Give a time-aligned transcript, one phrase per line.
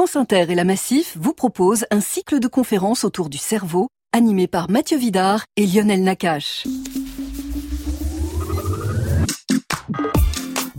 [0.00, 4.46] France Inter et la Massif vous proposent un cycle de conférences autour du cerveau, animé
[4.46, 6.64] par Mathieu Vidard et Lionel Nakache.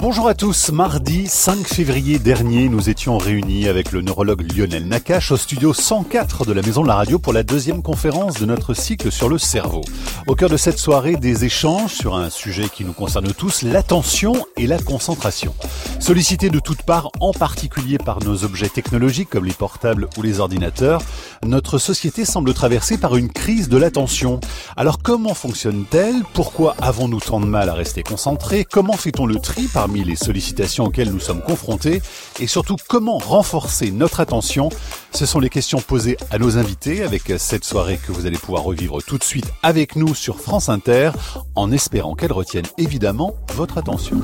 [0.02, 0.72] Bonjour à tous.
[0.72, 6.44] Mardi 5 février dernier, nous étions réunis avec le neurologue Lionel Nakache au studio 104
[6.44, 9.38] de la Maison de la Radio pour la deuxième conférence de notre cycle sur le
[9.38, 9.82] cerveau.
[10.26, 14.34] Au cœur de cette soirée, des échanges sur un sujet qui nous concerne tous, l'attention
[14.58, 15.54] et la concentration.
[16.00, 20.40] Sollicités de toutes parts, en particulier par nos objets technologiques comme les portables ou les
[20.40, 21.04] ordinateurs,
[21.44, 24.40] notre société semble traversée par une crise de l'attention.
[24.76, 26.24] Alors comment fonctionne-t-elle?
[26.34, 28.66] Pourquoi avons-nous tant de mal à rester concentrés?
[28.66, 32.02] Comment fait-on le tri parmi les sollicitations auxquelles nous sommes confrontés
[32.40, 34.70] et surtout comment renforcer notre attention
[35.12, 38.64] Ce sont les questions posées à nos invités avec cette soirée que vous allez pouvoir
[38.64, 41.12] revivre tout de suite avec nous sur France Inter
[41.56, 44.22] en espérant qu'elle retienne évidemment votre attention.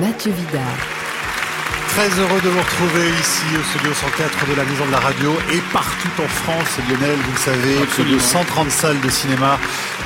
[0.00, 1.01] Mathieu Vidard.
[1.94, 5.36] Très heureux de vous retrouver ici au studio 104 de la Maison de la Radio
[5.52, 9.58] et partout en France, Lionel, vous le savez, plus de 130 salles de cinéma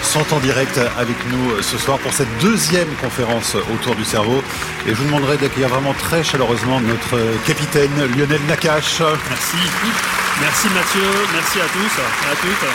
[0.02, 4.42] sont en direct avec nous ce soir pour cette deuxième conférence autour du cerveau.
[4.84, 9.00] Et je vous demanderai d'accueillir vraiment très chaleureusement notre capitaine Lionel Nakache.
[9.30, 9.56] Merci.
[10.40, 12.68] Merci Mathieu, merci à tous à toutes.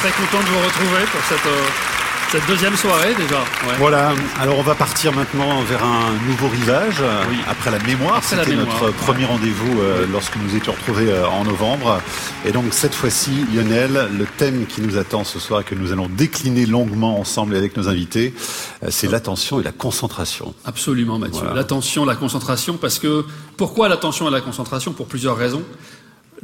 [0.00, 1.97] Très content de vous retrouver pour cette euh,
[2.30, 3.38] cette deuxième soirée déjà.
[3.38, 3.76] Ouais.
[3.78, 7.36] Voilà, alors on va partir maintenant vers un nouveau rivage, oui.
[7.48, 8.22] après la mémoire.
[8.22, 12.00] C'était notre premier rendez-vous euh, lorsque nous étions retrouvés euh, en novembre.
[12.44, 15.92] Et donc cette fois-ci, Lionel, le thème qui nous attend ce soir et que nous
[15.92, 18.34] allons décliner longuement ensemble avec nos invités,
[18.82, 20.54] euh, c'est l'attention et la concentration.
[20.66, 21.54] Absolument Mathieu, voilà.
[21.54, 23.24] l'attention, la concentration, parce que
[23.56, 24.92] pourquoi l'attention et la concentration?
[24.92, 25.62] Pour plusieurs raisons.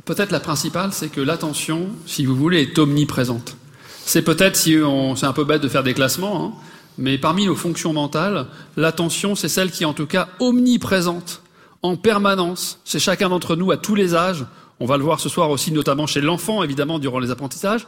[0.05, 3.57] Peut-être la principale, c'est que l'attention, si vous voulez, est omniprésente.
[4.07, 6.53] C'est peut-être, si on, c'est un peu bête de faire des classements, hein,
[6.99, 11.43] mais parmi nos fonctions mentales, l'attention, c'est celle qui est en tout cas omniprésente,
[11.83, 14.45] en permanence, chez chacun d'entre nous, à tous les âges.
[14.81, 17.87] On va le voir ce soir aussi, notamment chez l'enfant, évidemment, durant les apprentissages.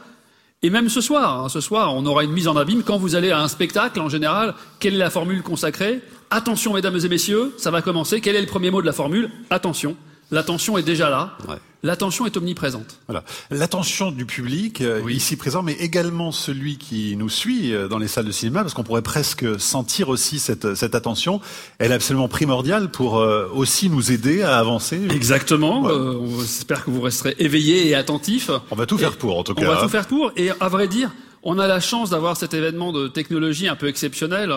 [0.63, 2.81] Et même ce soir, hein, ce soir, on aura une mise en abîme.
[2.83, 6.01] Quand vous allez à un spectacle, en général, quelle est la formule consacrée?
[6.31, 8.21] Attention, mesdames et messieurs, ça va commencer.
[8.21, 9.29] Quel est le premier mot de la formule?
[9.51, 9.95] Attention.
[10.31, 11.37] L'attention est déjà là.
[11.47, 11.57] Ouais.
[11.83, 12.97] L'attention est omniprésente.
[13.07, 13.23] Voilà.
[13.51, 15.15] L'attention du public, euh, oui.
[15.15, 18.73] ici présent, mais également celui qui nous suit euh, dans les salles de cinéma, parce
[18.73, 21.39] qu'on pourrait presque sentir aussi cette, cette attention.
[21.77, 24.99] Elle est absolument primordiale pour euh, aussi nous aider à avancer.
[25.11, 25.83] Exactement.
[25.83, 25.91] Ouais.
[25.91, 28.49] Euh, on espère que vous resterez éveillés et attentifs.
[28.71, 29.65] On va tout faire pour, en tout cas.
[29.65, 30.31] On va tout faire pour.
[30.35, 31.11] Et à vrai dire,
[31.43, 34.51] on a la chance d'avoir cet événement de technologie un peu exceptionnel.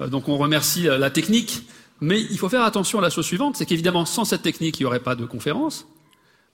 [0.00, 1.64] donc on remercie la technique.
[2.00, 4.82] Mais il faut faire attention à la chose suivante, c'est qu'évidemment, sans cette technique, il
[4.82, 5.86] n'y aurait pas de conférence.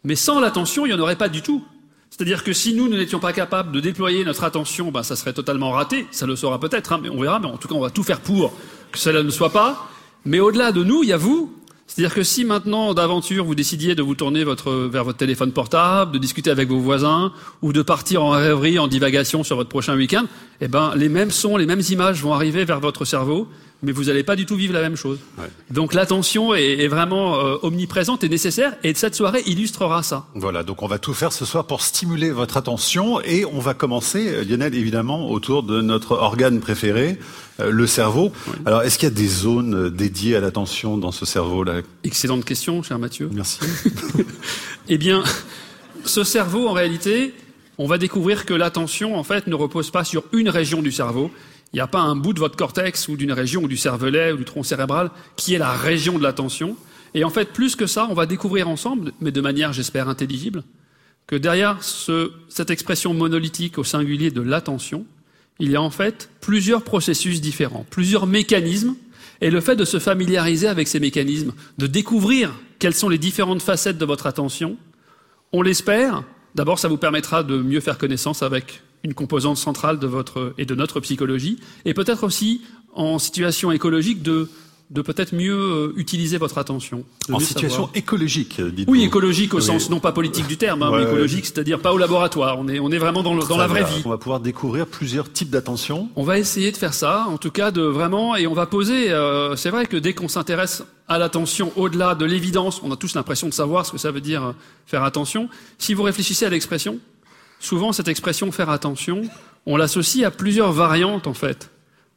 [0.04, 1.64] Mais sans l'attention, il n'y en aurait pas du tout.
[2.10, 5.32] C'est-à-dire que si nous, nous n'étions pas capables de déployer notre attention, ben, ça serait
[5.32, 6.06] totalement raté.
[6.10, 7.38] Ça le sera peut-être, hein, mais on verra.
[7.38, 8.52] Mais en tout cas, on va tout faire pour
[8.90, 9.88] que cela ne soit pas.
[10.24, 11.52] Mais au-delà de nous, il y a vous.
[11.86, 16.18] C'est-à-dire que si maintenant, d'aventure, vous décidiez de vous tourner vers votre téléphone portable, de
[16.18, 17.32] discuter avec vos voisins,
[17.62, 20.24] ou de partir en rêverie, en divagation sur votre prochain week-end,
[20.60, 23.48] eh ben, les mêmes sons, les mêmes images vont arriver vers votre cerveau
[23.82, 25.18] mais vous n'allez pas du tout vivre la même chose.
[25.38, 25.46] Ouais.
[25.70, 30.26] Donc l'attention est, est, vraiment euh, omniprésente et nécessaire, et cette soirée illustrera ça.
[30.34, 33.74] Voilà, donc on va tout faire ce soir pour stimuler votre attention, et on va
[33.74, 37.18] commencer, Lionel, évidemment, autour de notre organe préféré,
[37.60, 38.32] euh, le cerveau.
[38.48, 38.54] Oui.
[38.66, 41.82] Alors, est-ce qu'il y a des zones dédiées à l'attention dans ce cerveau-là?
[42.04, 43.30] Excellente question, cher Mathieu.
[43.32, 43.60] Merci.
[44.88, 45.22] eh bien,
[46.04, 47.34] ce cerveau, en réalité,
[47.78, 51.30] on va découvrir que l'attention, en fait, ne repose pas sur une région du cerveau,
[51.72, 54.32] il n'y a pas un bout de votre cortex ou d'une région ou du cervelet
[54.32, 56.76] ou du tronc cérébral qui est la région de l'attention.
[57.14, 60.62] Et en fait, plus que ça, on va découvrir ensemble, mais de manière, j'espère, intelligible,
[61.26, 65.06] que derrière ce, cette expression monolithique au singulier de l'attention,
[65.58, 68.94] il y a en fait plusieurs processus différents, plusieurs mécanismes,
[69.40, 73.62] et le fait de se familiariser avec ces mécanismes, de découvrir quelles sont les différentes
[73.62, 74.76] facettes de votre attention,
[75.52, 76.24] on l'espère,
[76.54, 80.64] d'abord ça vous permettra de mieux faire connaissance avec une composante centrale de votre et
[80.64, 82.62] de notre psychologie, et peut-être aussi
[82.94, 84.48] en situation écologique de
[84.90, 87.04] de peut-être mieux utiliser votre attention.
[87.30, 87.90] En situation savoir.
[87.94, 89.62] écologique, dites Oui, écologique au oui.
[89.62, 92.58] sens non pas politique du terme, hein, ouais, mais écologique, c'est-à-dire pas au laboratoire.
[92.58, 94.02] On est, on est vraiment dans, le, dans la vraie vie.
[94.06, 96.08] On va pouvoir découvrir plusieurs types d'attention.
[96.16, 99.10] On va essayer de faire ça, en tout cas de vraiment, et on va poser.
[99.10, 103.14] Euh, c'est vrai que dès qu'on s'intéresse à l'attention, au-delà de l'évidence, on a tous
[103.14, 104.52] l'impression de savoir ce que ça veut dire euh,
[104.86, 105.50] faire attention.
[105.76, 106.98] Si vous réfléchissez à l'expression,
[107.60, 109.22] souvent cette expression faire attention,
[109.66, 111.70] on l'associe à plusieurs variantes en fait,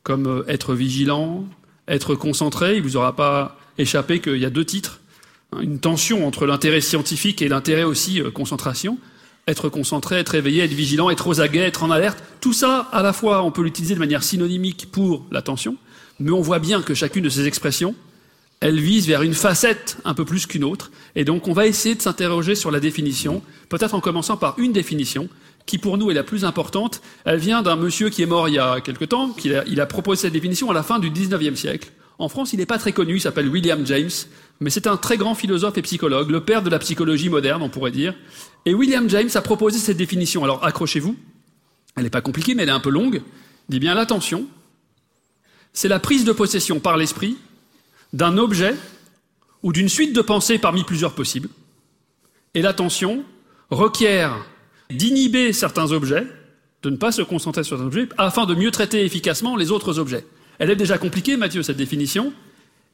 [0.04, 1.46] comme euh, être vigilant,
[1.88, 2.78] être concentré.
[2.78, 5.00] Il vous aura pas échappé qu'il y a deux titres,
[5.52, 8.98] hein, une tension entre l'intérêt scientifique et l'intérêt aussi euh, concentration.
[9.48, 13.02] Être concentré, être éveillé, être vigilant, être aux aguets, être en alerte, tout ça, à
[13.02, 15.78] la fois, on peut l'utiliser de manière synonymique pour l'attention,
[16.20, 17.96] mais on voit bien que chacune de ces expressions,
[18.62, 21.96] elle vise vers une facette un peu plus qu'une autre, et donc on va essayer
[21.96, 25.28] de s'interroger sur la définition, peut-être en commençant par une définition,
[25.66, 27.02] qui pour nous est la plus importante.
[27.26, 29.82] Elle vient d'un monsieur qui est mort il y a quelque temps, qui a, il
[29.82, 31.92] a proposé cette définition à la fin du 19e siècle.
[32.20, 34.10] En France, il n'est pas très connu, il s'appelle William James,
[34.60, 37.70] mais c'est un très grand philosophe et psychologue, le père de la psychologie moderne, on
[37.70, 38.14] pourrait dire.
[38.66, 40.44] Et William James a proposé cette définition.
[40.44, 41.16] Alors accrochez-vous,
[41.98, 43.24] elle n'est pas compliquée, mais elle est un peu longue.
[43.70, 44.46] Il dit bien l'attention,
[45.74, 47.38] c'est la prise de possession par l'esprit
[48.14, 48.76] d'un objet
[49.64, 51.50] ou d'une suite de pensées parmi plusieurs possibles.
[52.54, 53.24] Et l'attention
[53.70, 54.36] requiert
[54.90, 56.28] d'inhiber certains objets,
[56.84, 60.00] de ne pas se concentrer sur un objet, afin de mieux traiter efficacement les autres
[60.00, 60.26] objets.
[60.60, 62.34] Elle est déjà compliquée, Mathieu, cette définition,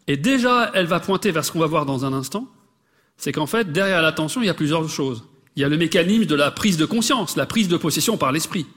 [0.08, 2.48] et déjà elle va pointer vers ce qu'on va voir dans un instant,
[3.18, 5.24] c'est qu'en fait, derrière l'attention, il y a plusieurs choses.
[5.56, 8.32] Il y a le mécanisme de la prise de conscience, la prise de possession par
[8.32, 8.68] l'esprit.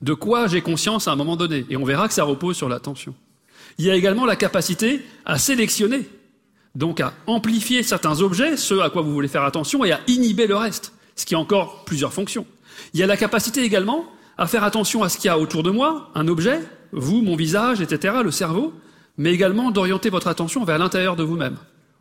[0.00, 2.70] De quoi j'ai conscience à un moment donné, et on verra que ça repose sur
[2.70, 3.14] l'attention.
[3.78, 6.08] Il y a également la capacité à sélectionner,
[6.74, 10.46] donc à amplifier certains objets, ceux à quoi vous voulez faire attention, et à inhiber
[10.46, 12.46] le reste, ce qui a encore plusieurs fonctions.
[12.94, 14.06] Il y a la capacité également
[14.38, 16.60] à faire attention à ce qu'il y a autour de moi, un objet,
[16.92, 18.72] vous, mon visage, etc., le cerveau,
[19.16, 21.56] mais également d'orienter votre attention vers l'intérieur de vous-même,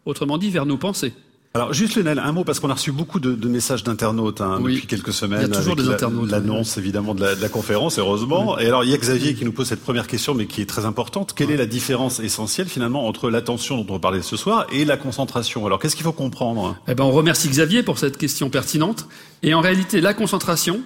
[0.06, 1.14] autrement dit vers nos pensées.
[1.56, 4.86] Alors juste Lionel, un mot parce qu'on a reçu beaucoup de, messages d'internautes hein, depuis
[4.86, 5.42] quelques semaines.
[5.42, 6.30] Il y a toujours des internautes.
[6.30, 8.60] L'annonce évidemment de la, conférence, heureusement.
[8.60, 10.68] Et alors il y a Xavier qui nous pose cette première question, mais qui est
[10.68, 11.34] très importante.
[11.36, 14.96] Quelle est la différence essentielle finalement entre l'attention dont on parlait ce soir et la
[14.96, 15.66] concentration?
[15.66, 16.78] Alors qu'est-ce qu'il faut comprendre?
[16.88, 19.08] Eh ben on remercie Xavier pour cette question pertinente.
[19.42, 20.82] Et en réalité, la concentration,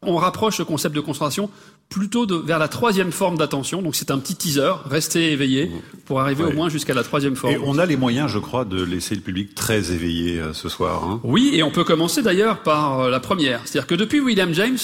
[0.00, 1.50] on rapproche le concept de concentration
[1.90, 3.82] plutôt de, vers la troisième forme d'attention.
[3.82, 5.70] Donc c'est un petit teaser, restez éveillé
[6.06, 7.52] pour arriver au moins jusqu'à la troisième forme.
[7.52, 10.68] Et on a les moyens, je crois, de laisser le public très éveillé euh, ce
[10.68, 11.04] soir.
[11.04, 11.20] Hein.
[11.24, 13.60] Oui, et on peut commencer d'ailleurs par euh, la première.
[13.64, 14.78] C'est-à-dire que depuis William James,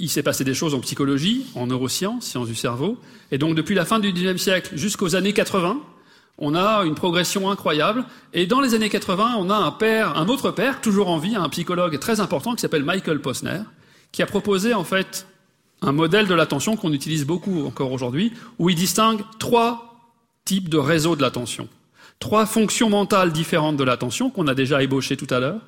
[0.00, 2.98] il s'est passé des choses en psychologie, en neurosciences, sciences du cerveau.
[3.30, 5.78] Et donc depuis la fin du XIXe siècle jusqu'aux années 80,
[6.38, 8.04] on a une progression incroyable.
[8.32, 11.36] Et dans les années 80, on a un père, un autre père, toujours en vie,
[11.36, 13.60] un psychologue très important qui s'appelle Michael Posner,
[14.10, 15.26] qui a proposé en fait
[15.86, 20.02] un modèle de l'attention qu'on utilise beaucoup encore aujourd'hui, où il distingue trois
[20.44, 21.68] types de réseaux de l'attention.
[22.18, 25.60] Trois fonctions mentales différentes de l'attention qu'on a déjà ébauchées tout à l'heure,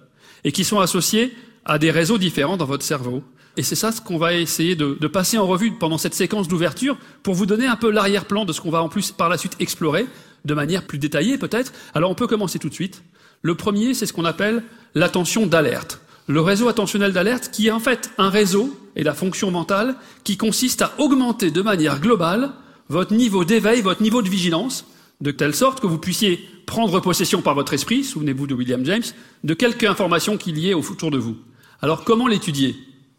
[0.45, 1.35] et qui sont associées
[1.65, 3.23] à des réseaux différents dans votre cerveau.
[3.57, 6.49] Et c'est ça ce qu'on va essayer de, de, passer en revue pendant cette séquence
[6.49, 9.39] d'ouverture pour vous donner un peu l'arrière-plan de ce qu'on va en plus par la
[9.39, 10.07] suite explorer
[10.45, 11.73] de manière plus détaillée peut-être.
[11.95, 13.03] Alors on peut commencer tout de suite.
[13.43, 14.63] Le premier, c'est ce qu'on appelle
[14.95, 19.51] l'attention d'alerte le réseau attentionnel d'alerte, qui est en fait un réseau et la fonction
[19.51, 22.51] mentale qui consiste à augmenter de manière globale
[22.89, 24.85] votre niveau d'éveil, votre niveau de vigilance,
[25.23, 29.03] de telle sorte que vous puissiez prendre possession par votre esprit, souvenez-vous de William James,
[29.43, 31.37] de quelques informations qu'il y ait autour de vous.
[31.81, 32.77] Alors comment l'étudier?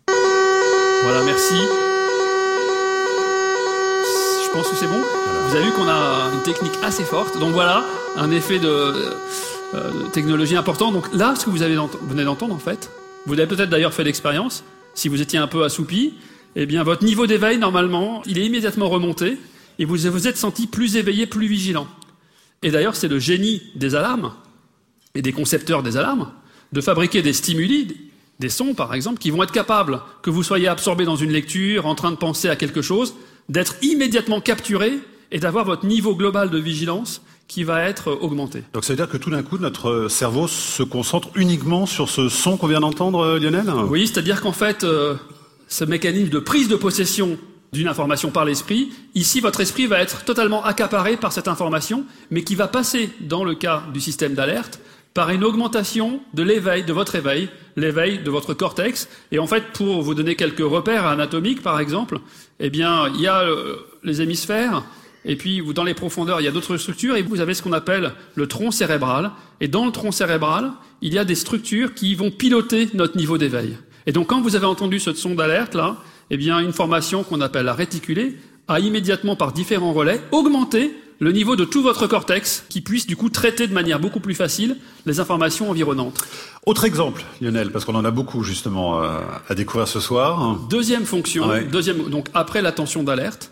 [0.07, 1.55] Voilà, merci.
[4.45, 5.01] Je pense que c'est bon.
[5.47, 7.39] Vous avez vu qu'on a une technique assez forte.
[7.39, 7.83] Donc voilà,
[8.17, 8.93] un effet de,
[10.11, 10.91] technologie important.
[10.91, 11.75] Donc là, ce que vous, avez,
[12.07, 12.91] venez d'entendre, en fait,
[13.25, 14.63] vous avez peut-être d'ailleurs fait l'expérience,
[14.93, 16.13] si vous étiez un peu assoupi,
[16.55, 19.37] eh bien votre niveau d'éveil, normalement, il est immédiatement remonté,
[19.77, 21.87] et vous vous êtes senti plus éveillé, plus vigilant.
[22.63, 24.33] Et d'ailleurs, c'est le génie des alarmes,
[25.15, 26.31] et des concepteurs des alarmes,
[26.73, 27.95] de fabriquer des stimuli,
[28.39, 31.85] des sons par exemple, qui vont être capables, que vous soyez absorbé dans une lecture,
[31.85, 33.15] en train de penser à quelque chose,
[33.47, 34.99] d'être immédiatement capturé
[35.31, 38.63] et d'avoir votre niveau global de vigilance qui va être augmenté.
[38.73, 42.29] Donc ça veut dire que tout d'un coup, notre cerveau se concentre uniquement sur ce
[42.29, 43.69] son qu'on vient d'entendre, euh, Lionel?
[43.89, 45.15] Oui, c'est-à-dire qu'en fait, euh,
[45.67, 47.37] ce mécanisme de prise de possession
[47.73, 52.43] d'une information par l'esprit, ici, votre esprit va être totalement accaparé par cette information, mais
[52.43, 54.79] qui va passer, dans le cas du système d'alerte,
[55.13, 59.09] par une augmentation de l'éveil, de votre éveil, l'éveil de votre cortex.
[59.31, 62.19] Et en fait, pour vous donner quelques repères anatomiques, par exemple,
[62.59, 64.83] eh bien, il y a euh, les hémisphères
[65.25, 67.73] et puis, dans les profondeurs, il y a d'autres structures, et vous avez ce qu'on
[67.73, 69.31] appelle le tronc cérébral.
[69.59, 70.71] Et dans le tronc cérébral,
[71.01, 73.77] il y a des structures qui vont piloter notre niveau d'éveil.
[74.05, 75.97] Et donc, quand vous avez entendu ce son d'alerte, là,
[76.29, 81.33] eh bien, une formation qu'on appelle la réticulée a immédiatement, par différents relais, augmenté le
[81.33, 84.77] niveau de tout votre cortex, qui puisse du coup traiter de manière beaucoup plus facile
[85.05, 86.23] les informations environnantes.
[86.65, 90.57] Autre exemple, Lionel, parce qu'on en a beaucoup justement euh, à découvrir ce soir.
[90.69, 93.51] Deuxième fonction, deuxième, donc après l'attention d'alerte,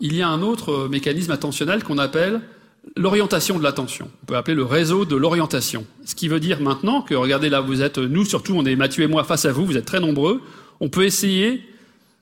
[0.00, 2.40] il y a un autre euh, mécanisme attentionnel qu'on appelle
[2.96, 4.10] l'orientation de l'attention.
[4.22, 5.86] On peut appeler le réseau de l'orientation.
[6.04, 9.04] Ce qui veut dire maintenant que, regardez là, vous êtes, nous surtout, on est Mathieu
[9.04, 10.40] et moi face à vous, vous êtes très nombreux,
[10.80, 11.62] on peut essayer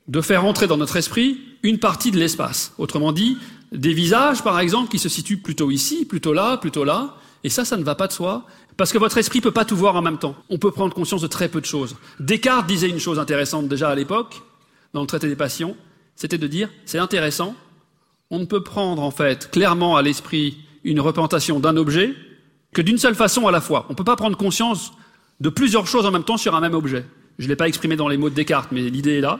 [0.09, 2.73] de faire entrer dans notre esprit une partie de l'espace.
[2.78, 3.37] Autrement dit,
[3.73, 7.64] des visages, par exemple, qui se situent plutôt ici, plutôt là, plutôt là, et ça,
[7.64, 10.02] ça ne va pas de soi, parce que votre esprit peut pas tout voir en
[10.02, 10.37] même temps.
[10.49, 11.97] On peut prendre conscience de très peu de choses.
[12.21, 14.42] Descartes disait une chose intéressante déjà à l'époque,
[14.95, 15.76] dans le traité des passions,
[16.14, 17.54] c'était de dire, c'est intéressant,
[18.30, 22.14] on ne peut prendre en fait clairement à l'esprit une représentation d'un objet
[22.73, 23.87] que d'une seule façon à la fois.
[23.88, 24.92] On ne peut pas prendre conscience
[25.40, 27.04] de plusieurs choses en même temps sur un même objet.
[27.38, 29.38] Je ne l'ai pas exprimé dans les mots de Descartes, mais l'idée est là.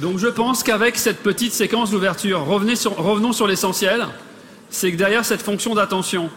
[0.00, 4.06] Donc je pense qu'avec cette petite séquence d'ouverture, revenons sur l'essentiel,
[4.70, 6.30] c'est que derrière cette fonction d'attention,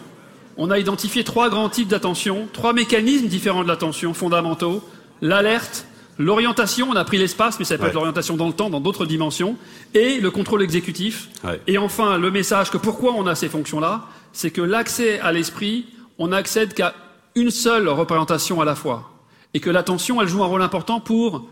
[0.56, 4.82] on a identifié trois grands types d'attention, trois mécanismes différents de l'attention fondamentaux,
[5.22, 5.86] l'alerte,
[6.18, 9.06] l'orientation, on a pris l'espace, mais ça peut être l'orientation dans le temps, dans d'autres
[9.06, 9.56] dimensions,
[9.94, 11.28] et le contrôle exécutif.
[11.66, 15.86] Et enfin, le message que pourquoi on a ces fonctions-là, c'est que l'accès à l'esprit,
[16.18, 16.94] on n'accède qu'à
[17.34, 19.10] une seule représentation à la fois.
[19.54, 21.48] Et que l'attention, elle joue un rôle important pour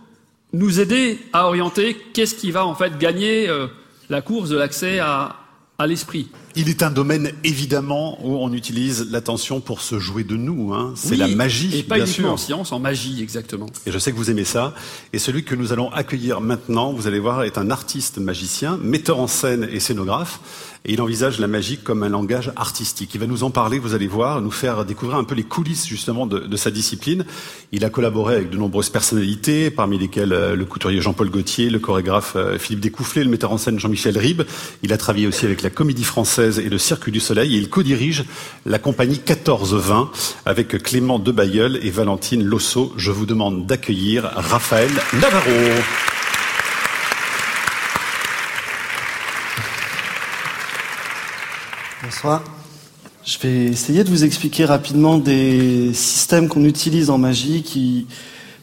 [0.52, 3.68] nous aider à orienter qu'est-ce qui va en fait gagner euh,
[4.10, 5.36] la course de l'accès à,
[5.78, 6.28] à l'esprit.
[6.58, 10.72] Il est un domaine évidemment où on utilise l'attention pour se jouer de nous.
[10.72, 10.94] Hein.
[10.96, 13.66] C'est la magie, et pas uniquement en science, en magie exactement.
[13.84, 14.74] Et je sais que vous aimez ça.
[15.12, 19.20] Et celui que nous allons accueillir maintenant, vous allez voir, est un artiste magicien, metteur
[19.20, 20.40] en scène et scénographe.
[20.88, 23.10] Et il envisage la magie comme un langage artistique.
[23.14, 25.84] Il va nous en parler, vous allez voir, nous faire découvrir un peu les coulisses
[25.84, 27.24] justement de, sa discipline.
[27.72, 31.80] Il a collaboré avec de nombreuses personnalités, parmi lesquelles euh, le couturier Jean-Paul Gaultier, le
[31.80, 34.42] chorégraphe euh, Philippe Découfflé, le metteur en scène Jean-Michel Ribes.
[34.84, 37.68] Il a travaillé aussi avec la Comédie Française et le Cirque du Soleil et il
[37.68, 38.24] co-dirige
[38.64, 40.10] la compagnie 1420
[40.44, 42.92] avec Clément Debailleul et Valentine Losso.
[42.96, 45.50] Je vous demande d'accueillir Raphaël Navarro.
[52.06, 52.44] Bonsoir.
[53.24, 58.06] Je vais essayer de vous expliquer rapidement des systèmes qu'on utilise en magie qui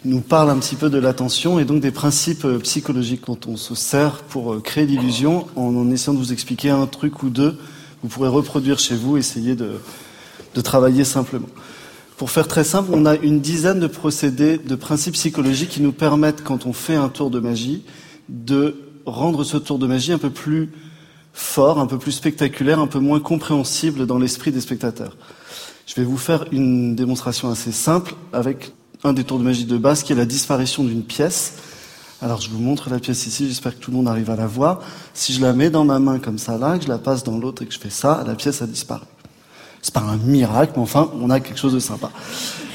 [0.06, 3.58] nous parlent un petit peu de l'attention et donc des principes euh, psychologiques dont on
[3.58, 7.58] se sert pour euh, créer l'illusion en, essayant de vous expliquer un truc ou deux.
[8.02, 9.72] Vous pourrez reproduire chez vous, essayer de,
[10.56, 11.50] de travailler simplement.
[12.16, 15.92] Pour faire très simple, on a une dizaine de procédés, de principes psychologiques qui nous
[15.92, 17.84] permettent, quand on fait un tour de magie,
[18.30, 20.70] de rendre ce tour de magie un peu plus
[21.34, 25.18] fort, un peu plus spectaculaire, un peu moins compréhensible dans l'esprit des spectateurs.
[25.86, 28.72] Je vais vous faire une démonstration assez simple avec
[29.04, 31.56] un des tours de magie de base qui est la disparition d'une pièce.
[32.22, 34.48] Alors je vous montre la pièce ici, j'espère que tout le monde arrive à la
[34.48, 34.80] voir.
[35.14, 37.38] Si je la mets dans ma main comme ça là, que je la passe dans
[37.38, 39.06] l'autre et que je fais ça, la pièce a disparu.
[39.82, 42.12] C'est pas un miracle, mais enfin, on a quelque chose de sympa.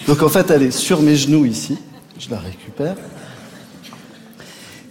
[0.07, 1.79] Donc en fait, elle est sur mes genoux ici.
[2.19, 2.97] Je la récupère.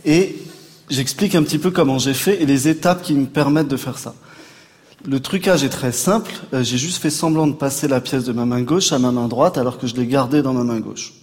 [0.03, 0.46] Et
[0.89, 3.97] J'explique un petit peu comment j'ai fait et les étapes qui me permettent de faire
[3.97, 4.15] ça.
[5.05, 6.31] Le trucage est très simple.
[6.53, 9.11] Euh, j'ai juste fait semblant de passer la pièce de ma main gauche à ma
[9.11, 11.13] main droite alors que je l'ai gardée dans ma main gauche.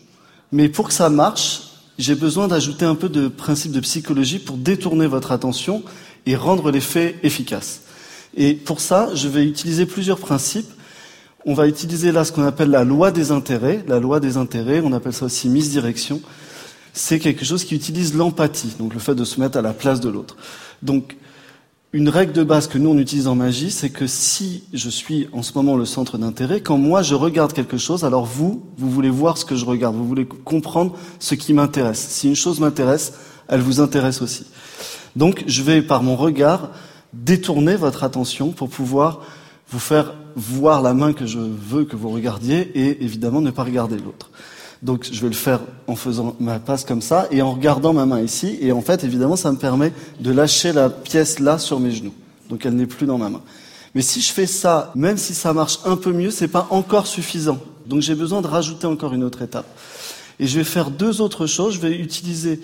[0.52, 1.62] Mais pour que ça marche,
[1.99, 5.83] j'ai besoin d'ajouter un peu de principe de psychologie pour détourner votre attention
[6.26, 7.80] et rendre l'effet efficace.
[8.37, 10.71] Et pour ça, je vais utiliser plusieurs principes.
[11.47, 13.83] On va utiliser là ce qu'on appelle la loi des intérêts.
[13.88, 16.21] La loi des intérêts, on appelle ça aussi misdirection
[16.95, 20.01] c'est quelque chose qui utilise l'empathie, donc le fait de se mettre à la place
[20.01, 20.37] de l'autre.
[20.83, 21.17] Donc,
[21.93, 25.29] une règle de base que nous on utilise en magie, c'est que si je suis
[25.33, 28.91] en ce moment le centre d'intérêt, quand moi je regarde quelque chose, alors vous, vous
[28.91, 31.99] voulez voir ce que je regarde, vous voulez comprendre ce qui m'intéresse.
[31.99, 33.15] Si une chose m'intéresse,
[33.49, 34.47] elle vous intéresse aussi.
[35.17, 36.71] Donc, je vais par mon regard
[37.13, 39.21] détourner votre attention pour pouvoir
[39.71, 43.65] vous faire voir la main que je veux que vous regardiez et évidemment ne pas
[43.65, 44.31] regarder l'autre.
[44.85, 48.05] Donc je vais le faire en faisant ma passe comme ça et en regardant ma
[48.05, 48.59] main ici.
[48.61, 52.12] Et en fait, évidemment, ça me permet de lâcher la pièce là sur mes genoux.
[52.50, 53.41] Donc elle n'est plus dans ma main.
[53.95, 57.07] Mais si je fais ça, même si ça marche un peu mieux, c'est pas encore
[57.07, 57.59] suffisant.
[57.87, 59.67] Donc j'ai besoin de rajouter encore une autre étape.
[60.38, 61.75] Et je vais faire deux autres choses.
[61.75, 62.61] Je vais utiliser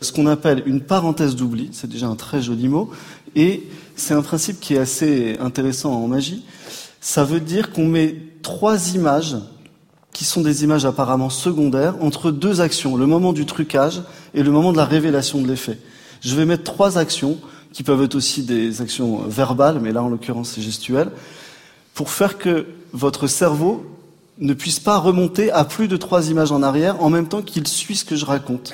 [0.00, 1.68] ce qu'on appelle une parenthèse d'oubli.
[1.72, 2.90] C'est déjà un très joli mot.
[3.36, 6.44] Et c'est un principe qui est assez intéressant en magie.
[7.00, 9.36] Ça veut dire qu'on met trois images
[10.12, 14.02] qui sont des images apparemment secondaires, entre deux actions, le moment du trucage
[14.34, 15.78] et le moment de la révélation de l'effet.
[16.20, 17.38] Je vais mettre trois actions,
[17.72, 21.10] qui peuvent être aussi des actions verbales, mais là en l'occurrence c'est gestuel,
[21.94, 23.86] pour faire que votre cerveau
[24.38, 27.68] ne puisse pas remonter à plus de trois images en arrière en même temps qu'il
[27.68, 28.72] suit ce que je raconte.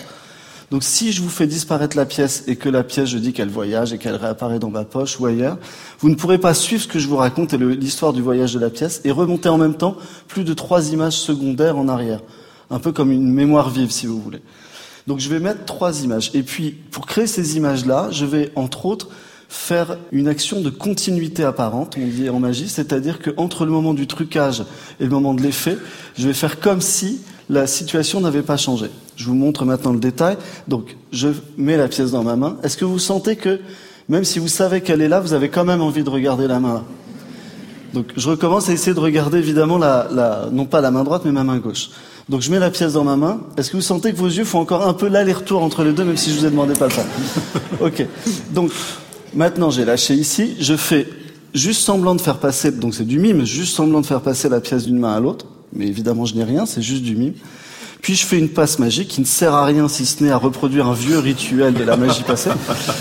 [0.71, 3.49] Donc si je vous fais disparaître la pièce et que la pièce, je dis qu'elle
[3.49, 5.59] voyage et qu'elle réapparaît dans ma poche ou ailleurs,
[6.01, 8.59] vous ne pourrez pas suivre ce que je vous raconte et l'histoire du voyage de
[8.59, 9.97] la pièce et remonter en même temps
[10.27, 12.21] plus de trois images secondaires en arrière.
[12.71, 14.41] Un peu comme une mémoire vive, si vous voulez.
[15.07, 16.33] Donc je vais mettre trois images.
[16.35, 19.09] Et puis, pour créer ces images-là, je vais, entre autres,
[19.49, 24.09] faire une action de continuité apparente, on dit en magie, c'est-à-dire qu'entre le moment du
[24.09, 24.65] trucage
[24.99, 25.79] et le moment de l'effet,
[26.19, 28.91] je vais faire comme si la situation n'avait pas changé.
[29.17, 30.37] Je vous montre maintenant le détail.
[30.69, 32.57] Donc, je mets la pièce dans ma main.
[32.63, 33.61] Est-ce que vous sentez que,
[34.09, 36.61] même si vous savez qu'elle est là, vous avez quand même envie de regarder la
[36.61, 36.85] main
[37.95, 41.23] Donc, je recommence à essayer de regarder évidemment la, la, non pas la main droite,
[41.25, 41.91] mais ma main gauche.
[42.29, 43.41] Donc, je mets la pièce dans ma main.
[43.57, 46.05] Est-ce que vous sentez que vos yeux font encore un peu l'aller-retour entre les deux,
[46.05, 47.07] même si je vous ai demandé pas faire?
[47.81, 48.07] Ok.
[48.55, 48.71] Donc,
[49.37, 51.07] Maintenant, j'ai lâché ici, je fais
[51.53, 54.61] juste semblant de faire passer, donc c'est du mime, juste semblant de faire passer la
[54.63, 55.45] pièce d'une main à l'autre,
[55.75, 57.35] mais évidemment je n'ai rien, c'est juste du mime.
[58.03, 60.37] Puis je fais une passe magique qui ne sert à rien si ce n'est à
[60.37, 62.51] reproduire un vieux rituel de la magie passée,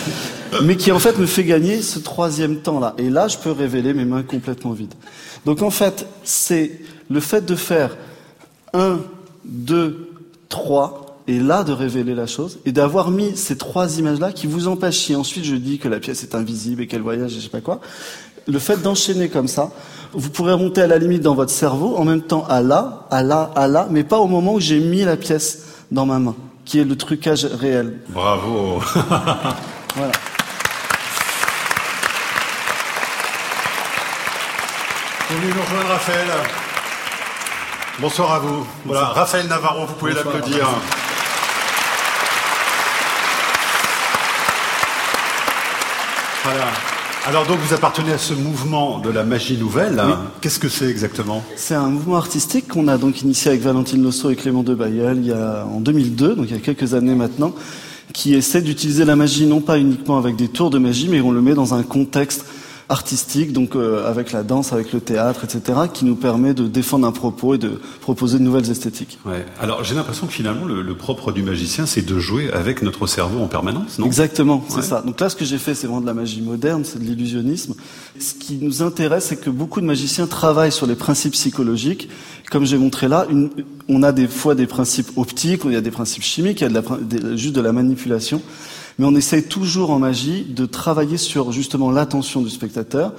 [0.64, 2.96] mais qui en fait me fait gagner ce troisième temps-là.
[2.98, 4.94] Et là, je peux révéler mes mains complètement vides.
[5.46, 7.96] Donc en fait, c'est le fait de faire
[8.74, 9.00] un,
[9.44, 10.10] deux,
[10.50, 14.68] trois, et là de révéler la chose, et d'avoir mis ces trois images-là qui vous
[14.68, 17.42] empêchent, si ensuite je dis que la pièce est invisible et qu'elle voyage et je
[17.42, 17.80] sais pas quoi,
[18.48, 19.72] le fait d'enchaîner comme ça,
[20.16, 23.22] vous pourrez remonter à la limite dans votre cerveau, en même temps à là, à
[23.22, 26.36] là, à là, mais pas au moment où j'ai mis la pièce dans ma main,
[26.64, 28.00] qui est le trucage réel.
[28.10, 28.82] Bravo.
[29.96, 30.12] voilà.
[35.30, 36.28] Venez nous rejoindre, Raphaël.
[38.00, 38.66] Bonsoir à vous.
[38.86, 40.70] Voilà, Raphaël Navarro, vous pouvez l'applaudir.
[46.44, 46.95] Voilà.
[47.28, 50.00] Alors donc vous appartenez à ce mouvement de la magie nouvelle.
[50.42, 51.44] Qu'est-ce que c'est exactement?
[51.56, 55.18] C'est un mouvement artistique qu'on a donc initié avec Valentine Losso et Clément de Bayeul
[55.18, 57.56] il y a en 2002, donc il y a quelques années maintenant,
[58.14, 61.32] qui essaie d'utiliser la magie non pas uniquement avec des tours de magie, mais on
[61.32, 62.46] le met dans un contexte
[62.90, 67.08] artistique, donc euh, avec la danse, avec le théâtre, etc., qui nous permet de défendre
[67.08, 69.18] un propos et de proposer de nouvelles esthétiques.
[69.26, 69.46] Ouais.
[69.60, 73.08] Alors j'ai l'impression que finalement le, le, propre du magicien, c'est de jouer avec notre
[73.08, 74.06] cerveau en permanence, non?
[74.06, 75.02] Exactement, c'est ça.
[75.02, 77.74] Donc là, ce que j'ai fait, c'est vraiment de la magie moderne, c'est de l'illusionnisme.
[78.20, 82.10] Ce qui nous intéresse, c'est que beaucoup de magiciens travaillent sur les principes psychologiques.
[82.52, 83.50] Comme j'ai montré là, une,
[83.90, 86.78] on a des fois des principes optiques, il y a des principes chimiques, il y
[86.78, 88.42] a de la, juste de la manipulation
[88.98, 93.14] mais on essaye toujours en magie de travailler sur justement l'attention du spectateur,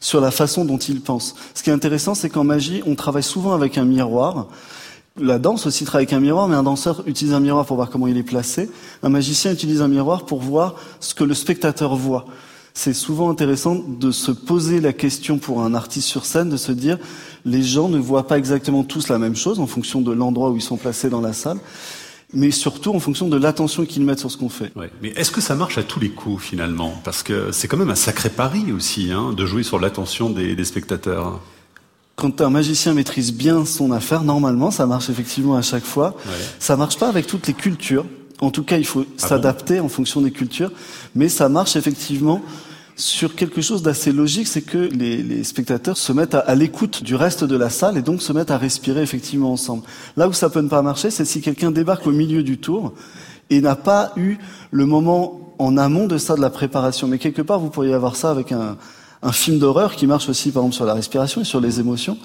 [0.00, 1.34] sur la façon dont il pense.
[1.54, 4.46] Ce qui est intéressant, c'est qu'en magie, on travaille souvent avec un miroir.
[5.20, 7.90] La danse aussi travaille avec un miroir, mais un danseur utilise un miroir pour voir
[7.90, 8.70] comment il est placé.
[9.02, 12.26] Un magicien utilise un miroir pour voir ce que le spectateur voit.
[12.72, 16.70] C'est souvent intéressant de se poser la question pour un artiste sur scène, de se
[16.70, 16.96] dire
[17.44, 20.56] les gens ne voient pas exactement tous la même chose en fonction de l'endroit où
[20.56, 21.58] ils sont placés dans la salle
[22.34, 24.70] mais surtout en fonction de l'attention qu'ils mettent sur ce qu'on fait.
[24.76, 24.90] Ouais.
[25.02, 27.00] Mais est-ce que ça marche à tous les coups finalement?
[27.04, 30.54] Parce que c'est quand même un sacré pari aussi hein, de jouer sur l'attention des,
[30.54, 31.40] des, spectateurs.
[32.16, 36.16] Quand un magicien maîtrise bien son affaire, normalement, ça marche effectivement à chaque fois.
[36.26, 36.32] Ouais.
[36.58, 38.04] Ça marche pas avec toutes les cultures.
[38.40, 40.70] En tout cas, il faut ah s'adapter bon en fonction des cultures,
[41.14, 42.42] mais ça marche effectivement
[42.98, 47.14] sur quelque chose d'assez logique, c'est que les, spectateurs se mettent à, à l'écoute du
[47.14, 49.84] reste de la salle et donc se mettent à respirer effectivement ensemble.
[50.16, 52.92] Là où ça peut ne pas marcher, c'est si quelqu'un débarque au milieu du tour
[53.50, 54.36] et n'a pas eu
[54.72, 57.06] le moment en amont de ça de la préparation.
[57.06, 58.76] Mais quelque part, vous pourriez avoir ça avec un,
[59.22, 62.18] un film d'horreur qui marche aussi, par exemple, sur la respiration et sur les émotions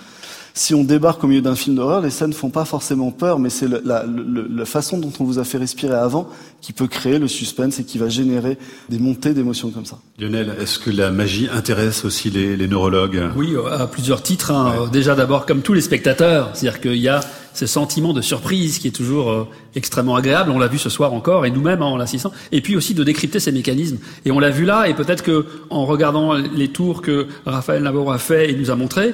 [0.53, 3.39] si on débarque au milieu d'un film d'horreur, les scènes ne font pas forcément peur,
[3.39, 6.29] mais c'est la, la, façon dont on vous a fait respirer avant
[6.61, 8.57] qui peut créer le suspense et qui va générer
[8.89, 9.97] des montées d'émotions comme ça.
[10.19, 13.31] Lionel, est-ce que la magie intéresse aussi les, les neurologues?
[13.35, 14.51] Oui, à plusieurs titres.
[14.51, 14.75] Hein.
[14.79, 14.89] Ouais.
[14.91, 17.21] Déjà d'abord, comme tous les spectateurs, c'est-à-dire qu'il y a
[17.53, 20.51] ce sentiment de surprise qui est toujours euh, extrêmement agréable.
[20.51, 22.31] On l'a vu ce soir encore, et nous-mêmes hein, en l'assistant.
[22.51, 23.97] Et puis aussi de décrypter ces mécanismes.
[24.25, 28.11] Et on l'a vu là, et peut-être que en regardant les tours que Raphaël Navarro
[28.11, 29.13] a fait et nous a montré,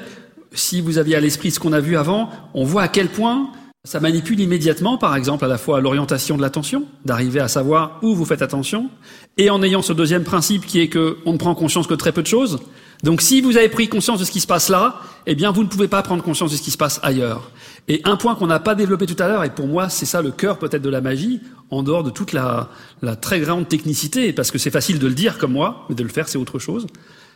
[0.53, 3.51] si vous aviez à l'esprit ce qu'on a vu avant, on voit à quel point
[3.85, 8.13] ça manipule immédiatement, par exemple, à la fois l'orientation de l'attention, d'arriver à savoir où
[8.13, 8.89] vous faites attention,
[9.37, 12.11] et en ayant ce deuxième principe qui est que on ne prend conscience que très
[12.11, 12.59] peu de choses.
[13.03, 15.63] Donc, si vous avez pris conscience de ce qui se passe là, eh bien, vous
[15.63, 17.51] ne pouvez pas prendre conscience de ce qui se passe ailleurs.
[17.87, 20.21] Et un point qu'on n'a pas développé tout à l'heure, et pour moi, c'est ça
[20.21, 22.69] le cœur peut-être de la magie, en dehors de toute la,
[23.01, 26.03] la très grande technicité, parce que c'est facile de le dire comme moi, mais de
[26.03, 26.85] le faire, c'est autre chose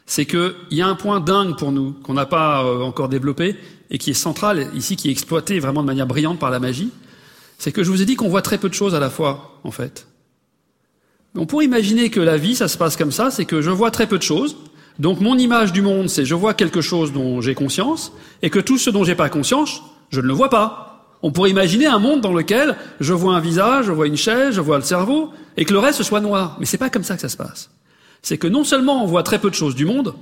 [0.06, 3.56] c'est qu'il y a un point dingue pour nous qu'on n'a pas euh, encore développé
[3.90, 6.92] et qui est central ici, qui est exploité vraiment de manière brillante par la magie.
[7.58, 9.60] C'est que je vous ai dit qu'on voit très peu de choses à la fois,
[9.64, 10.08] en fait.
[11.36, 13.92] On pourrait imaginer que la vie, ça se passe comme ça, c'est que je vois
[13.92, 14.58] très peu de choses.
[15.00, 18.12] Donc mon image du monde, c'est je vois quelque chose dont j'ai conscience,
[18.42, 20.90] et que tout ce dont j'ai pas conscience, je ne le vois pas.
[21.24, 24.54] On pourrait imaginer un monde dans lequel je vois un visage, je vois une chaise,
[24.54, 26.58] je vois le cerveau, et que le reste soit noir.
[26.60, 27.70] Mais c'est pas comme ça que ça se passe
[28.24, 30.16] c'est que non seulement on voit très peu de choses du monde,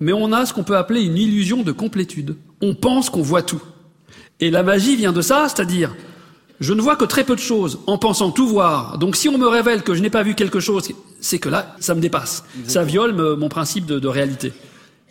[0.00, 2.36] mais on a ce qu'on peut appeler une illusion de complétude.
[2.60, 3.62] On pense qu'on voit tout.
[4.40, 5.94] Et la magie vient de ça, c'est-à-dire,
[6.60, 8.98] je ne vois que très peu de choses en pensant tout voir.
[8.98, 10.88] Donc si on me révèle que je n'ai pas vu quelque chose,
[11.20, 12.44] c'est que là, ça me dépasse.
[12.66, 14.52] Ça viole mon principe de, de réalité.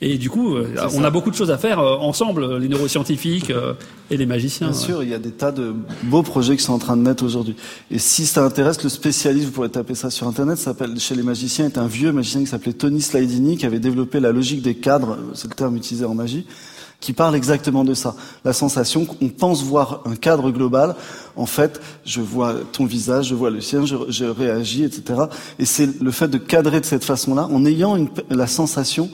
[0.02, 3.50] Et du coup, euh, on a beaucoup de choses à faire euh, ensemble, les neuroscientifiques
[3.50, 3.74] euh,
[4.12, 4.68] et les magiciens.
[4.68, 7.02] Bien sûr, il y a des tas de beaux projets qui sont en train de
[7.02, 7.56] naître aujourd'hui.
[7.90, 11.24] Et si ça intéresse, le spécialiste, vous pourrez taper ça sur Internet, s'appelle chez les
[11.24, 14.76] magiciens, est un vieux magicien qui s'appelait Tony Slidini, qui avait développé la logique des
[14.76, 16.46] cadres, c'est le terme utilisé en magie,
[17.00, 18.18] qui parle exactement de ça.
[18.44, 20.96] La sensation qu'on pense voir un cadre global.
[21.38, 25.22] En fait, je vois ton visage, je vois le sien, je, je réagis, etc.
[25.58, 29.10] Et c'est le fait de cadrer de cette façon-là, en ayant une, la sensation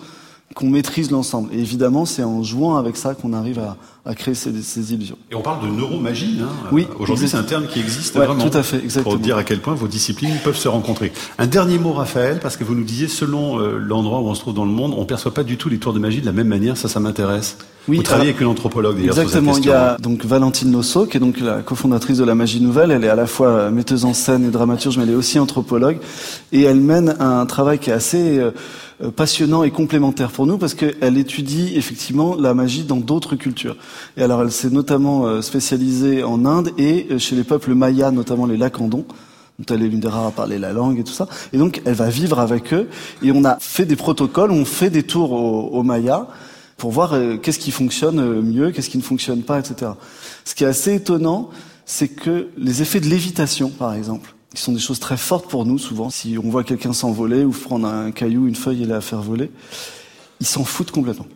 [0.56, 1.54] qu'on maîtrise l'ensemble.
[1.54, 5.18] Et évidemment, c'est en jouant avec ça qu'on arrive à, à créer ces, ces, illusions.
[5.32, 6.40] Et on parle de neuromagie.
[6.42, 6.88] Hein oui.
[7.00, 8.50] Aujourd'hui, c'est un terme qui existe ouais, vraiment.
[8.50, 9.16] Tout à fait, exactement.
[9.16, 11.12] Pour dire à quel point vos disciplines peuvent se rencontrer.
[11.38, 14.42] Un dernier mot, Raphaël, parce que vous nous disiez, selon euh, l'endroit où on se
[14.42, 16.32] trouve dans le monde, on perçoit pas du tout les tours de magie de la
[16.32, 16.78] même manière.
[16.78, 17.58] Ça, ça m'intéresse.
[17.88, 19.18] Oui, vous travaillez avec une anthropologue d'ailleurs.
[19.18, 19.54] Exactement.
[19.54, 22.62] Sur il y a donc Valentine Losso, qui est donc la cofondatrice de la Magie
[22.62, 22.92] Nouvelle.
[22.92, 25.98] Elle est à la fois metteuse en scène et dramaturge, mais elle est aussi anthropologue.
[26.52, 28.40] Et elle mène un travail qui est assez
[29.04, 33.76] euh, passionnant et complémentaire pour nous parce qu'elle étudie effectivement la magie dans d'autres cultures.
[34.16, 38.12] Et alors elle s'est notamment euh, spécialisée en Inde et euh, chez les peuples mayas,
[38.12, 39.06] notamment les Lacandons
[39.60, 41.28] dont elle est l'une des rares à parler la langue et tout ça.
[41.52, 42.88] Et donc elle va vivre avec eux
[43.24, 46.28] et on a fait des protocoles, on fait des tours aux, aux mayas
[46.82, 49.92] pour voir euh, qu'est-ce qui fonctionne mieux, qu'est-ce qui ne fonctionne pas, etc.
[50.44, 51.52] Ce qui est assez étonnant,
[51.86, 55.64] c'est que les effets de lévitation, par exemple, qui sont des choses très fortes pour
[55.68, 56.10] nous souvent.
[56.10, 59.52] Si on voit quelqu'un s'envoler ou prendre un caillou, une feuille et la faire voler,
[60.40, 61.28] ils s'en foutent complètement.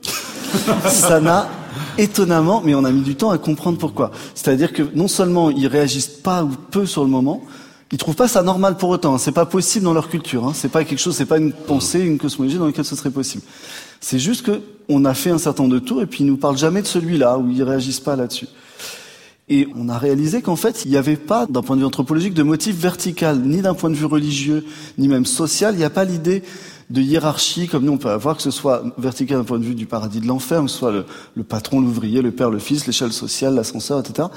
[0.89, 1.47] Ça n'a
[1.99, 4.09] étonnamment, mais on a mis du temps à comprendre pourquoi.
[4.33, 7.43] C'est-à-dire que non seulement ils réagissent pas ou peu sur le moment,
[7.91, 9.17] ils trouvent pas ça normal pour autant.
[9.17, 10.45] C'est pas possible dans leur culture.
[10.45, 10.53] Hein.
[10.55, 13.43] C'est pas quelque chose, c'est pas une pensée, une cosmologie dans laquelle ce serait possible.
[14.01, 16.37] C'est juste que on a fait un certain nombre de tours et puis ils nous
[16.37, 18.47] parlent jamais de celui-là où ils réagissent pas là-dessus.
[19.47, 22.33] Et on a réalisé qu'en fait, il n'y avait pas, d'un point de vue anthropologique,
[22.33, 24.65] de motif vertical, ni d'un point de vue religieux,
[24.97, 25.75] ni même social.
[25.75, 26.41] Il n'y a pas l'idée
[26.89, 29.75] de hiérarchie comme nous on peut avoir, que ce soit vertical d'un point de vue
[29.75, 33.13] du paradis de l'enfer, que ce soit le patron, l'ouvrier, le père, le fils, l'échelle
[33.13, 34.27] sociale, l'ascenseur, etc.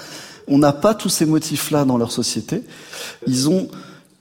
[0.48, 2.62] On n'a pas tous ces motifs-là dans leur société.
[3.26, 3.68] Ils ont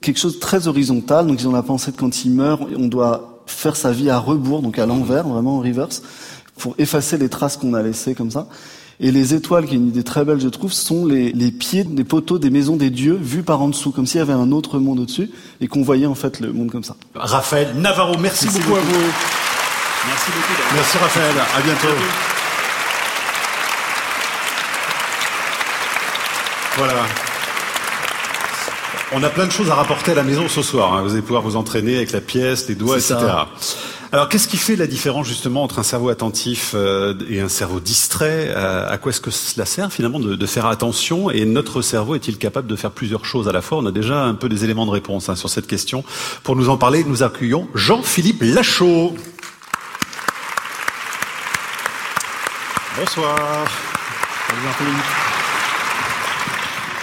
[0.00, 2.86] quelque chose de très horizontal, donc ils ont la pensée de quand ils meurent, on
[2.86, 6.02] doit faire sa vie à rebours, donc à l'envers, vraiment en reverse,
[6.58, 8.46] pour effacer les traces qu'on a laissées comme ça.
[9.00, 11.84] Et les étoiles, qui est une idée très belle, je trouve, sont les, les pieds
[11.84, 14.50] des poteaux des maisons des dieux vus par en dessous, comme s'il y avait un
[14.50, 16.96] autre monde au-dessus et qu'on voyait en fait le monde comme ça.
[17.14, 18.92] Raphaël Navarro, merci, Merci beaucoup, à vous.
[20.06, 20.74] Merci beaucoup.
[20.74, 22.37] Merci Raphaël, à bientôt.
[26.78, 26.94] Voilà.
[29.12, 30.94] On a plein de choses à rapporter à la maison ce soir.
[30.94, 31.02] hein.
[31.02, 33.14] Vous allez pouvoir vous entraîner avec la pièce, les doigts, etc.
[33.18, 33.48] ça.
[34.12, 37.80] Alors, qu'est-ce qui fait la différence justement entre un cerveau attentif euh, et un cerveau
[37.80, 38.46] distrait?
[38.56, 41.30] Euh, À quoi est-ce que cela sert finalement de, de faire attention?
[41.30, 43.78] Et notre cerveau est-il capable de faire plusieurs choses à la fois?
[43.78, 46.04] On a déjà un peu des éléments de réponse hein, sur cette question.
[46.42, 49.14] Pour nous en parler, nous accueillons Jean-Philippe Lachaud.
[52.98, 53.36] Bonsoir.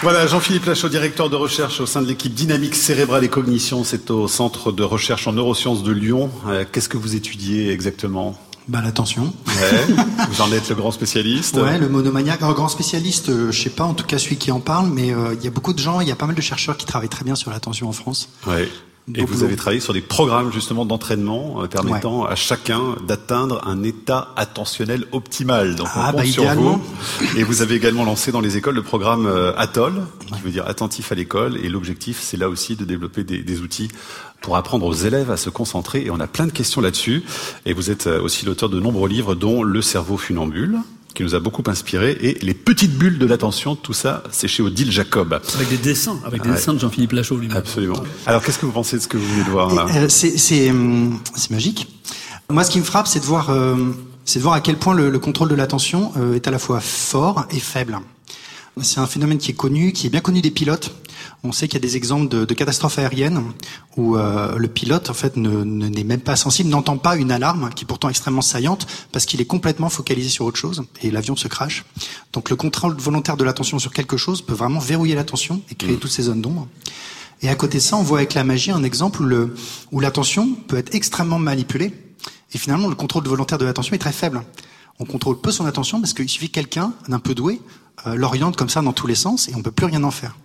[0.06, 3.84] Voilà, Jean-Philippe Lachaud, directeur de recherche au sein de l'équipe Dynamique cérébrale et cognition.
[3.84, 6.30] C'est au centre de recherche en neurosciences de Lyon.
[6.46, 8.38] Euh, Qu'est-ce que vous étudiez exactement?
[8.68, 9.34] Bah l'attention.
[9.48, 9.96] Ouais,
[10.30, 13.84] Vous en êtes le grand spécialiste Ouais, le monomaniaque, grand spécialiste, euh, je sais pas
[13.84, 16.02] en tout cas celui qui en parle, mais euh, il y a beaucoup de gens,
[16.02, 18.30] il y a pas mal de chercheurs qui travaillent très bien sur l'attention en France.
[18.46, 18.70] Ouais.
[19.14, 23.84] Et vous avez travaillé sur des programmes justement d'entraînement euh, permettant à chacun d'atteindre un
[23.84, 25.76] état attentionnel optimal.
[25.76, 26.82] Donc on Ah, compte bah, sur vous.
[27.38, 30.02] Et vous avez également lancé dans les écoles le programme euh, ATOL,
[30.34, 31.58] qui veut dire attentif à l'école.
[31.64, 33.90] Et l'objectif, c'est là aussi de développer des, des outils
[34.42, 36.04] pour apprendre aux élèves à se concentrer.
[36.06, 37.24] Et on a plein de questions là-dessus.
[37.68, 40.80] Et vous êtes euh, aussi l'auteur de nombreux livres, dont Le cerveau funambule
[41.16, 44.62] qui nous a beaucoup inspiré, et les petites bulles de l'attention, tout ça, c'est chez
[44.62, 45.40] Odile Jacob.
[45.56, 46.56] Avec des dessins, avec des Ouais.
[46.56, 47.58] dessins de Jean-Philippe Lachaud lui-même.
[47.58, 48.04] Absolument.
[48.28, 49.88] Alors, qu'est-ce que vous pensez de ce que vous venez de voir là?
[49.96, 51.88] Euh, c'est c'est hum, c'est magique.
[52.50, 53.76] Moi, ce qui me frappe, c'est de voir euh,
[54.26, 56.60] c'est de voir à quel point le, le contrôle de l'attention euh, est à la
[56.60, 57.98] fois fort et faible.
[58.82, 60.92] C'est un phénomène qui est connu, qui est bien connu des pilotes.
[61.48, 63.42] On sait qu'il y a des exemples de, de catastrophes aériennes
[63.98, 67.32] où euh, le pilote en fait ne ne- n'est même pas sensible, n'entend pas une
[67.32, 71.12] alarme qui est pourtant extrêmement saillante parce qu'il est complètement focalisé sur autre chose et
[71.12, 71.86] l'avion se crache.
[72.34, 75.98] Donc le contrôle volontaire de l'attention sur quelque chose peut vraiment verrouiller l'attention et créer
[75.98, 76.68] toutes ces zones d'ombre.
[77.42, 79.54] Et à côté de ça, on voit avec la magie un exemple où le
[79.92, 81.94] où l'attention peut être extrêmement manipulée
[82.54, 84.42] et finalement le contrôle volontaire de l'attention est très faible.
[85.00, 87.62] On contrôle peu son attention parce qu'il suffit que quelqu'un d'un peu doué
[88.08, 90.36] euh, l'oriente comme ça dans tous les sens et on peut plus rien en faire.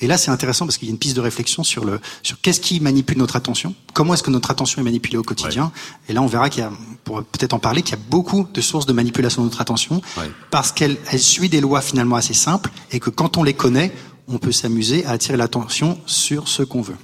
[0.00, 2.40] Et là, c'est intéressant parce qu'il y a une piste de réflexion sur le sur
[2.40, 5.70] qu'est-ce qui manipule notre attention, comment est-ce que notre attention est manipulée au quotidien.
[6.08, 6.72] Et là, on verra qu'il y a,
[7.04, 10.02] pour peut-être en parler, qu'il y a beaucoup de sources de manipulation de notre attention
[10.18, 10.30] Ouais.
[10.50, 13.92] parce qu'elle elle suit des lois finalement assez simples et que quand on les connaît,
[14.26, 16.96] on peut s'amuser à attirer l'attention sur ce qu'on veut.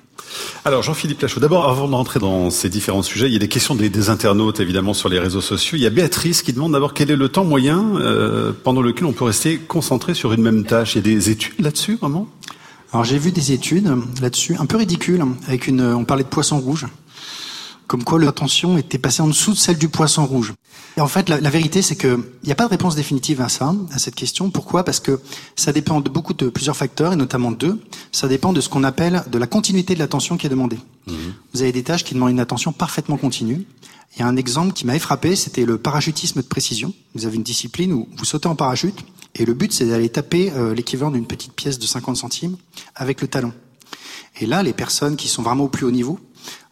[0.64, 3.48] Alors Jean-Philippe Lachaud, d'abord avant de rentrer dans ces différents sujets, il y a des
[3.48, 5.76] questions des, des internautes évidemment sur les réseaux sociaux.
[5.76, 9.07] Il y a Béatrice qui demande d'abord quel est le temps moyen euh, pendant lequel
[9.07, 10.94] on peut rester concentré sur une même tâche.
[10.94, 12.29] Il y a des études là-dessus vraiment?
[12.92, 16.59] Alors j'ai vu des études là-dessus, un peu ridicules, avec une, on parlait de poisson
[16.59, 16.87] rouge.
[17.87, 20.55] comme quoi l'attention était passée en dessous de celle du poisson rouge.
[20.96, 23.74] Et en fait, la, vérité, c'est qu'il n'y a pas de réponse définitive à ça,
[23.92, 24.50] à cette question.
[24.50, 24.85] Pourquoi?
[24.85, 25.20] Parce que
[25.57, 27.81] ça dépend de beaucoup de plusieurs facteurs, et notamment deux.
[28.12, 30.79] Ça dépend de ce qu'on appelle de la continuité de l'attention qui est demandée.
[31.07, 31.12] Mmh.
[31.55, 33.66] Vous avez des tâches qui demandent une attention parfaitement continue.
[34.16, 36.92] Il y a un exemple qui m'avait frappé, c'était le parachutisme de précision.
[37.14, 38.98] Vous avez une discipline où vous sautez en parachute,
[39.34, 42.56] et le but, c'est d'aller taper euh, l'équivalent d'une petite pièce de 50 centimes
[42.94, 43.52] avec le talon.
[44.40, 46.18] Et là, les personnes qui sont vraiment au plus haut niveau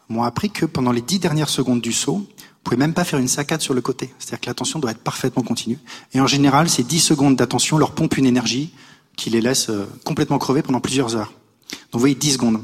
[0.09, 3.19] m'ont appris que pendant les dix dernières secondes du saut, vous pouvez même pas faire
[3.19, 4.13] une saccade sur le côté.
[4.19, 5.79] C'est-à-dire que l'attention doit être parfaitement continue.
[6.13, 8.73] Et en général, ces 10 secondes d'attention leur pompent une énergie
[9.15, 11.33] qui les laisse euh, complètement crever pendant plusieurs heures.
[11.71, 12.63] Donc vous voyez 10 secondes.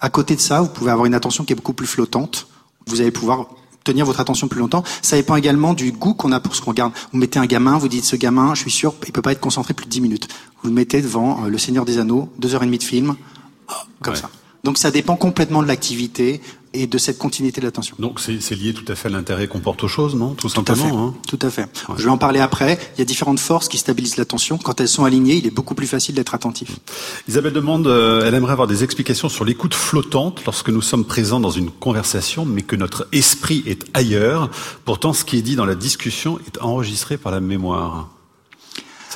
[0.00, 2.48] À côté de ça, vous pouvez avoir une attention qui est beaucoup plus flottante.
[2.86, 3.48] Vous allez pouvoir
[3.86, 4.84] tenir votre attention plus longtemps.
[5.02, 6.92] Ça dépend également du goût qu'on a pour ce qu'on regarde.
[7.12, 9.40] Vous mettez un gamin, vous dites ce gamin, je suis sûr, il peut pas être
[9.40, 10.28] concentré plus de 10 minutes.
[10.62, 13.16] Vous le mettez devant euh, Le Seigneur des Anneaux, deux heures et demie de film,
[14.02, 14.30] comme ça.
[14.64, 16.40] Donc ça dépend complètement de l'activité
[16.82, 17.96] et de cette continuité de l'attention.
[17.98, 20.34] Donc c'est lié tout à fait à l'intérêt qu'on porte aux choses, non?
[20.34, 21.12] Tout simplement.
[21.26, 21.62] Tout à fait.
[21.62, 21.98] Hein tout à fait.
[21.98, 22.78] Je vais en parler après.
[22.96, 24.58] Il y a différentes forces qui stabilisent l'attention.
[24.58, 26.78] Quand elles sont alignées, il est beaucoup plus facile d'être attentif.
[27.28, 31.40] Isabelle demande, euh, elle aimerait avoir des explications sur l'écoute flottante lorsque nous sommes présents
[31.40, 34.50] dans une conversation, mais que notre esprit est ailleurs.
[34.84, 38.15] Pourtant, ce qui est dit dans la discussion est enregistré par la mémoire.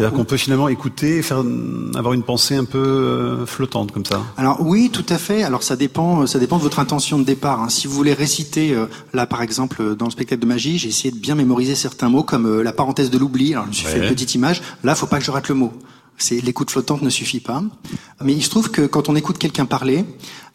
[0.00, 1.44] C'est-à-dire qu'on peut finalement écouter, faire,
[1.94, 4.22] avoir une pensée un peu euh, flottante comme ça.
[4.38, 5.42] Alors oui, tout à fait.
[5.42, 7.60] Alors ça dépend, ça dépend de votre intention de départ.
[7.60, 7.68] Hein.
[7.68, 11.10] Si vous voulez réciter, euh, là par exemple dans le spectacle de magie, j'ai essayé
[11.10, 13.52] de bien mémoriser certains mots comme euh, la parenthèse de l'oubli.
[13.52, 14.62] Alors je me suis fait une petite image.
[14.84, 15.70] Là, faut pas que je rate le mot.
[16.16, 17.62] C'est l'écoute flottante ne suffit pas.
[18.24, 20.06] Mais il se trouve que quand on écoute quelqu'un parler,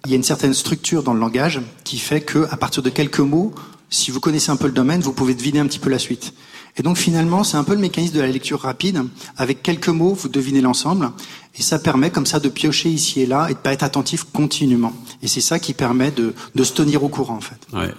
[0.06, 2.90] il y a une certaine structure dans le langage qui fait que à partir de
[2.90, 3.54] quelques mots,
[3.92, 6.34] si vous connaissez un peu le domaine, vous pouvez deviner un petit peu la suite.
[6.78, 9.04] Et donc finalement, c'est un peu le mécanisme de la lecture rapide.
[9.38, 11.10] Avec quelques mots, vous devinez l'ensemble.
[11.58, 14.26] Et ça permet comme ça de piocher ici et là et de pas être attentif
[14.26, 14.94] continuellement.
[15.22, 17.60] Et c'est ça qui permet de, de, se tenir au courant en fait.
[17.72, 17.94] Ouais.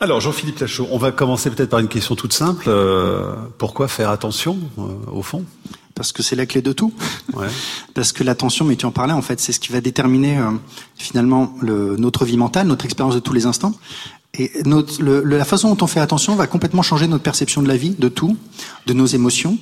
[0.00, 2.64] Alors Jean-Philippe Lachaud, on va commencer peut-être par une question toute simple.
[2.68, 5.44] Euh, pourquoi faire attention euh, au fond?
[5.94, 6.92] Parce que c'est la clé de tout.
[7.34, 7.48] Ouais.
[7.94, 10.50] Parce que l'attention, mais tu en parlais, en fait, c'est ce qui va déterminer euh,
[10.96, 13.74] finalement le, notre vie mentale, notre expérience de tous les instants.
[14.34, 17.68] Et notre, le, la façon dont on fait attention va complètement changer notre perception de
[17.68, 18.36] la vie, de tout,
[18.86, 19.58] de nos émotions.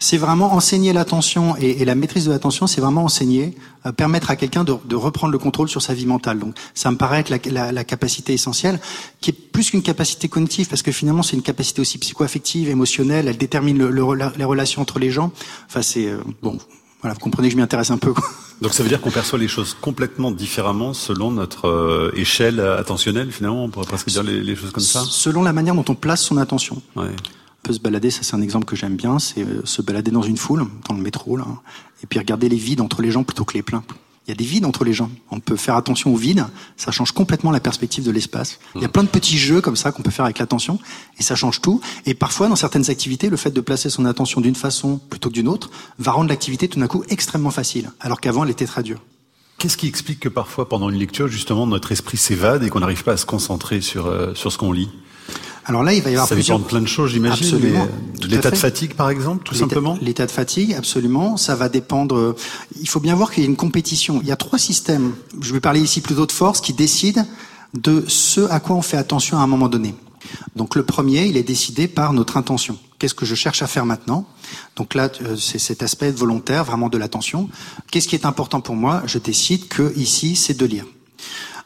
[0.00, 4.30] C'est vraiment enseigner l'attention et, et, la maîtrise de l'attention, c'est vraiment enseigner, euh, permettre
[4.30, 6.38] à quelqu'un de, de, reprendre le contrôle sur sa vie mentale.
[6.38, 8.78] Donc, ça me paraît être la, la, la capacité essentielle,
[9.20, 13.26] qui est plus qu'une capacité cognitive, parce que finalement, c'est une capacité aussi psycho-affective, émotionnelle.
[13.26, 13.90] Elle détermine le,
[14.36, 15.32] les relations entre les gens.
[15.66, 16.58] Enfin, c'est euh, bon.
[17.00, 18.12] Voilà, vous comprenez que je m'y intéresse un peu.
[18.60, 23.30] Donc ça veut dire qu'on perçoit les choses complètement différemment selon notre euh, échelle attentionnelle,
[23.30, 25.04] finalement, on pourrait presque dire les, les, choses comme ça?
[25.08, 26.82] Selon la manière dont on place son attention.
[26.96, 27.06] Ouais.
[27.06, 30.10] On peut se balader, ça c'est un exemple que j'aime bien, c'est euh, se balader
[30.10, 31.46] dans une foule, dans le métro, là,
[32.02, 33.84] et puis regarder les vides entre les gens plutôt que les pleins.
[34.28, 35.10] Il y a des vides entre les gens.
[35.30, 36.44] On peut faire attention aux vides.
[36.76, 38.58] Ça change complètement la perspective de l'espace.
[38.74, 40.78] Il y a plein de petits jeux comme ça qu'on peut faire avec l'attention
[41.18, 41.80] et ça change tout.
[42.04, 45.34] Et parfois, dans certaines activités, le fait de placer son attention d'une façon plutôt que
[45.34, 48.82] d'une autre va rendre l'activité tout d'un coup extrêmement facile, alors qu'avant, elle était très
[48.82, 49.00] dure.
[49.56, 53.04] Qu'est-ce qui explique que parfois, pendant une lecture, justement, notre esprit s'évade et qu'on n'arrive
[53.04, 54.90] pas à se concentrer sur, euh, sur ce qu'on lit?
[55.68, 56.58] Alors là, il va y avoir ça plusieurs...
[56.58, 57.44] dépend de plein de choses, j'imagine.
[57.44, 57.88] Absolument.
[58.26, 59.98] L'état de fatigue, par exemple, tout simplement.
[60.00, 61.36] L'état de fatigue, absolument.
[61.36, 62.16] Ça va dépendre.
[62.16, 62.36] Euh,
[62.80, 64.20] il faut bien voir qu'il y a une compétition.
[64.22, 65.12] Il y a trois systèmes.
[65.42, 67.26] Je vais parler ici plutôt de force qui décident
[67.74, 69.94] de ce à quoi on fait attention à un moment donné.
[70.56, 72.78] Donc le premier, il est décidé par notre intention.
[72.98, 74.26] Qu'est-ce que je cherche à faire maintenant?
[74.76, 77.50] Donc là, euh, c'est cet aspect volontaire, vraiment de l'attention.
[77.90, 79.02] Qu'est-ce qui est important pour moi?
[79.04, 80.86] Je décide que ici, c'est de lire.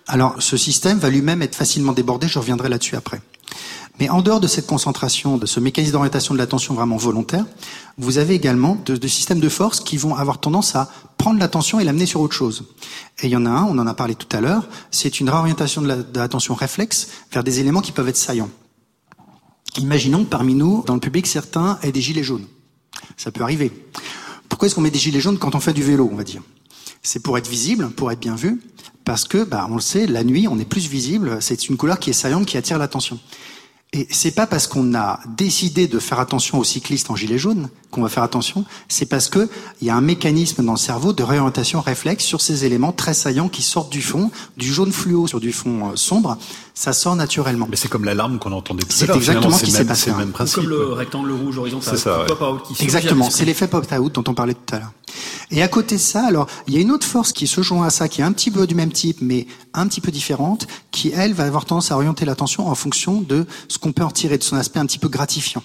[0.09, 2.27] Alors, ce système va lui-même être facilement débordé.
[2.27, 3.23] Je reviendrai là-dessus après.
[4.03, 7.45] Mais en dehors de cette concentration, de ce mécanisme d'orientation de l'attention vraiment volontaire,
[7.99, 11.79] vous avez également de, de, systèmes de force qui vont avoir tendance à prendre l'attention
[11.79, 12.65] et l'amener sur autre chose.
[13.21, 15.31] Et il y en a un, on en a parlé tout à l'heure, c'est une
[15.31, 18.51] réorientation de l'attention réflexe vers des éléments qui peuvent être saillants.
[19.79, 22.47] Imaginons que parmi nous, dans le public, certains aient des gilets jaunes.
[23.17, 23.71] Ça peut arriver.
[24.49, 26.43] Pourquoi est-ce qu'on met des gilets jaunes quand on fait du vélo, on va dire?
[27.05, 28.63] C'est pour être visible, pour être bien vu,
[29.05, 31.39] parce que, bah, on le sait, la nuit, on est plus visible.
[31.41, 33.21] C'est une couleur qui est saillante, qui attire l'attention.
[33.95, 37.69] Et c'est pas parce qu'on a décidé de faire attention aux cyclistes en gilet jaune
[37.91, 39.51] qu'on va faire attention, c'est parce que
[39.83, 43.13] il y a un mécanisme dans le cerveau de réorientation réflexe sur ces éléments très
[43.13, 46.39] saillants qui sortent du fond, du jaune fluo sur du fond euh, sombre,
[46.73, 47.67] ça sort naturellement.
[47.69, 49.17] Mais c'est comme l'alarme qu'on entendait tout à l'heure.
[49.17, 50.05] C'est exactement ce qui s'est passé.
[50.05, 50.63] C'est le même principe.
[50.63, 51.95] Comme le rectangle rouge horizontal.
[51.95, 52.25] C'est ça.
[52.25, 52.59] Ouais.
[52.81, 53.29] Exactement.
[53.29, 54.93] C'est l'effet pop-out dont on parlait tout à l'heure.
[55.53, 57.87] Et à côté de ça, alors, il y a une autre force qui se joint
[57.87, 60.67] à ça, qui est un petit peu du même type, mais un petit peu différente,
[60.91, 64.11] qui, elle, va avoir tendance à orienter l'attention en fonction de ce qu'on peut en
[64.11, 65.63] tirer de son aspect un petit peu gratifiant.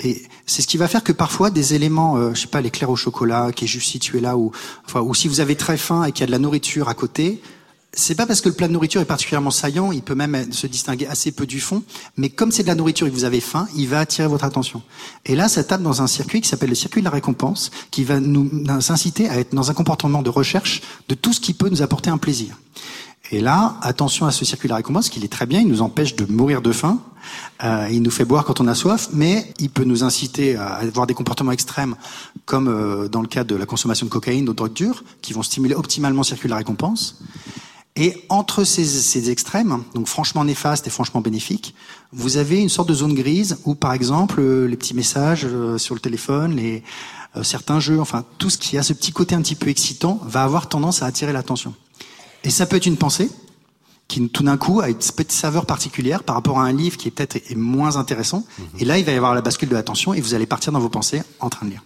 [0.00, 2.90] Et c'est ce qui va faire que parfois des éléments, euh, je sais pas, l'éclair
[2.90, 4.52] au chocolat qui est juste situé là, ou,
[4.84, 6.94] enfin, ou si vous avez très faim et qu'il y a de la nourriture à
[6.94, 7.40] côté,
[7.96, 10.66] c'est pas parce que le plat de nourriture est particulièrement saillant, il peut même se
[10.66, 11.82] distinguer assez peu du fond,
[12.16, 14.44] mais comme c'est de la nourriture et que vous avez faim, il va attirer votre
[14.44, 14.82] attention.
[15.24, 18.04] Et là, ça tape dans un circuit qui s'appelle le circuit de la récompense, qui
[18.04, 21.68] va nous inciter à être dans un comportement de recherche de tout ce qui peut
[21.68, 22.56] nous apporter un plaisir.
[23.30, 25.80] Et là, attention à ce circuit de la récompense, qu'il est très bien, il nous
[25.80, 27.00] empêche de mourir de faim,
[27.62, 30.74] euh, il nous fait boire quand on a soif, mais il peut nous inciter à
[30.74, 31.96] avoir des comportements extrêmes,
[32.44, 35.32] comme euh, dans le cas de la consommation de cocaïne ou de drogue dure, qui
[35.32, 37.18] vont stimuler optimalement le circuit de la récompense.
[37.96, 41.76] Et entre ces, ces, extrêmes, donc franchement néfastes et franchement bénéfiques,
[42.12, 45.78] vous avez une sorte de zone grise où, par exemple, euh, les petits messages euh,
[45.78, 46.82] sur le téléphone, les,
[47.36, 50.20] euh, certains jeux, enfin tout ce qui a ce petit côté un petit peu excitant,
[50.24, 51.72] va avoir tendance à attirer l'attention.
[52.42, 53.30] Et ça peut être une pensée
[54.08, 57.06] qui, tout d'un coup, a une petite saveur particulière par rapport à un livre qui
[57.06, 58.44] est peut-être moins intéressant.
[58.58, 58.66] Mhm.
[58.80, 60.80] Et là, il va y avoir la bascule de l'attention et vous allez partir dans
[60.80, 61.84] vos pensées en train de lire.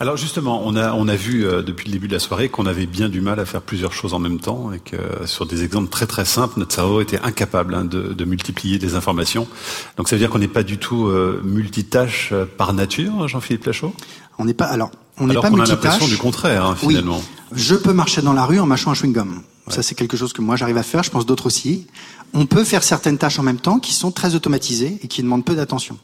[0.00, 2.66] Alors justement, on a on a vu euh, depuis le début de la soirée qu'on
[2.66, 5.64] avait bien du mal à faire plusieurs choses en même temps et que sur des
[5.64, 9.48] exemples très très simples, notre cerveau était incapable hein, de, de, multiplier des informations.
[9.96, 13.64] Donc ça veut dire qu'on n'est pas du tout euh, multitâche euh, par nature, Jean-Philippe
[13.64, 13.92] Lachaud?
[14.38, 15.78] On n'est pas alors on n'est pas multitâche.
[15.78, 17.20] On a l'impression du contraire hein, finalement.
[17.50, 19.42] Oui, je peux marcher dans la rue en mâchant un chewing gum.
[19.66, 21.88] Ça c'est quelque chose que moi j'arrive à faire, je pense d'autres aussi.
[22.34, 25.44] On peut faire certaines tâches en même temps qui sont très automatisées et qui demandent
[25.44, 25.98] peu d'attention.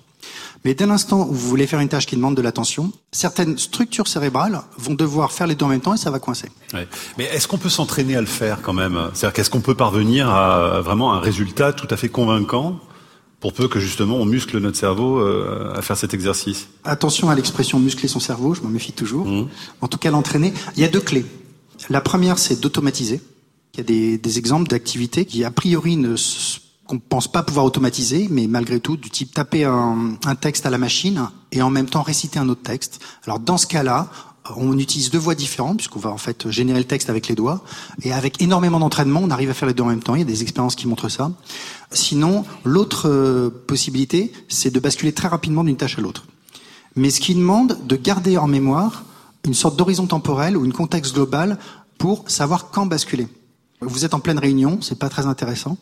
[0.65, 4.09] Mais dès l'instant où vous voulez faire une tâche qui demande de l'attention, certaines structures
[4.09, 6.49] cérébrales vont devoir faire les deux en même temps et ça va coincer.
[6.73, 6.89] Ouais.
[7.19, 8.99] Mais est-ce qu'on peut s'entraîner à le faire quand même?
[9.13, 12.81] C'est-à-dire qu'est-ce qu'on peut parvenir à vraiment un résultat tout à fait convaincant
[13.41, 16.69] pour peu que justement on muscle notre cerveau euh, à faire cet exercice?
[16.85, 19.27] Attention à l'expression muscler son cerveau, je m'en méfie toujours.
[19.27, 19.49] Mmh.
[19.83, 20.55] En tout cas, l'entraîner.
[20.77, 21.27] Il y a deux clés.
[21.91, 23.21] La première, c'est d'automatiser.
[23.75, 26.17] Il y a des, des exemples d'activités qui, a priori, ne
[26.87, 30.79] qu'on pense pas pouvoir automatiser, mais malgré tout, du type taper un, texte à la
[30.79, 33.01] machine et en même temps réciter un autre texte.
[33.27, 34.09] Alors dans ce cas-là,
[34.57, 37.65] on utilise deux voies différentes puisqu'on va en fait générer le texte avec les doigts
[38.03, 40.15] et avec énormément d'entraînement, on arrive à faire les deux en même temps.
[40.15, 41.31] Il y a des expériences qui montrent ça.
[41.91, 46.27] Sinon, l'autre euh, possibilité, c'est de basculer très rapidement d'une tâche à l'autre.
[46.97, 49.05] Mais ce qui demande de garder en mémoire
[49.45, 51.59] une sorte d'horizon temporel ou une contexte global
[51.99, 53.29] pour savoir quand basculer.
[53.81, 55.77] Vous êtes en pleine réunion, c'est pas très intéressant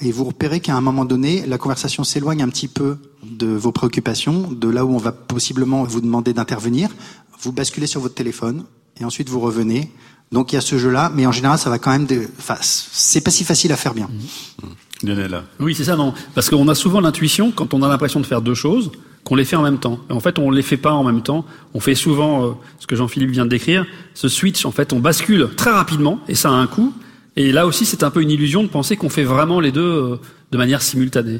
[0.00, 3.72] et vous repérez qu'à un moment donné, la conversation s'éloigne un petit peu de vos
[3.72, 6.90] préoccupations, de là où on va possiblement vous demander d'intervenir.
[7.40, 8.64] Vous basculez sur votre téléphone
[9.00, 9.90] et ensuite vous revenez.
[10.32, 12.06] Donc il y a ce jeu-là, mais en général, ça va quand même.
[12.06, 12.28] De...
[12.38, 14.08] Enfin, c'est pas si facile à faire bien.
[14.62, 15.06] Mmh.
[15.06, 15.42] Lionel.
[15.60, 16.12] Oui, c'est ça, non.
[16.34, 18.90] Parce qu'on a souvent l'intuition, quand on a l'impression de faire deux choses,
[19.24, 20.00] qu'on les fait en même temps.
[20.10, 21.44] Et en fait, on les fait pas en même temps.
[21.74, 23.86] On fait souvent euh, ce que Jean-Philippe vient de décrire.
[24.14, 26.92] Ce switch, en fait, on bascule très rapidement, et ça a un coût.
[27.38, 29.80] Et là aussi, c'est un peu une illusion de penser qu'on fait vraiment les deux
[29.80, 30.16] euh,
[30.50, 31.38] de manière simultanée.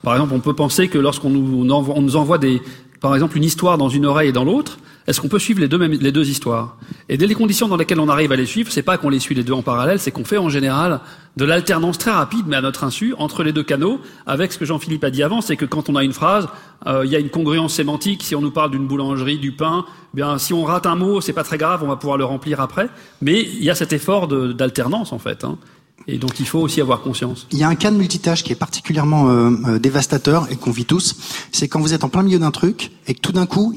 [0.00, 2.62] Par exemple, on peut penser que lorsqu'on nous, envoie, des,
[3.00, 5.66] par exemple, une histoire dans une oreille et dans l'autre, est-ce qu'on peut suivre les
[5.66, 6.78] deux, les deux histoires?
[7.08, 9.18] Et dès les conditions dans lesquelles on arrive à les suivre, c'est pas qu'on les
[9.18, 11.00] suit les deux en parallèle, c'est qu'on fait en général
[11.36, 14.64] de l'alternance très rapide, mais à notre insu, entre les deux canaux, avec ce que
[14.64, 16.48] Jean-Philippe a dit avant, c'est que quand on a une phrase,
[16.86, 18.22] euh, il y a une congruence sémantique.
[18.22, 21.20] Si on nous parle d'une boulangerie, du pain, eh bien si on rate un mot,
[21.20, 22.88] c'est pas très grave, on va pouvoir le remplir après.
[23.22, 25.44] Mais il y a cet effort d'alternance en fait.
[25.44, 25.58] Hein
[26.06, 27.46] et dont il faut aussi avoir conscience.
[27.52, 30.70] Il y a un cas de multitâche qui est particulièrement euh, euh, dévastateur et qu'on
[30.70, 31.16] vit tous,
[31.52, 33.74] c'est quand vous êtes en plein milieu d'un truc et que tout d'un coup,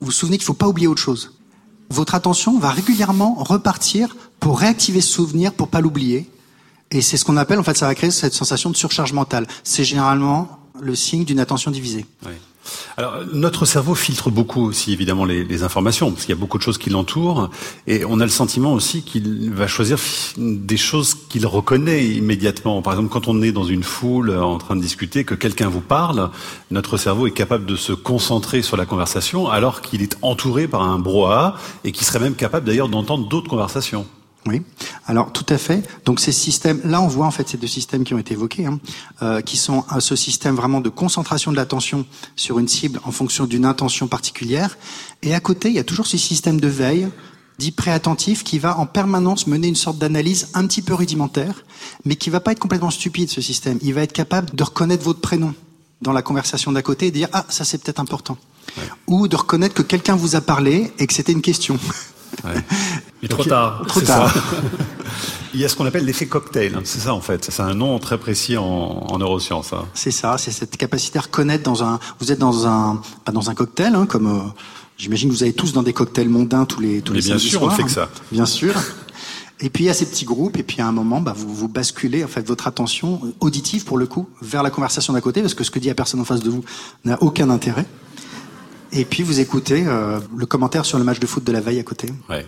[0.00, 1.32] vous vous souvenez qu'il faut pas oublier autre chose.
[1.90, 6.28] Votre attention va régulièrement repartir pour réactiver ce souvenir, pour pas l'oublier.
[6.92, 9.46] Et c'est ce qu'on appelle, en fait, ça va créer cette sensation de surcharge mentale.
[9.64, 12.04] C'est généralement le signe d'une attention divisée.
[12.26, 12.32] Oui.
[12.96, 16.62] Alors, notre cerveau filtre beaucoup aussi, évidemment, les, informations, parce qu'il y a beaucoup de
[16.62, 17.50] choses qui l'entourent,
[17.86, 19.98] et on a le sentiment aussi qu'il va choisir
[20.36, 22.82] des choses qu'il reconnaît immédiatement.
[22.82, 25.80] Par exemple, quand on est dans une foule en train de discuter, que quelqu'un vous
[25.80, 26.30] parle,
[26.70, 30.82] notre cerveau est capable de se concentrer sur la conversation, alors qu'il est entouré par
[30.82, 34.06] un brouhaha, et qui serait même capable d'ailleurs d'entendre d'autres conversations.
[34.46, 34.62] Oui,
[35.06, 35.88] alors tout à fait.
[36.04, 38.66] Donc ces systèmes, là on voit en fait ces deux systèmes qui ont été évoqués,
[38.66, 38.80] hein,
[39.22, 43.12] euh, qui sont euh, ce système vraiment de concentration de l'attention sur une cible en
[43.12, 44.78] fonction d'une intention particulière.
[45.22, 47.08] Et à côté, il y a toujours ce système de veille,
[47.58, 51.64] dit préattentif, qui va en permanence mener une sorte d'analyse un petit peu rudimentaire,
[52.04, 53.78] mais qui va pas être complètement stupide ce système.
[53.80, 55.54] Il va être capable de reconnaître votre prénom
[56.00, 58.36] dans la conversation d'à côté et de dire ah ça c'est peut-être important,
[58.76, 58.82] ouais.
[59.06, 61.78] ou de reconnaître que quelqu'un vous a parlé et que c'était une question.
[62.42, 62.54] Ouais.
[63.22, 63.84] Mais trop tard.
[63.86, 64.34] Trop tard.
[65.54, 66.78] il y a ce qu'on appelle l'effet cocktail.
[66.84, 67.50] C'est ça en fait.
[67.50, 69.72] C'est un nom très précis en, en neurosciences.
[69.72, 69.84] Hein.
[69.94, 70.36] C'est ça.
[70.38, 72.00] C'est cette capacité à reconnaître dans un.
[72.18, 74.26] Vous êtes dans un pas dans un cocktail hein, comme.
[74.26, 74.50] Euh,
[74.98, 77.38] J'imagine que vous allez tous dans des cocktails mondains tous les tous Mais les bien
[77.38, 78.08] sûr, soirs, on fait que ça.
[78.30, 78.72] Bien sûr.
[79.58, 81.52] Et puis il y a ces petits groupes, et puis à un moment, bah, vous,
[81.52, 85.40] vous basculez en fait votre attention auditive pour le coup vers la conversation d'à côté,
[85.40, 86.64] parce que ce que dit la personne en face de vous
[87.04, 87.86] n'a aucun intérêt.
[88.92, 91.80] Et puis vous écoutez euh, le commentaire sur le match de foot de la veille
[91.80, 92.08] à côté.
[92.28, 92.46] Ouais.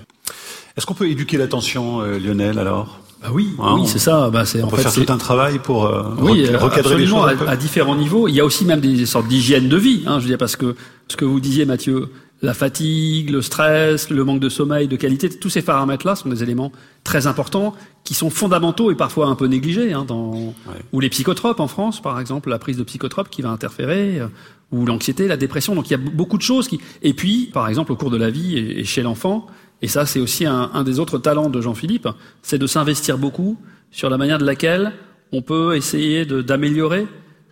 [0.77, 2.99] Est-ce qu'on peut éduquer l'attention, euh, Lionel, alors?
[3.22, 4.29] Bah oui, Hein, oui, c'est ça.
[4.31, 7.07] Bah, On en peut fait, faire tout un travail pour euh, Oui, euh, recadrer les
[7.07, 8.29] choses à, à différents niveaux.
[8.29, 10.03] Il y a aussi même des sortes d'hygiène de vie.
[10.07, 10.75] Hein, je veux dire parce que
[11.09, 12.11] ce que vous disiez, Mathieu,
[12.43, 16.43] la fatigue, le stress, le manque de sommeil, de qualité, tous ces paramètres-là sont des
[16.43, 16.72] éléments
[17.03, 19.95] très importants qui sont fondamentaux et parfois un peu négligés.
[19.95, 20.53] Hein, dans...
[20.93, 24.27] Ou les psychotropes en France, par exemple, la prise de psychotropes qui va interférer, euh,
[24.72, 25.75] ou l'anxiété, la dépression.
[25.75, 26.81] Donc il y a beaucoup de choses qui.
[27.01, 29.47] Et puis, par exemple, au cours de la vie et, et chez l'enfant,
[29.85, 32.09] et ça c'est aussi un, des autres talents de Jean-Philippe,
[32.41, 33.59] c'est de s'investir beaucoup
[33.91, 34.93] sur la manière de laquelle
[35.30, 37.07] on peut essayer d'améliorer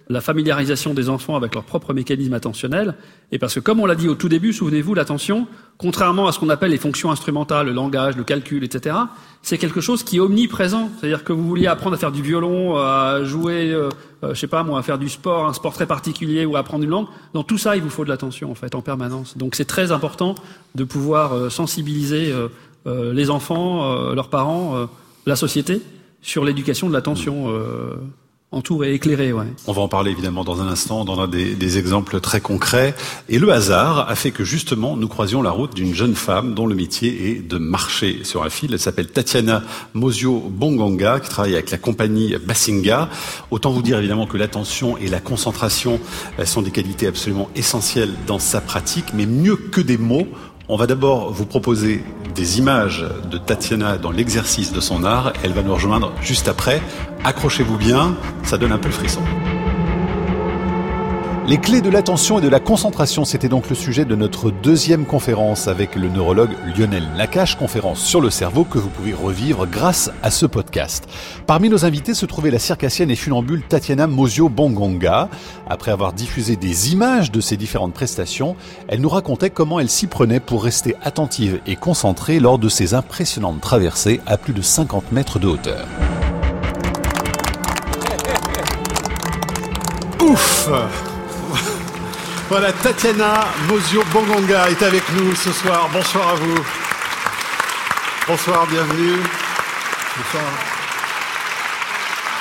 [0.08, 2.94] la familiarisation des enfants avec leur propre mécanisme attentionnel.
[3.30, 5.46] Et parce que, comme on l'a dit au tout début, souvenez-vous, l'attention,
[5.78, 8.96] contrairement à ce qu'on appelle les fonctions instrumentales, le langage, le calcul, etc.,
[9.42, 10.90] c'est quelque chose qui est omniprésent.
[10.98, 13.88] C'est-à-dire que vous vouliez apprendre à faire du violon, à jouer, euh,
[14.22, 16.60] euh, je sais pas moi, à faire du sport, un sport très particulier ou à
[16.60, 17.06] apprendre une langue.
[17.32, 19.36] Dans tout ça, il vous faut de l'attention, en fait, en permanence.
[19.36, 20.34] Donc c'est très important
[20.74, 22.48] de pouvoir euh, sensibiliser euh,
[22.86, 24.88] euh, les enfants, leurs parents,
[25.24, 25.80] la société
[26.20, 27.48] sur l'éducation de l'attention
[29.32, 29.46] ouais.
[29.66, 32.94] On va en parler évidemment dans un instant, on donnera des, exemples très concrets.
[33.30, 36.66] Et le hasard a fait que justement nous croisions la route d'une jeune femme dont
[36.66, 38.74] le métier est de marcher sur un fil.
[38.74, 39.62] Elle s'appelle Tatiana
[39.94, 43.08] Mosio Bonganga, qui travaille avec la compagnie Bassinga.
[43.50, 45.98] Autant vous dire évidemment que l'attention et la concentration
[46.38, 50.28] euh, sont des qualités absolument essentielles dans sa pratique, mais mieux que des mots,
[50.72, 52.02] on va d'abord vous proposer
[52.34, 55.34] des images de Tatiana dans l'exercice de son art.
[55.44, 56.80] Elle va nous rejoindre juste après.
[57.24, 59.20] Accrochez-vous bien, ça donne un peu le frisson.
[61.48, 65.04] Les clés de l'attention et de la concentration, c'était donc le sujet de notre deuxième
[65.04, 70.12] conférence avec le neurologue Lionel Nakache, conférence sur le cerveau que vous pouvez revivre grâce
[70.22, 71.08] à ce podcast.
[71.48, 75.28] Parmi nos invités se trouvait la circassienne et funambule Tatiana Mosio Bongonga.
[75.68, 78.54] Après avoir diffusé des images de ses différentes prestations,
[78.86, 82.94] elle nous racontait comment elle s'y prenait pour rester attentive et concentrée lors de ses
[82.94, 85.86] impressionnantes traversées à plus de 50 mètres de hauteur.
[90.20, 90.70] Ouf
[92.52, 95.88] Voilà, Tatiana Mosio Bongonga est avec nous ce soir.
[95.90, 96.54] Bonsoir à vous.
[98.28, 99.22] Bonsoir, bienvenue.
[100.18, 100.44] Bonsoir.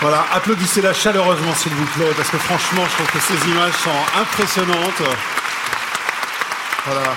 [0.01, 4.19] Voilà, applaudissez-la chaleureusement s'il vous plaît, parce que franchement, je trouve que ces images sont
[4.19, 5.01] impressionnantes.
[6.85, 7.15] Voilà.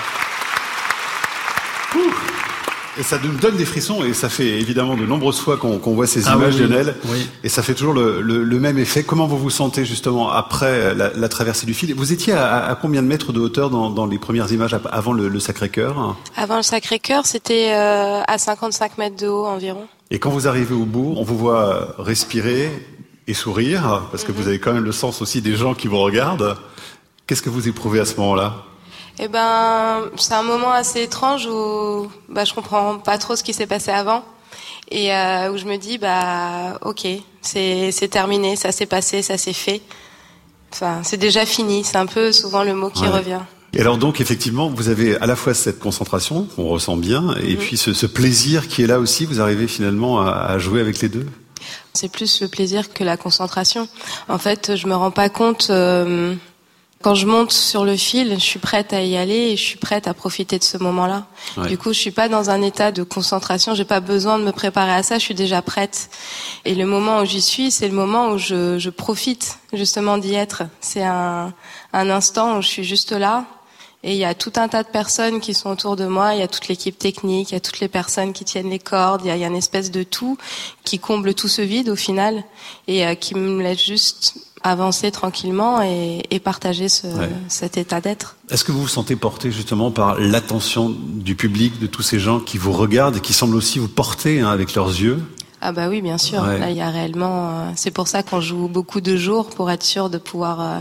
[2.96, 6.06] Et ça nous donne des frissons, et ça fait évidemment de nombreuses fois qu'on voit
[6.06, 6.60] ces Ah images, oui.
[6.60, 6.94] Lionel.
[7.06, 7.26] Oui.
[7.42, 9.02] Et ça fait toujours le, le- le même effet.
[9.02, 11.92] Comment vous vous sentez justement après la, la traversée du fil?
[11.94, 15.12] Vous étiez à, à combien de mètres de hauteur dans, dans les premières images avant
[15.12, 16.16] le, le Sacré-Cœur?
[16.36, 19.86] Avant le Sacré-Cœur, c'était euh, à 55 mètres de haut environ.
[20.12, 22.70] Et quand vous arrivez au bout, on vous voit respirer
[23.26, 24.38] et sourire, parce que Mhm.
[24.38, 26.56] vous avez quand même le sens aussi des gens qui vous regardent.
[27.26, 28.54] Qu'est-ce que vous éprouvez à ce moment-là?
[29.18, 33.52] Eh ben, c'est un moment assez étrange où bah, je comprends pas trop ce qui
[33.54, 34.24] s'est passé avant
[34.90, 37.06] et euh, où je me dis bah ok,
[37.40, 39.80] c'est c'est terminé, ça s'est passé, ça s'est fait.
[40.72, 41.84] Enfin, c'est déjà fini.
[41.84, 43.08] C'est un peu souvent le mot qui Ouais.
[43.08, 43.40] revient.
[43.72, 47.36] Et alors donc effectivement, vous avez à la fois cette concentration qu'on ressent bien, Mhm.
[47.44, 49.24] et puis ce, ce plaisir qui est là aussi.
[49.26, 51.26] Vous arrivez finalement à, à jouer avec les deux?
[51.92, 53.88] C'est plus le plaisir que la concentration.
[54.28, 55.68] En fait, je me rends pas compte.
[55.70, 56.34] euh,
[57.04, 59.76] quand je monte sur le fil, je suis prête à y aller et je suis
[59.76, 61.26] prête à profiter de ce moment-là.
[61.58, 61.68] Ouais.
[61.68, 63.74] Du coup, je suis pas dans un état de concentration.
[63.74, 65.18] J'ai pas besoin de me préparer à ça.
[65.18, 66.08] Je suis déjà prête.
[66.64, 70.32] Et le moment où j'y suis, c'est le moment où je, je profite justement d'y
[70.32, 70.62] être.
[70.80, 71.52] C'est un,
[71.92, 73.44] un instant où je suis juste là.
[74.02, 76.32] Et il y a tout un tas de personnes qui sont autour de moi.
[76.32, 78.78] Il y a toute l'équipe technique, il y a toutes les personnes qui tiennent les
[78.78, 79.20] cordes.
[79.24, 80.38] Il y a, il y a une espèce de tout
[80.84, 82.44] qui comble tout ce vide au final
[82.88, 87.30] et euh, qui me laisse juste avancer tranquillement et, et partager ce, Ouais.
[87.48, 88.36] cet état d'être.
[88.50, 92.40] Est-ce que vous vous sentez porté justement par l'attention du public, de tous ces gens
[92.40, 95.22] qui vous regardent et qui semblent aussi vous porter hein, avec leurs yeux?
[95.66, 96.42] Ah bah oui, bien sûr.
[96.42, 96.58] Ouais.
[96.58, 97.48] Là, il y a réellement.
[97.48, 100.80] euh, c'est pour ça qu'on joue beaucoup de jours pour être sûr de pouvoir euh,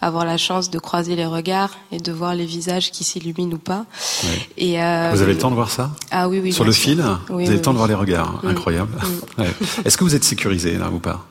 [0.00, 3.58] avoir la chance de croiser les regards et de voir les visages qui s'illuminent ou
[3.58, 3.84] pas.
[4.24, 4.48] Ouais.
[4.56, 5.90] Et euh, Vous avez le temps de voir ça?
[6.10, 6.52] Ah oui, oui.
[6.52, 6.82] Sur le sûr.
[6.82, 6.98] fil?
[6.98, 8.48] Oui, Vous avez oui, le temps de voir les regards Mm.
[8.48, 8.98] Incroyable.
[9.38, 9.52] Ouais.
[9.84, 11.24] Est-ce que vous êtes sécurisé là ou pas?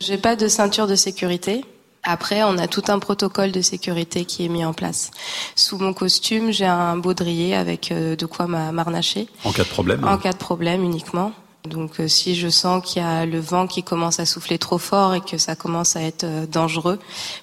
[0.00, 1.64] J'ai pas de ceinture de sécurité.
[2.02, 5.10] Après, on a tout un protocole de sécurité qui est mis en place.
[5.54, 9.28] Sous mon costume, j'ai un baudrier avec euh, de quoi m'a- m'arnacher.
[9.44, 11.32] En cas de problème En cas de problème uniquement.
[11.64, 14.78] Donc euh, si je sens qu'il y a le vent qui commence à souffler trop
[14.78, 16.98] fort et que ça commence à être euh, dangereux,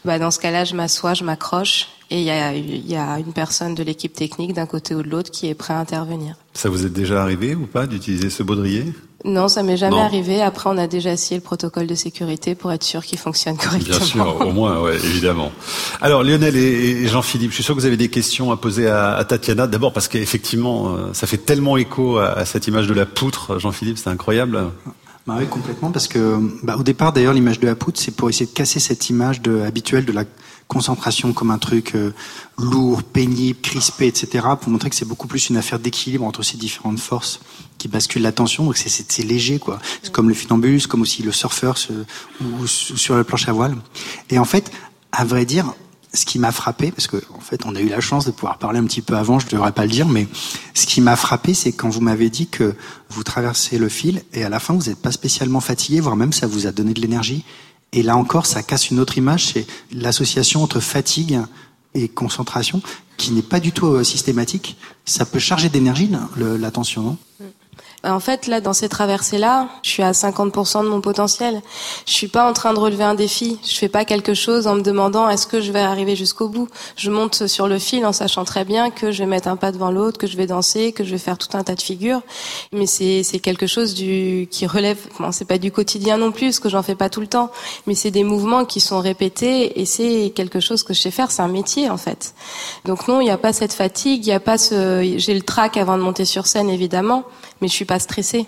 [0.06, 3.20] bah dans ce cas-là, je m'assois, je m'accroche et il y a, il y a
[3.20, 6.36] une personne de l'équipe technique d'un côté ou de l'autre qui est prêt à intervenir.
[6.54, 8.94] Ça vous est déjà arrivé ou pas d'utiliser ce baudrier?
[9.26, 10.42] Non, ça m'est jamais arrivé.
[10.42, 13.98] Après, on a déjà essayé le protocole de sécurité pour être sûr qu'il fonctionne correctement.
[13.98, 15.52] Bien sûr, au moins, ouais, évidemment.
[16.02, 19.24] Alors, Lionel et Jean-Philippe, je suis sûr que vous avez des questions à poser à,
[19.28, 19.68] Tatiana.
[19.68, 23.98] D'abord parce qu'effectivement, euh, ça fait tellement écho à, cette image de la poutre, Jean-Philippe,
[23.98, 24.70] c'est incroyable.
[25.26, 28.30] Bah oui, complètement, parce que bah, au départ, d'ailleurs, l'image de la poutre, c'est pour
[28.30, 30.24] essayer de casser cette image de, habituelle de la
[30.68, 32.14] concentration comme un truc euh,
[32.58, 36.58] lourd, pénible, crispé, etc., pour montrer que c'est beaucoup plus une affaire d'équilibre entre ces
[36.58, 37.40] différentes forces
[37.78, 38.66] qui basculent l'attention.
[38.66, 39.80] Donc c'est léger, quoi.
[40.04, 41.78] C'est comme le funambuliste, comme aussi le surfeur
[42.42, 43.76] ou sur la planche à voile.
[44.30, 44.72] Et en fait,
[45.12, 45.74] à vrai dire,
[46.14, 48.58] ce qui m'a frappé, parce que en fait, on a eu la chance de pouvoir
[48.58, 50.28] parler un petit peu avant, je ne devrais pas le dire, mais
[50.74, 52.76] ce qui m'a frappé, c'est quand vous m'avez dit que
[53.10, 56.34] vous traversez le fil et à la fin, vous n'êtes pas spécialement fatigué, voire même
[56.34, 57.44] ça vous a donné de l'énergie.
[57.94, 61.40] Et là encore, ça casse une autre image, c'est l'association entre fatigue
[61.94, 62.82] et concentration,
[63.18, 64.78] qui n'est pas du tout euh, systématique.
[65.06, 67.18] Ça peut charger d'énergie l'attention, non?
[67.40, 67.44] Mm.
[68.04, 71.62] En fait, là, dans ces traversées-là, je suis à 50% de mon potentiel.
[72.06, 73.60] Je suis pas en train de relever un défi.
[73.68, 76.68] Je fais pas quelque chose en me demandant est-ce que je vais arriver jusqu'au bout?
[76.96, 79.72] Je monte sur le fil en sachant très bien que je vais mettre un pas
[79.72, 82.22] devant l'autre, que je vais danser, que je vais faire tout un tas de figures.
[82.72, 85.00] Mais c'est quelque chose du qui relève.
[85.20, 87.52] Bon, c'est pas du quotidien non plus, parce que j'en fais pas tout le temps.
[87.88, 91.32] Mais c'est des mouvements qui sont répétés et c'est quelque chose que je sais faire.
[91.32, 92.36] C'est un métier en fait.
[92.86, 95.16] Donc non, il n'y a pas cette fatigue, il y a pas ce.
[95.18, 97.24] J'ai le trac avant de monter sur scène évidemment,
[97.62, 98.46] mais je suis pas stressée.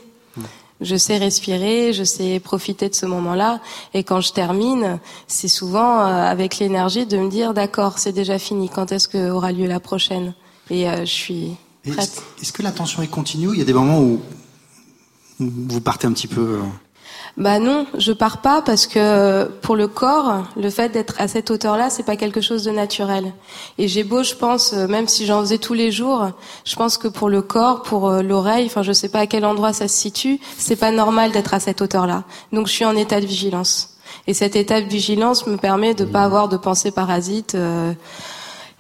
[0.82, 3.60] Je sais respirer, je sais profiter de ce moment-là.
[3.94, 8.40] Et quand je termine, c'est souvent euh, avec l'énergie de me dire d'accord, c'est déjà
[8.40, 8.70] fini.
[8.70, 10.34] Quand est-ce que aura lieu la prochaine?
[10.70, 12.24] Et euh, je suis prête.
[12.42, 13.50] Est-ce que l'attention est continue?
[13.52, 14.22] Il y a des moments où
[15.40, 16.60] vous partez un petit peu.
[17.38, 21.52] Bah non, je pars pas parce que pour le corps, le fait d'être à cette
[21.52, 23.34] hauteur-là, c'est pas quelque chose de naturel.
[23.78, 26.32] Et j'ai beau, je pense, euh, même si j'en faisais tous les jours,
[26.66, 29.46] je pense que pour le corps, pour euh, l'oreille, enfin je sais pas à quel
[29.46, 32.24] endroit ça se situe, c'est pas normal d'être à cette hauteur-là.
[32.52, 33.96] Donc je suis en état de vigilance.
[34.28, 37.56] Et cet état de vigilance me permet de pas avoir de pensées parasites.
[37.56, 37.94] Euh,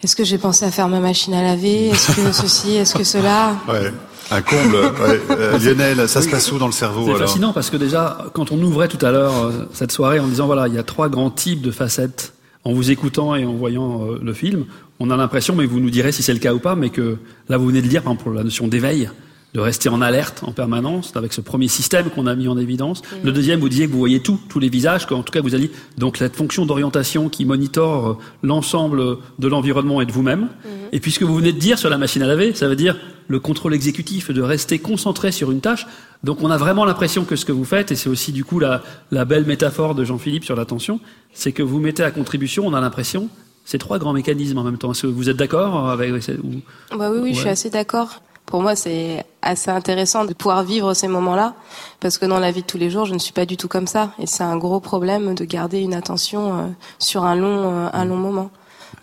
[0.03, 3.03] est-ce que j'ai pensé à faire ma machine à laver Est-ce que ceci Est-ce que
[3.03, 3.55] cela?
[3.67, 3.91] Ouais.
[4.31, 4.75] Un comble.
[4.99, 5.19] Ouais.
[5.31, 8.51] Euh, Lionel, ça se passe où dans le cerveau C'est fascinant parce que déjà, quand
[8.51, 11.09] on ouvrait tout à l'heure euh, cette soirée en disant voilà, il y a trois
[11.09, 12.33] grands types de facettes.
[12.65, 14.65] En vous écoutant et en voyant euh, le film,
[14.99, 17.17] on a l'impression, mais vous nous direz si c'est le cas ou pas, mais que
[17.47, 19.09] là vous venez de dire, par exemple, pour la notion d'éveil,
[19.53, 23.01] de rester en alerte en permanence avec ce premier système qu'on a mis en évidence.
[23.01, 23.15] Mm.
[23.25, 25.55] Le deuxième, vous disiez que vous voyez tout, tous les visages, qu'en tout cas vous
[25.55, 30.41] allez donc cette fonction d'orientation qui monitore euh, l'ensemble de l'environnement et de vous-même.
[30.41, 30.67] Mm.
[30.91, 32.75] Et puis ce que vous venez de dire sur la machine à laver, ça veut
[32.75, 32.95] dire
[33.27, 35.85] le contrôle exécutif, de rester concentré sur une tâche.
[36.23, 38.59] Donc on a vraiment l'impression que ce que vous faites, et c'est aussi du coup
[38.59, 38.81] la,
[39.11, 40.99] la belle métaphore de Jean-Philippe sur l'attention,
[41.33, 43.29] c'est que vous mettez à contribution, on a l'impression,
[43.65, 44.91] ces trois grands mécanismes en même temps.
[44.91, 46.11] Est-ce que vous êtes d'accord avec
[46.43, 46.61] ou...
[46.97, 50.95] bah oui, oui, je suis assez d'accord pour moi, c'est assez intéressant de pouvoir vivre
[50.95, 51.53] ces moments-là,
[51.99, 53.67] parce que dans la vie de tous les jours, je ne suis pas du tout
[53.67, 57.71] comme ça, et c'est un gros problème de garder une attention euh, sur un long,
[57.71, 58.49] euh, un long moment.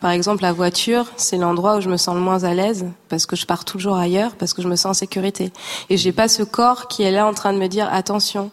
[0.01, 3.24] Par exemple, la voiture, c'est l'endroit où je me sens le moins à l'aise, parce
[3.24, 5.53] que je pars toujours ailleurs, parce que je me sens en sécurité,
[5.90, 8.51] et j'ai pas ce corps qui est là en train de me dire attention,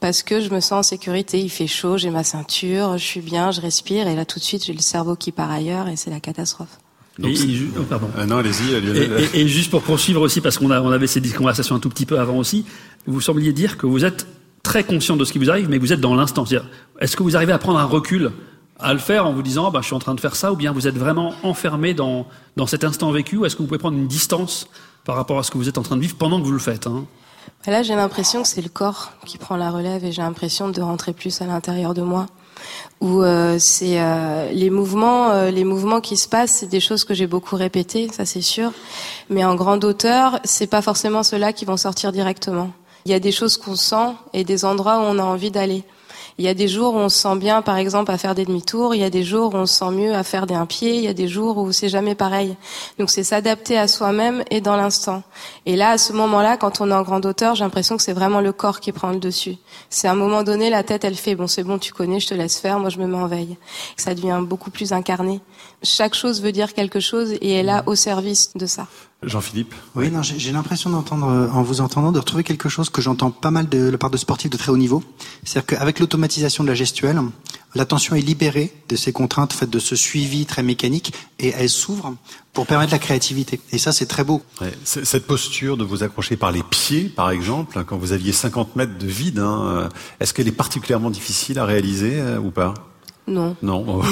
[0.00, 1.40] parce que je me sens en sécurité.
[1.40, 4.44] Il fait chaud, j'ai ma ceinture, je suis bien, je respire, et là tout de
[4.44, 6.78] suite, j'ai le cerveau qui part ailleurs, et c'est la catastrophe.
[7.22, 7.34] Et,
[7.78, 8.08] oh, pardon.
[8.16, 11.76] Euh, non, allez-y, et, et, juste pour poursuivre aussi, parce qu'on on avait ces conversations
[11.76, 12.64] un tout petit peu avant aussi,
[13.06, 14.26] vous sembliez dire que vous êtes
[14.62, 16.44] très conscient de ce qui vous arrive, mais vous êtes dans l'instant.
[17.00, 18.32] Est-ce que vous arrivez à prendre un recul,
[18.78, 20.52] à le faire en vous disant, ah, bah, je suis en train de faire ça,
[20.52, 23.68] ou bien vous êtes vraiment enfermé dans, dans cet instant vécu, ou est-ce que vous
[23.68, 24.68] pouvez prendre une distance
[25.04, 26.58] par rapport à ce que vous êtes en train de vivre pendant que vous le
[26.58, 27.04] faites hein?
[27.66, 30.80] Là, j'ai l'impression que c'est le corps qui prend la relève, et j'ai l'impression de
[30.80, 32.26] rentrer plus à l'intérieur de moi
[33.00, 37.04] où euh, c'est euh, les mouvements, euh, les mouvements qui se passent, c'est des choses
[37.04, 38.72] que j'ai beaucoup répétées, ça c'est sûr.
[39.28, 42.70] Mais en grande hauteur, c'est pas forcément ceux-là qui vont sortir directement.
[43.04, 45.82] Il y a des choses qu'on sent et des endroits où on a envie d'aller.
[46.38, 48.44] Il y a des jours où on se sent bien, par exemple, à faire des
[48.44, 48.94] demi-tours.
[48.94, 50.96] Il y a des jours où on se sent mieux à faire des un pied.
[50.96, 52.56] Il y a des jours où c'est jamais pareil.
[52.98, 55.22] Donc c'est s'adapter à soi-même et dans l'instant.
[55.66, 58.12] Et là, à ce moment-là, quand on est en grande hauteur, j'ai l'impression que c'est
[58.12, 59.56] vraiment le corps qui prend le dessus.
[59.90, 62.28] C'est à un moment donné, la tête, elle fait bon, c'est bon, tu connais, je
[62.28, 62.78] te laisse faire.
[62.78, 63.56] Moi, je me mets en veille.
[63.96, 65.40] Ça devient beaucoup plus incarné.
[65.82, 68.86] Chaque chose veut dire quelque chose et est là au service de ça.
[69.22, 73.00] Jean-Philippe Oui, non, j'ai l'impression d'entendre, euh, en vous entendant, de retrouver quelque chose que
[73.00, 75.02] j'entends pas mal de la part de sportifs de très haut niveau.
[75.44, 77.20] C'est-à-dire qu'avec l'automatisation de la gestuelle,
[77.74, 82.16] l'attention est libérée de ces contraintes faites de ce suivi très mécanique et elle s'ouvre
[82.52, 83.60] pour permettre la créativité.
[83.70, 84.42] Et ça, c'est très beau.
[84.60, 88.32] Ouais, cette posture de vous accrocher par les pieds, par exemple, hein, quand vous aviez
[88.32, 89.88] 50 mètres de vide, hein, euh,
[90.20, 92.74] est-ce qu'elle est particulièrement difficile à réaliser euh, ou pas?
[93.26, 93.56] Non.
[93.62, 94.02] Non.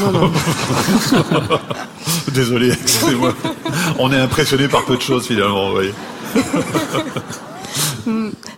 [2.33, 3.35] Désolé, excusez-moi.
[3.99, 5.95] On est impressionné par peu de choses finalement, vous voyez.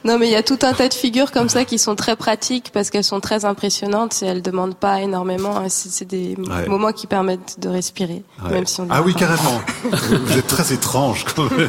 [0.04, 2.16] Non, mais il y a tout un tas de figures comme ça qui sont très
[2.16, 5.62] pratiques parce qu'elles sont très impressionnantes et elles demandent pas énormément.
[5.68, 6.36] C'est des
[6.66, 8.88] moments qui permettent de respirer, même si on.
[8.90, 9.60] Ah oui, carrément.
[9.92, 11.24] vous êtes très étrange.
[11.36, 11.68] Quand même.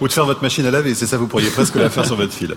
[0.00, 1.16] Ou de faire votre machine à laver, c'est ça.
[1.16, 2.54] Vous pourriez presque la faire sur votre fil.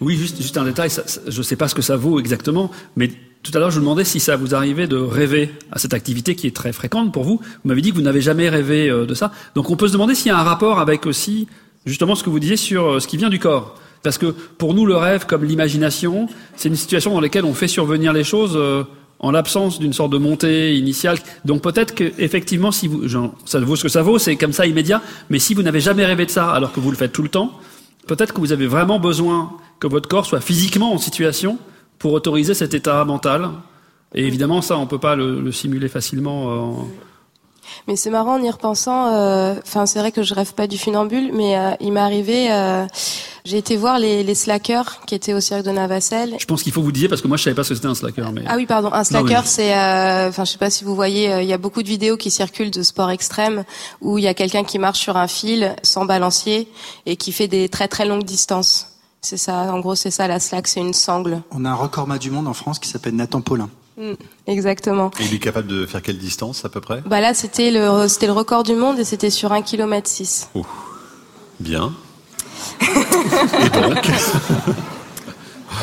[0.00, 0.90] Oui, juste, juste un détail.
[1.26, 3.10] je ne sais pas ce que ça vaut exactement, mais
[3.42, 6.34] tout à l'heure, je vous demandais si ça vous arrivait de rêver à cette activité
[6.34, 7.40] qui est très fréquente pour vous.
[7.42, 9.32] Vous m'avez dit que vous n'avez jamais rêvé euh, de ça.
[9.54, 11.48] Donc, on peut se demander s'il y a un rapport avec aussi
[11.86, 13.78] justement ce que vous disiez sur euh, ce qui vient du corps.
[14.02, 17.68] Parce que pour nous, le rêve, comme l'imagination, c'est une situation dans laquelle on fait
[17.68, 18.84] survenir les choses euh,
[19.18, 21.18] en l'absence d'une sorte de montée initiale.
[21.46, 24.52] Donc peut-être que effectivement, si vous, genre, ça vaut ce que ça vaut, c'est comme
[24.52, 25.02] ça immédiat.
[25.30, 27.28] Mais si vous n'avez jamais rêvé de ça, alors que vous le faites tout le
[27.28, 27.58] temps,
[28.06, 31.58] peut-être que vous avez vraiment besoin que votre corps soit physiquement en situation
[32.00, 33.50] pour autoriser cet état mental.
[34.12, 36.50] Et évidemment, ça, on peut pas le, le simuler facilement.
[36.50, 36.82] Euh,
[37.86, 39.12] mais c'est marrant en y repensant.
[39.14, 42.50] Euh, enfin, c'est vrai que je rêve pas du funambule, mais euh, il m'est arrivé.
[42.50, 42.86] Euh,
[43.44, 46.34] j'ai été voir les, les slackers qui étaient au cirque de Navacelle.
[46.38, 47.86] Je pense qu'il faut vous dire parce que moi je savais pas ce que c'était
[47.86, 48.32] un slacker.
[48.32, 48.42] Mais...
[48.48, 48.92] Ah oui, pardon.
[48.92, 49.72] Un slacker, c'est.
[49.72, 51.40] Enfin, je sais pas si vous voyez.
[51.42, 53.64] Il y a beaucoup de vidéos qui circulent de sport extrême
[54.00, 56.68] où il y a quelqu'un qui marche sur un fil sans balancier
[57.06, 58.89] et qui fait des très très longues distances.
[59.22, 59.72] C'est ça.
[59.72, 60.66] En gros, c'est ça la slack.
[60.66, 61.42] C'est une sangle.
[61.50, 63.68] On a un record du monde en France qui s'appelle Nathan Paulin.
[63.98, 64.14] Mm,
[64.46, 65.10] exactement.
[65.20, 67.02] Et il est capable de faire quelle distance à peu près?
[67.06, 70.48] Bah là, c'était le, c'était le record du monde et c'était sur 1 km 6.
[71.60, 71.92] Bien.
[72.80, 74.10] et donc?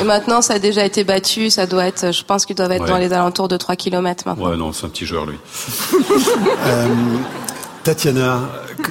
[0.01, 1.49] Et maintenant, ça a déjà été battu.
[1.49, 4.49] Ça doit être, je pense qu'il doit être dans les alentours de 3 km maintenant.
[4.49, 5.38] Ouais, non, c'est un petit joueur, lui.
[6.65, 6.88] euh,
[7.88, 8.41] Tatiana,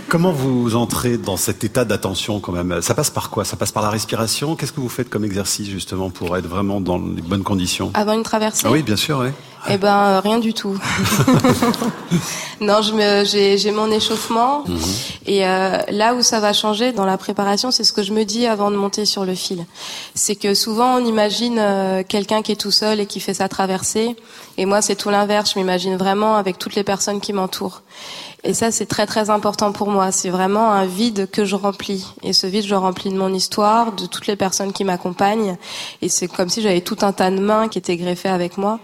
[0.08, 2.80] comment vous entrez dans cet état d'attention quand même?
[2.80, 3.44] Ça passe par quoi?
[3.44, 4.56] Ça passe par la respiration?
[4.56, 7.90] Qu'est-ce que vous faites comme exercice justement pour être vraiment dans les bonnes conditions?
[7.92, 8.62] Avant une traversée?
[8.64, 9.28] Ah Oui, bien sûr, oui.
[9.68, 10.78] Eh ben, euh, rien du tout.
[12.60, 14.64] non, j'ai mon échauffement.
[14.66, 14.78] Mhm.
[15.26, 18.24] Et euh, là où ça va changer dans la préparation, c'est ce que je me
[18.24, 19.66] dis avant de monter sur le fil.
[20.14, 23.48] C'est que souvent, on imagine euh, quelqu'un qui est tout seul et qui fait sa
[23.48, 24.16] traversée.
[24.56, 25.52] Et moi, c'est tout l'inverse.
[25.54, 27.82] Je m'imagine vraiment avec toutes les personnes qui m'entourent.
[28.46, 30.12] Et ça, c'est très très important pour moi.
[30.12, 32.06] C'est vraiment un vide que je remplis.
[32.22, 35.56] Et ce vide, je le remplis de mon histoire, de toutes les personnes qui m'accompagnent.
[36.00, 38.78] Et c'est comme si j'avais tout un tas de mains qui étaient greffées avec moi.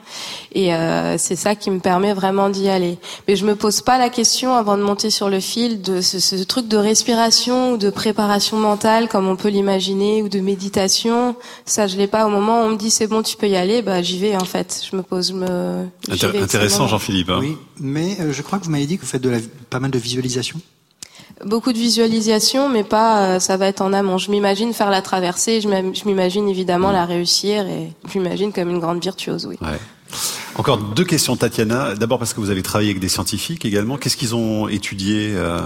[0.52, 2.98] Et euh, c'est ça qui me permet vraiment d'y aller.
[3.28, 6.18] Mais je me pose pas la question avant de monter sur le fil de ce,
[6.18, 11.36] ce truc de respiration ou de préparation mentale comme on peut l'imaginer ou de méditation.
[11.66, 13.56] Ça, je l'ai pas au moment où on me dit c'est bon, tu peux y
[13.56, 13.80] aller.
[13.82, 14.82] Bah, j'y vais en fait.
[14.90, 15.86] Je me pose, me.
[16.10, 17.30] intéressant, Jean-Philippe.
[17.30, 17.38] Hein.
[17.40, 19.38] Oui, mais euh, je crois que vous m'avez dit que vous faites de la
[19.70, 20.60] pas mal de visualisation
[21.44, 23.26] Beaucoup de visualisation, mais pas.
[23.26, 24.18] Euh, ça va être en amont.
[24.18, 25.60] Je m'imagine faire la traversée.
[25.60, 26.92] Je m'imagine évidemment mm.
[26.92, 29.46] la réussir et je m'imagine comme une grande virtuose.
[29.46, 29.56] Oui.
[29.60, 29.78] Ouais.
[30.56, 31.94] Encore deux questions, Tatiana.
[31.94, 33.96] D'abord parce que vous avez travaillé avec des scientifiques également.
[33.96, 35.60] Qu'est-ce qu'ils ont étudié euh...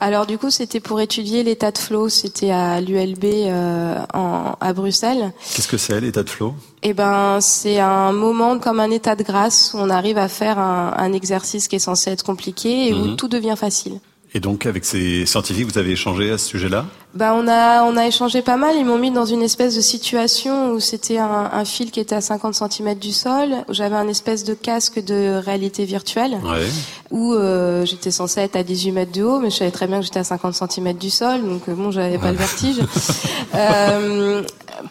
[0.00, 2.08] Alors du coup, c'était pour étudier l'état de flow.
[2.08, 5.32] C'était à l'ULB euh, à Bruxelles.
[5.54, 6.54] Qu'est-ce que c'est l'état de flow?
[6.82, 10.58] Eh ben, c'est un moment comme un état de grâce où on arrive à faire
[10.58, 13.16] un, un exercice qui est censé être compliqué et où mhm.
[13.16, 14.00] tout devient facile.
[14.34, 16.84] Et donc, avec ces scientifiques, vous avez échangé à ce sujet-là?
[17.16, 18.76] Bah, on a on a échangé pas mal.
[18.76, 22.14] Ils m'ont mis dans une espèce de situation où c'était un, un, fil qui était
[22.14, 26.66] à 50 cm du sol, où j'avais un espèce de casque de réalité virtuelle, ouais.
[27.10, 30.00] où euh, j'étais censée être à 18 mètres de haut, mais je savais très bien
[30.00, 32.76] que j'étais à 50 cm du sol, donc euh, bon, j'avais pas le vertige.
[33.54, 34.42] euh,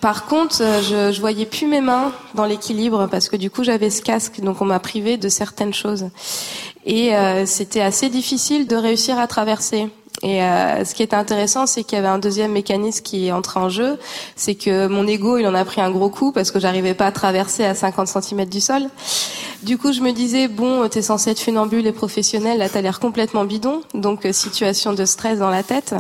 [0.02, 3.92] par contre, je, je voyais plus mes mains dans l'équilibre parce que du coup j'avais
[3.92, 6.08] ce casque, donc on m'a privé de certaines choses.
[6.86, 9.90] Et euh, c'était assez difficile de réussir à traverser.
[10.22, 13.32] Et euh, ce qui était intéressant, c'est qu'il y avait un deuxième mécanisme qui est
[13.32, 14.00] entré en jeu,
[14.36, 17.08] c'est que mon ego, il en a pris un gros coup parce que j'arrivais pas
[17.08, 18.84] à traverser à 50 cm du sol.
[19.64, 23.00] Du coup, je me disais bon, t'es censé être funambule et professionnel, là t'as l'air
[23.00, 25.96] complètement bidon, donc euh, situation de stress dans la tête.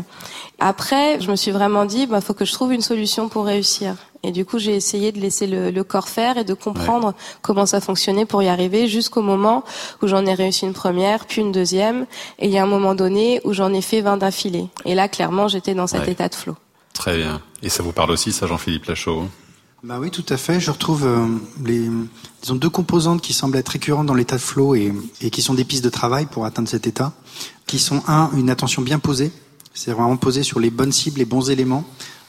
[0.59, 3.95] Après, je me suis vraiment dit, bah faut que je trouve une solution pour réussir.
[4.23, 7.79] Et du coup, j'ai essayé de laisser le, corps faire et de comprendre comment ça
[7.79, 9.63] fonctionnait pour y arriver jusqu'au moment
[10.01, 12.07] où j'en ai réussi une première, puis une deuxième.
[12.39, 14.67] Et il y a un moment donné où j'en ai fait 20 d'affilée.
[14.85, 16.55] Et là, clairement, j'étais dans cet état de flow.
[16.93, 17.39] Très bien.
[17.61, 19.29] Et ça vous parle aussi, ça, Jean-Philippe Lachaud hein?
[19.83, 20.59] Bah oui, tout à fait.
[20.59, 21.27] Je retrouve euh,
[21.63, 21.87] les
[22.41, 24.91] disons deux composantes qui semblent être récurrentes dans l'état de flow et,
[25.21, 27.13] et qui sont des pistes de travail pour atteindre cet état,
[27.67, 29.31] qui sont un une attention bien posée,
[29.75, 31.85] c'est vraiment posé sur les bonnes cibles, les bons éléments,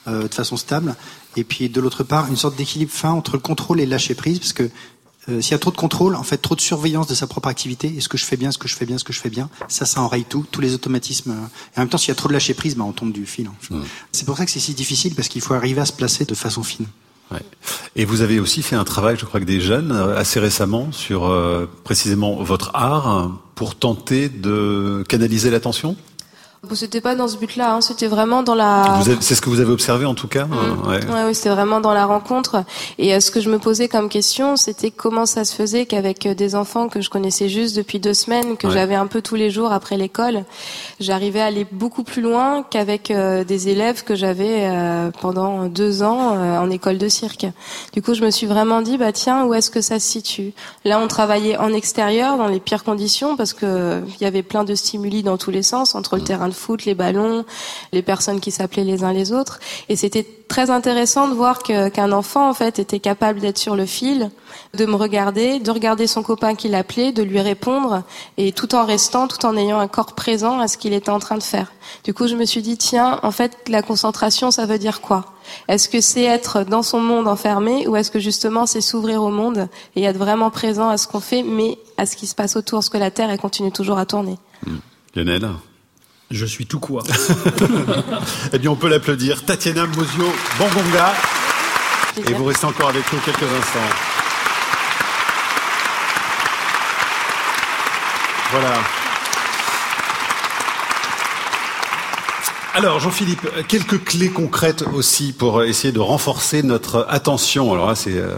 [0.08, 0.94] euh, de façon stable.
[1.36, 4.14] Et puis de l'autre part, une sorte d'équilibre fin entre le contrôle et le lâcher
[4.14, 4.68] prise, parce que
[5.28, 7.48] euh, s'il y a trop de contrôle, en fait, trop de surveillance de sa propre
[7.48, 9.30] activité, est-ce que je fais bien, ce que je fais bien, ce que je fais
[9.30, 11.30] bien, ça, ça enraye tout, tous les automatismes.
[11.30, 13.12] Euh, et en même temps, s'il y a trop de lâcher prise, bah, on tombe
[13.12, 13.50] du fil.
[14.12, 16.34] C'est pour ça que c'est si difficile, parce qu'il faut arriver à se placer de
[16.34, 16.86] façon fine.
[17.32, 17.42] Ouais.
[17.96, 21.28] Et vous avez aussi fait un travail, je crois que des jeunes, assez récemment, sur
[21.82, 25.96] précisément votre art, pour tenter de canaliser l'attention?
[26.74, 27.80] C'était pas dans ce but-là, hein.
[27.80, 29.00] c'était vraiment dans la.
[29.20, 30.46] C'est ce que vous avez observé en tout cas.
[30.46, 30.88] Mmh.
[30.88, 31.04] Ouais.
[31.06, 31.24] ouais.
[31.26, 32.64] oui, c'était vraiment dans la rencontre.
[32.98, 36.26] Et euh, ce que je me posais comme question, c'était comment ça se faisait qu'avec
[36.26, 39.36] euh, des enfants que je connaissais juste depuis deux semaines, que j'avais un peu tous
[39.36, 40.44] les jours après l'école,
[41.00, 44.68] j'arrivais à aller beaucoup plus loin qu'avec euh, des élèves que j'avais
[45.20, 47.46] pendant deux ans en école de cirque.
[47.92, 50.52] Du coup, je me suis vraiment dit, bah tiens, où est-ce que ça se situe?
[50.84, 54.64] Là, on travaillait en extérieur, dans les pires conditions, parce que il y avait plein
[54.64, 56.26] de stimuli dans tous les sens, entre le mmh.
[56.48, 57.44] De foot, les ballons,
[57.92, 59.60] les personnes qui s'appelaient les uns les autres.
[59.88, 63.86] Et c'était très intéressant de voir qu'un enfant en fait était capable d'être sur le
[63.86, 64.30] fil,
[64.74, 68.02] de me regarder, de regarder son copain qui l'appelait, de lui répondre,
[68.36, 71.18] et tout en restant, tout en ayant un corps présent à ce qu'il était en
[71.18, 71.72] train de faire.
[72.04, 75.24] Du coup, je me suis dit tiens, en fait, la concentration, ça veut dire quoi?
[75.68, 79.30] Est-ce que c'est être dans son monde enfermé, ou est-ce que justement c'est s'ouvrir au
[79.30, 82.56] monde et être vraiment présent à ce qu'on fait, mais à ce qui se passe
[82.56, 84.38] autour, ce que la Terre elle continue toujours à tourner?
[85.14, 85.48] Lionel?
[86.30, 87.02] Je suis tout quoi.
[88.52, 89.44] eh bien, on peut l'applaudir.
[89.44, 91.14] Tatiana Mosio Bongonga.
[92.26, 93.80] Et vous restez encore avec nous quelques instants.
[98.52, 98.74] Voilà.
[102.74, 107.72] Alors, Jean-Philippe, quelques clés concrètes aussi pour essayer de renforcer notre attention.
[107.72, 108.36] Alors là, c'est euh,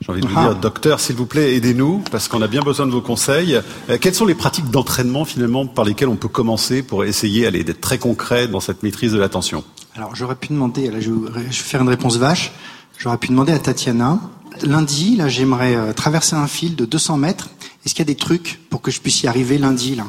[0.00, 2.86] j'ai envie de vous dire, docteur, s'il vous plaît, aidez-nous, parce qu'on a bien besoin
[2.86, 3.60] de vos conseils.
[3.90, 7.80] Euh, quelles sont les pratiques d'entraînement, finalement, par lesquelles on peut commencer pour essayer d'être
[7.80, 9.64] très concret dans cette maîtrise de l'attention?
[9.96, 12.52] Alors, j'aurais pu demander, là, je vais faire une réponse vache,
[12.96, 14.20] j'aurais pu demander à Tatiana,
[14.62, 17.48] lundi, là, j'aimerais euh, traverser un fil de 200 mètres.
[17.84, 20.04] Est-ce qu'il y a des trucs pour que je puisse y arriver lundi, là?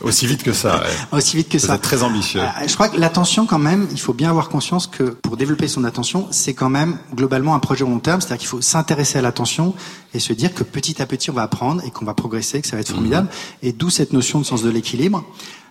[0.00, 0.82] Aussi vite que ça.
[1.12, 1.74] Aussi vite que ça.
[1.74, 2.40] C'est très ambitieux.
[2.40, 5.68] Euh, je crois que l'attention, quand même, il faut bien avoir conscience que pour développer
[5.68, 8.20] son attention, c'est quand même globalement un projet long terme.
[8.20, 9.74] C'est-à-dire qu'il faut s'intéresser à l'attention
[10.12, 12.66] et se dire que petit à petit, on va apprendre et qu'on va progresser, que
[12.66, 13.28] ça va être formidable.
[13.28, 13.68] Mhm.
[13.68, 15.24] Et d'où cette notion de sens de l'équilibre,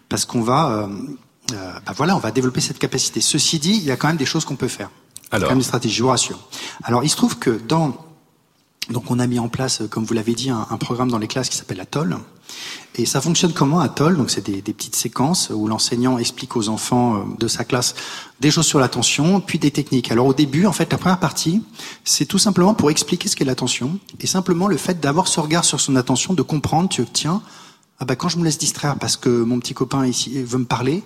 [0.09, 0.87] parce qu'on va, euh,
[1.53, 3.21] euh, bah voilà, on va développer cette capacité.
[3.21, 4.89] Ceci dit, il y a quand même des choses qu'on peut faire.
[5.31, 6.39] Alors, quand même des stratégies, je vous rassure.
[6.83, 7.95] Alors, il se trouve que dans
[8.89, 11.27] donc on a mis en place, comme vous l'avez dit, un, un, programme dans les
[11.27, 12.17] classes qui s'appelle Atoll.
[12.95, 14.17] Et ça fonctionne comment Atoll?
[14.17, 17.95] Donc c'est des, des, petites séquences où l'enseignant explique aux enfants euh, de sa classe
[18.39, 20.11] des choses sur l'attention, puis des techniques.
[20.11, 21.63] Alors au début, en fait, la première partie,
[22.03, 25.63] c'est tout simplement pour expliquer ce qu'est l'attention et simplement le fait d'avoir ce regard
[25.63, 27.41] sur son attention, de comprendre que tiens,
[27.99, 30.65] ah bah quand je me laisse distraire parce que mon petit copain ici veut me
[30.65, 31.03] parler,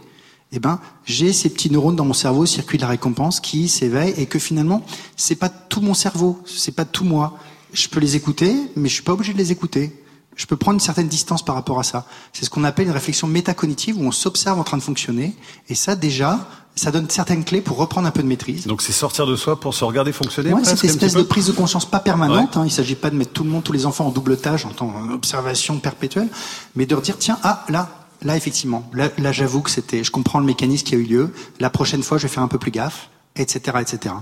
[0.51, 4.13] eh ben, j'ai ces petits neurones dans mon cerveau, circuit de la récompense, qui s'éveillent
[4.17, 4.83] et que finalement,
[5.15, 7.37] c'est pas tout mon cerveau, c'est pas tout moi.
[7.77, 9.93] Je peux les écouter, mais je suis pas obligé de les écouter
[10.37, 12.05] je peux prendre une certaine distance par rapport à ça.
[12.31, 15.35] C'est ce qu'on appelle une réflexion métacognitive où on s'observe en train de fonctionner.
[15.67, 18.67] Et ça, déjà, ça donne certaines clés pour reprendre un peu de maîtrise.
[18.67, 20.53] Donc c'est sortir de soi pour se regarder fonctionner.
[20.53, 22.55] Ouais, cette espèce de prise de conscience pas permanente.
[22.55, 24.65] Hein, il s'agit pas de mettre tout le monde, tous les enfants en double tâche,
[24.65, 26.29] en tant observation perpétuelle,
[26.75, 27.89] mais de redire tiens, ah là,
[28.21, 31.33] là effectivement, là, là j'avoue que c'était, je comprends le mécanisme qui a eu lieu.
[31.59, 34.13] La prochaine fois, je vais faire un peu plus gaffe, etc., etc.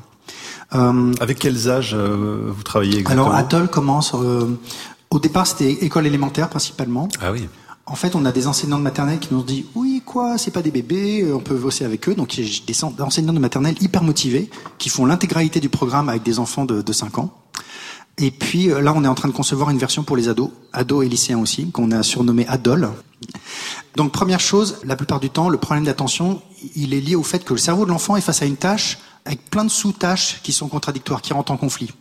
[0.74, 4.48] Euh, Avec quels âges euh, vous travaillez exactement Alors Atoll commence euh,
[5.12, 7.08] au départ, c'était école élémentaire principalement.
[7.22, 7.48] Ah oui.
[7.86, 10.52] En fait, on a des enseignants de maternelle qui nous ont dit oui quoi, c'est
[10.52, 12.16] pas des bébés, on peut bosser avec eux.
[12.16, 14.50] Donc il y a des enseignants de maternelle hyper motivés
[14.80, 17.32] qui font l'intégralité du programme avec des enfants de, de 5 ans.
[18.18, 21.06] Et puis là, on est en train de concevoir une version pour les ados, ados
[21.06, 22.90] et lycéens aussi, qu'on a surnommé Adol.
[23.96, 26.42] Donc première chose, la plupart du temps, le problème d'attention,
[26.76, 29.00] il est lié au fait que le cerveau de l'enfant est face à une tâche
[29.26, 31.92] avec plein de sous-tâches qui sont contradictoires, qui rentrent en conflit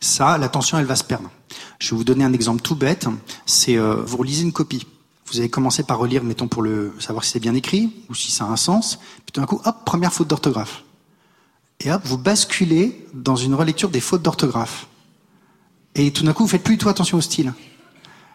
[0.00, 1.30] ça, l'attention, elle va se perdre.
[1.78, 3.06] Je vais vous donner un exemple tout bête.
[3.44, 4.86] C'est euh, vous relisez une copie.
[5.26, 8.32] Vous avez commencé par relire, mettons pour le savoir si c'est bien écrit ou si
[8.32, 8.96] ça a un sens.
[8.96, 10.84] Puis tout d'un coup, hop, première faute d'orthographe.
[11.80, 14.86] Et hop, vous basculez dans une relecture des fautes d'orthographe.
[15.94, 17.52] Et tout d'un coup, vous faites plus du tout attention au style.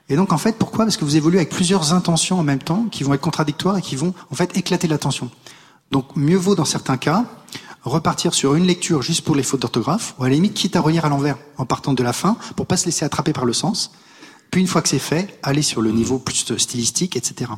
[0.07, 0.85] Et donc, en fait, pourquoi?
[0.85, 3.81] Parce que vous évoluez avec plusieurs intentions en même temps, qui vont être contradictoires et
[3.81, 5.31] qui vont, en fait, éclater l'attention.
[5.91, 7.25] Donc, mieux vaut, dans certains cas,
[7.85, 10.81] repartir sur une lecture juste pour les fautes d'orthographe, ou à la limite quitte à
[10.81, 13.53] relire à l'envers en partant de la fin pour pas se laisser attraper par le
[13.53, 13.91] sens.
[14.51, 17.51] Puis une fois que c'est fait, aller sur le niveau plus stylistique, etc.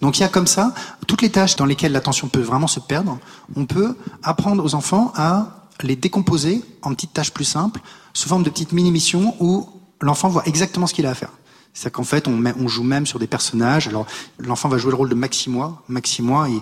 [0.00, 0.74] Donc il y a comme ça
[1.06, 3.18] toutes les tâches dans lesquelles l'attention peut vraiment se perdre.
[3.56, 7.80] On peut apprendre aux enfants à les décomposer en petites tâches plus simples,
[8.12, 9.68] sous forme de petites mini-missions où
[10.00, 11.30] l'enfant voit exactement ce qu'il a à faire.
[11.72, 13.88] C'est-à-dire qu'en fait, on, on, joue même sur des personnages.
[13.88, 14.06] Alors,
[14.38, 15.82] l'enfant va jouer le rôle de Maximois.
[15.88, 16.60] Maximois, il,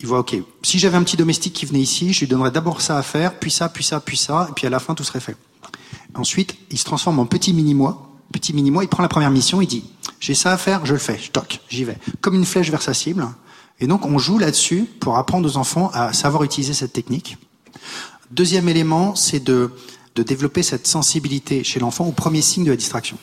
[0.00, 2.80] il voit, ok, si j'avais un petit domestique qui venait ici, je lui donnerais d'abord
[2.80, 5.04] ça à faire, puis ça, puis ça, puis ça, et puis à la fin, tout
[5.04, 5.36] serait fait.
[6.14, 8.08] Ensuite, il se transforme en petit mini-moi.
[8.32, 9.84] Petit mini-moi, il prend la première mission, il dit,
[10.18, 11.98] j'ai ça à faire, je le fais, je toque, j'y vais.
[12.22, 13.26] Comme une flèche vers sa cible.
[13.78, 17.36] Et donc, on joue là-dessus pour apprendre aux enfants à savoir utiliser cette technique.
[18.30, 19.70] Deuxième élément, c'est de,
[20.14, 23.18] de développer cette sensibilité chez l'enfant au premier signe de la distraction.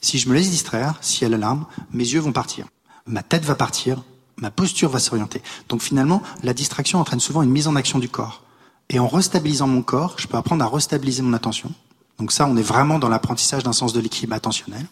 [0.00, 2.66] Si je me laisse distraire, si elle alarme, mes yeux vont partir.
[3.06, 4.02] Ma tête va partir,
[4.36, 5.42] Ma posture va s'orienter.
[5.68, 8.42] Donc finalement, la distraction entraîne souvent une mise en action du corps.
[8.90, 11.72] Et en restabilisant mon corps, je peux apprendre à restabiliser mon attention.
[12.18, 14.86] Donc ça, on est vraiment dans l'apprentissage d'un sens de l'équilibre attentionnel.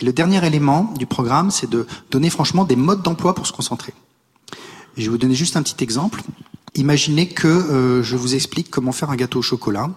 [0.00, 3.52] Et le dernier élément du programme, c'est de donner franchement des modes d'emploi pour se
[3.52, 3.94] concentrer.
[4.96, 6.22] je vais vous donner juste un petit exemple.
[6.74, 9.90] Imaginez que euh, je vous explique comment faire un gâteau au chocolat.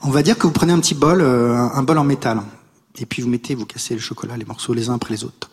[0.00, 2.40] On va dire que vous prenez un petit bol, euh, un bol en métal,
[2.98, 5.50] et puis vous mettez, vous cassez le chocolat, les morceaux les uns après les autres.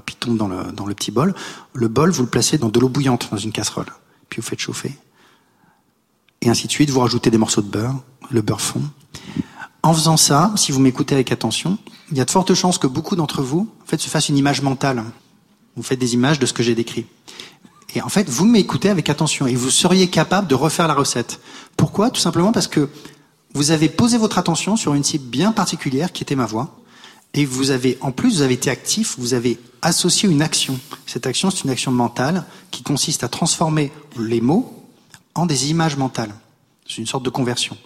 [0.00, 1.34] Puis tombe dans le, dans le petit bol.
[1.72, 3.86] Le bol, vous le placez dans de l'eau bouillante, dans une casserole.
[4.28, 4.96] Puis vous faites chauffer.
[6.42, 7.94] Et ainsi de suite, vous rajoutez des morceaux de beurre,
[8.30, 8.82] le beurre fond.
[9.82, 11.78] En faisant ça, si vous m'écoutez avec attention,
[12.10, 14.36] il y a de fortes chances que beaucoup d'entre vous, en fait, se fassent une
[14.36, 15.04] image mentale.
[15.76, 17.06] Vous faites des images de ce que j'ai décrit.
[17.94, 21.40] Et en fait, vous m'écoutez avec attention et vous seriez capable de refaire la recette.
[21.76, 22.10] Pourquoi?
[22.10, 22.88] Tout simplement parce que
[23.54, 26.76] vous avez posé votre attention sur une cible bien particulière qui était ma voix.
[27.36, 30.80] Et vous avez, en plus, vous avez été actif, vous avez associé une action.
[31.06, 34.88] Cette action, c'est une action mentale qui consiste à transformer les mots
[35.34, 36.34] en des images mentales.
[36.88, 37.76] C'est une sorte de conversion.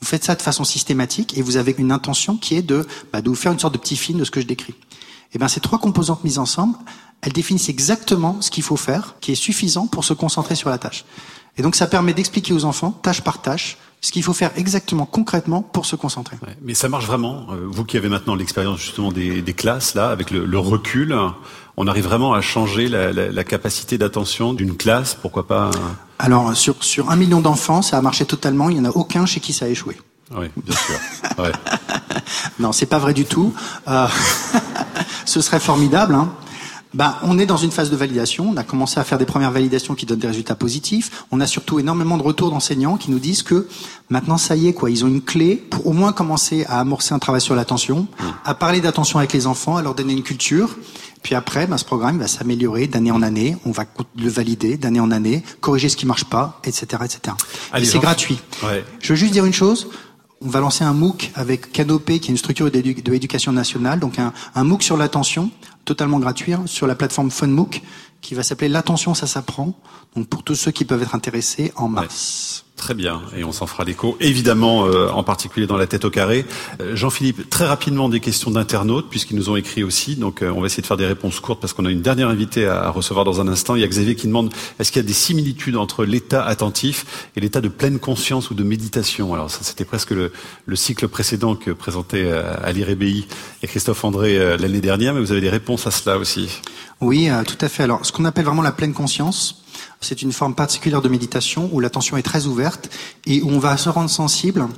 [0.00, 3.22] Vous faites ça de façon systématique et vous avez une intention qui est de, bah,
[3.22, 4.74] de vous faire une sorte de petit film de ce que je décris.
[4.74, 6.76] Et eh bien ces trois composantes mises ensemble,
[7.20, 10.78] elles définissent exactement ce qu'il faut faire, qui est suffisant pour se concentrer sur la
[10.78, 11.04] tâche.
[11.56, 15.06] Et donc ça permet d'expliquer aux enfants, tâche par tâche, ce qu'il faut faire exactement,
[15.06, 16.36] concrètement, pour se concentrer.
[16.62, 17.46] mais ça marche vraiment.
[17.50, 21.16] Euh, vous qui avez maintenant l'expérience justement des, des, classes, là, avec le, le, recul,
[21.76, 25.70] on arrive vraiment à changer la, la, la capacité d'attention d'une classe, pourquoi pas
[26.18, 29.26] Alors, sur, sur un million d'enfants, ça a marché totalement, il n'y en a aucun
[29.26, 29.96] chez qui ça a échoué.
[30.36, 30.94] Oui, bien sûr.
[31.38, 31.52] Ouais.
[32.58, 33.54] non, c'est pas vrai du tout.
[33.88, 34.06] Euh,
[35.24, 36.14] ce serait formidable.
[36.14, 36.32] Hein.
[36.94, 38.48] Ben, on est dans une phase de validation.
[38.50, 41.24] On a commencé à faire des premières validations qui donnent des résultats positifs.
[41.30, 43.68] On a surtout énormément de retours d'enseignants qui nous disent que
[44.08, 44.90] maintenant, ça y est, quoi.
[44.90, 48.06] Ils ont une clé pour au moins commencer à amorcer un travail sur l'attention,
[48.44, 50.76] à parler d'attention avec les enfants, à leur donner une culture.
[51.22, 53.56] Puis après, ben, ce programme va s'améliorer d'année en année.
[53.66, 53.84] On va
[54.16, 57.36] le valider d'année en année, corriger ce qui marche pas, etc., etc.
[57.76, 58.40] Et c'est gratuit.
[58.62, 58.84] Ouais.
[59.00, 59.88] Je veux juste dire une chose.
[60.40, 64.20] On va lancer un MOOC avec Canopé, qui est une structure de l'éducation nationale, donc
[64.20, 65.50] un, un MOOC sur l'attention,
[65.88, 67.82] totalement gratuit, hein, sur la plateforme FunMOOC,
[68.20, 69.72] qui va s'appeler L'attention, ça s'apprend.
[70.14, 72.66] Donc pour tous ceux qui peuvent être intéressés, en mars.
[72.78, 76.10] Très bien, et on s'en fera l'écho, évidemment, euh, en particulier dans la tête au
[76.10, 76.46] carré.
[76.80, 80.60] Euh, Jean-Philippe, très rapidement des questions d'internautes, puisqu'ils nous ont écrit aussi, donc euh, on
[80.60, 83.24] va essayer de faire des réponses courtes, parce qu'on a une dernière invitée à, recevoir
[83.24, 83.74] dans un instant.
[83.74, 87.28] Il y a Xavier qui demande, est-ce qu'il y a des similitudes entre l'état attentif
[87.34, 89.34] et l'état de pleine conscience ou de méditation?
[89.34, 90.30] Alors ça, c'était presque le,
[90.64, 92.30] le, cycle précédent que présentait
[92.62, 93.26] Ali Rébéi
[93.64, 96.48] et Christophe André l'année dernière, mais vous avez des réponses à cela aussi.
[97.00, 97.82] Oui, tout à fait.
[97.82, 99.64] Alors, ce qu'on appelle vraiment la pleine conscience,
[100.00, 102.88] c'est une forme particulière de méditation où l'attention est très ouverte
[103.26, 104.68] et où on va se rendre sensible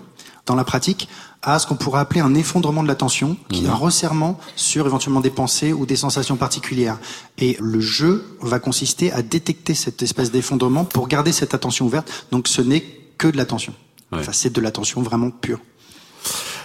[0.47, 1.09] dans la pratique
[1.43, 5.21] à ce qu'on pourrait appeler un effondrement de l'attention, qui est un resserrement sur éventuellement
[5.21, 6.99] des pensées ou des sensations particulières.
[7.39, 12.27] Et le jeu va consister à détecter cette espèce d'effondrement pour garder cette attention ouverte.
[12.31, 12.85] Donc ce n'est
[13.17, 13.73] que de l'attention.
[14.13, 14.19] Ouais.
[14.19, 15.61] Enfin, c'est de l'attention vraiment pure.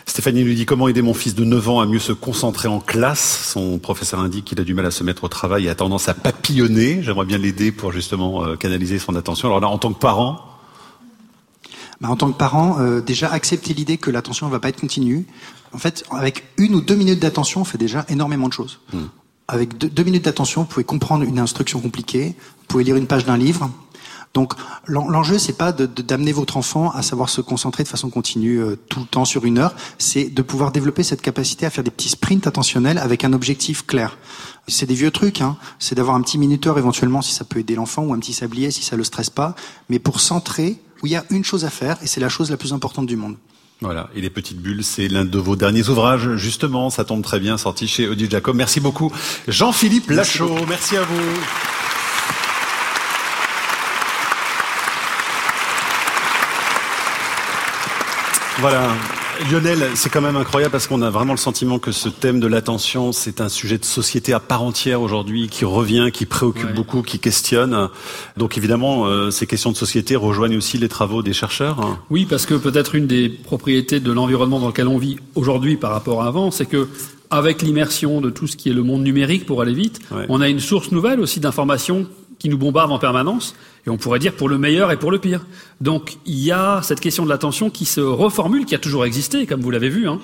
[0.07, 2.79] Stéphanie nous dit comment aider mon fils de 9 ans à mieux se concentrer en
[2.79, 3.49] classe?
[3.51, 6.07] Son professeur indique qu'il a du mal à se mettre au travail et a tendance
[6.07, 7.01] à papillonner.
[7.01, 9.47] J'aimerais bien l'aider pour justement euh, canaliser son attention.
[9.47, 10.45] Alors là, en tant que parent,
[12.01, 14.79] bah, en tant que parent, euh, déjà accepter l'idée que l'attention ne va pas être
[14.79, 15.25] continue.
[15.73, 18.79] En fait, avec une ou deux minutes d'attention, on fait déjà énormément de choses.
[18.93, 19.05] Hmm.
[19.47, 23.07] Avec deux, deux minutes d'attention, vous pouvez comprendre une instruction compliquée, vous pouvez lire une
[23.07, 23.71] page d'un livre,
[24.35, 24.53] donc
[24.85, 28.75] l'enjeu, c'est pas d'amener de, votre enfant à savoir se concentrer de façon continue euh,
[28.89, 31.89] tout le temps sur une heure, c'est de pouvoir développer cette capacité à faire des
[31.89, 34.17] petits sprints attentionnels avec un objectif clair.
[34.67, 35.55] C'est des vieux trucs, hein.
[35.79, 38.71] c'est d'avoir un petit minuteur éventuellement si ça peut aider l'enfant ou un petit sablier
[38.71, 39.55] si ça le stresse pas,
[39.87, 42.51] mais pour centrer où il y a une chose à faire et c'est la chose
[42.51, 43.37] la plus importante du monde.
[43.79, 47.39] Voilà, et les petites bulles, c'est l'un de vos derniers ouvrages, justement, ça tombe très
[47.39, 48.55] bien, sorti chez Audi Jacob.
[48.55, 49.11] Merci beaucoup.
[49.47, 51.74] Jean-Philippe Lachaud, merci, merci à vous.
[58.59, 58.93] Voilà.
[59.51, 62.47] Lionel, c'est quand même incroyable parce qu'on a vraiment le sentiment que ce thème de
[62.47, 66.73] l'attention, c'est un sujet de société à part entière aujourd'hui, qui revient, qui préoccupe ouais.
[66.73, 67.89] beaucoup, qui questionne.
[68.37, 71.99] Donc évidemment, euh, ces questions de société rejoignent aussi les travaux des chercheurs.
[72.09, 75.91] Oui, parce que peut-être une des propriétés de l'environnement dans lequel on vit aujourd'hui par
[75.91, 76.87] rapport à avant, c'est que
[77.29, 80.25] avec l'immersion de tout ce qui est le monde numérique, pour aller vite, ouais.
[80.29, 82.07] on a une source nouvelle aussi d'informations
[82.39, 85.19] qui nous bombarde en permanence, et on pourrait dire pour le meilleur et pour le
[85.19, 85.45] pire.
[85.81, 89.45] Donc il y a cette question de l'attention qui se reformule, qui a toujours existé,
[89.45, 90.19] comme vous l'avez vu, hein,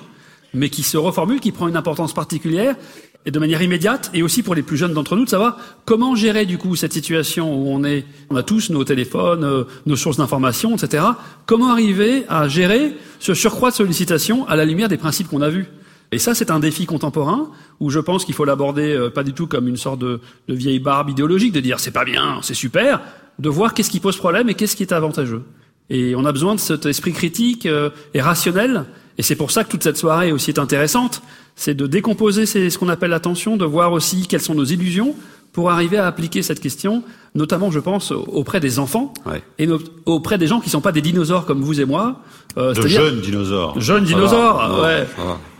[0.54, 2.76] mais qui se reformule, qui prend une importance particulière,
[3.24, 6.16] et de manière immédiate, et aussi pour les plus jeunes d'entre nous, de savoir comment
[6.16, 9.94] gérer du coup cette situation où on est, on a tous nos téléphones, euh, nos
[9.94, 11.04] sources d'information, etc.
[11.46, 15.50] Comment arriver à gérer ce surcroît de sollicitation à la lumière des principes qu'on a
[15.50, 15.66] vus?
[16.10, 17.48] Et ça, c'est un défi contemporain
[17.80, 20.54] où je pense qu'il faut l'aborder euh, pas du tout comme une sorte de, de
[20.54, 23.00] vieille barbe idéologique, de dire c'est pas bien, c'est super,
[23.38, 25.42] de voir qu'est-ce qui pose problème et qu'est-ce qui est avantageux.
[25.90, 28.84] Et on a besoin de cet esprit critique euh, et rationnel.
[29.18, 31.22] Et c'est pour ça que toute cette soirée aussi est intéressante,
[31.54, 35.14] c'est de décomposer ce qu'on appelle l'attention, de voir aussi quelles sont nos illusions
[35.52, 37.02] pour arriver à appliquer cette question,
[37.34, 39.12] notamment, je pense, auprès des enfants
[39.58, 39.68] et
[40.06, 42.20] auprès des gens qui ne sont pas des dinosaures comme vous et moi.
[42.56, 43.78] Euh, de jeunes dinosaures.
[43.78, 45.06] Jeunes dinosaures, ouais.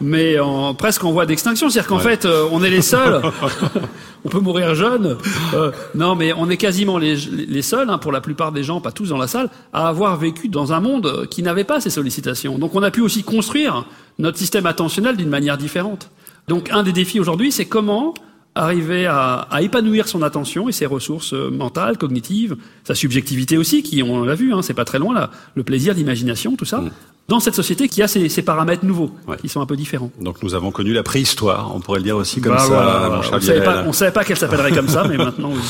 [0.00, 3.20] Mais en, presque en voie d'extinction, c'est-à-dire qu'en fait, euh, on est les seuls.
[4.24, 5.18] on peut mourir jeune.
[5.52, 8.80] Euh, non, mais on est quasiment les, les seuls, hein, pour la plupart des gens,
[8.80, 11.90] pas tous dans la salle, à avoir vécu dans un monde qui n'avait pas ces
[11.90, 12.58] sollicitations.
[12.58, 13.84] Donc, on a pu aussi construire
[14.18, 16.10] notre système attentionnel d'une manière différente.
[16.48, 18.14] Donc, un des défis aujourd'hui, c'est comment
[18.54, 23.82] arriver à, à, épanouir son attention et ses ressources euh, mentales, cognitives, sa subjectivité aussi,
[23.82, 26.78] qui on l'a vu, hein, c'est pas très loin là, le plaisir, l'imagination, tout ça,
[26.78, 26.90] mm.
[27.28, 30.10] dans cette société qui a ses, ses paramètres nouveaux, qui sont un peu différents.
[30.20, 33.20] Donc nous avons connu la préhistoire, on pourrait le dire aussi comme bah, ça.
[33.32, 35.52] On, savait pas, on savait pas qu'elle s'appellerait comme ça, mais maintenant.
[35.54, 35.60] Oui.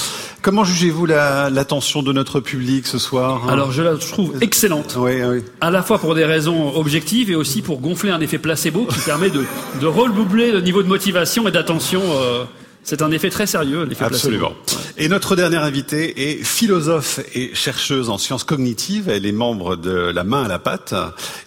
[0.40, 3.52] Comment jugez-vous l'attention la, de notre public ce soir hein?
[3.52, 5.44] Alors je la trouve excellente, oui, oui.
[5.60, 8.98] à la fois pour des raisons objectives et aussi pour gonfler un effet placebo qui
[8.98, 9.44] permet de,
[9.80, 12.02] de redoubler le niveau de motivation et d'attention.
[12.02, 12.42] Euh,
[12.84, 14.52] c'est un effet très sérieux, l'effet Absolument.
[14.98, 19.08] Et notre dernière invitée est philosophe et chercheuse en sciences cognitives.
[19.08, 20.92] Elle est membre de la main à la pâte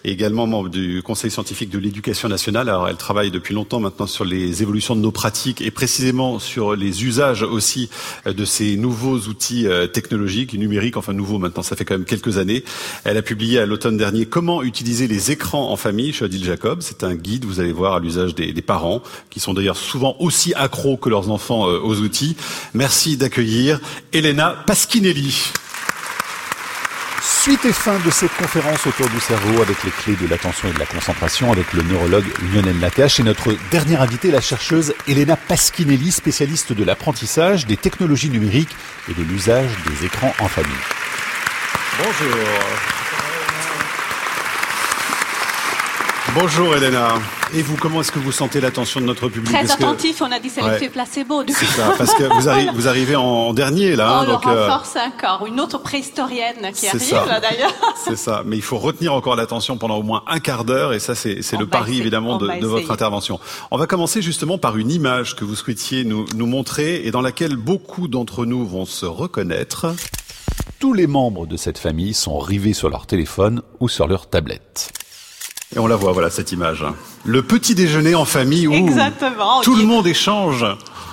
[0.04, 2.70] et également membre du Conseil scientifique de l'éducation nationale.
[2.70, 6.74] Alors, elle travaille depuis longtemps maintenant sur les évolutions de nos pratiques et précisément sur
[6.74, 7.90] les usages aussi
[8.24, 10.96] de ces nouveaux outils euh, technologiques et numériques.
[10.96, 12.64] Enfin, nouveaux maintenant, ça fait quand même quelques années.
[13.04, 16.80] Elle a publié à l'automne dernier Comment utiliser les écrans en famille chez Odile Jacob.
[16.80, 20.16] C'est un guide, vous allez voir, à l'usage des, des parents qui sont d'ailleurs souvent
[20.18, 22.36] aussi accros que leurs enfants euh, aux outils.
[22.74, 23.80] Merci d'accueillir
[24.12, 25.52] Elena Paschinelli.
[27.22, 30.72] Suite et fin de cette conférence autour du cerveau avec les clés de l'attention et
[30.72, 35.36] de la concentration avec le neurologue Lionel Nakache et notre dernière invitée, la chercheuse Elena
[35.36, 38.76] Paschinelli, spécialiste de l'apprentissage, des technologies numériques
[39.08, 40.72] et de l'usage des écrans en famille.
[41.98, 42.95] Bonjour.
[46.38, 47.14] Bonjour Elena.
[47.54, 49.54] Et vous, comment est-ce que vous sentez l'attention de notre public?
[49.54, 50.72] Très attentif, on a dit c'est ouais.
[50.72, 51.42] l'effet placebo.
[51.48, 54.12] C'est ça, parce que vous, arrivez, vous arrivez en dernier là.
[54.12, 55.08] On hein, donc, le renforce euh...
[55.08, 57.72] encore, une autre préhistorienne qui arrive là d'ailleurs.
[58.04, 60.98] C'est ça, mais il faut retenir encore l'attention pendant au moins un quart d'heure et
[60.98, 62.00] ça c'est le pari essayer.
[62.02, 63.40] évidemment de, de votre intervention.
[63.70, 67.22] On va commencer justement par une image que vous souhaitiez nous, nous montrer et dans
[67.22, 69.86] laquelle beaucoup d'entre nous vont se reconnaître.
[70.80, 74.92] Tous les membres de cette famille sont rivés sur leur téléphone ou sur leur tablette.
[75.74, 76.84] Et on la voit, voilà cette image.
[77.24, 80.64] Le petit déjeuner en famille où Exactement, tout le monde échange.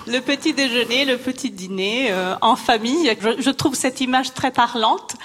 [0.06, 3.12] Le petit déjeuner, le petit dîner euh, en famille.
[3.20, 5.16] Je, je, trouve cette image très parlante,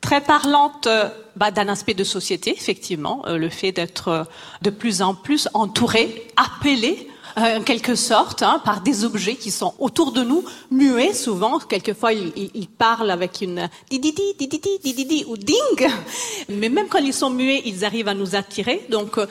[0.00, 4.26] très parlante euh, bah, d'un aspect de société, effectivement, euh, le fait d'être
[4.60, 9.74] de plus en plus entouré, appelé en quelque sorte, hein, par des objets qui sont
[9.78, 11.58] autour de nous, muets souvent.
[11.58, 15.88] Quelquefois, ils, ils parlent avec une dididi, dididi, dididi ou ding.
[16.48, 18.86] Mais même quand ils sont muets, ils arrivent à nous attirer.
[18.88, 19.26] Donc, euh,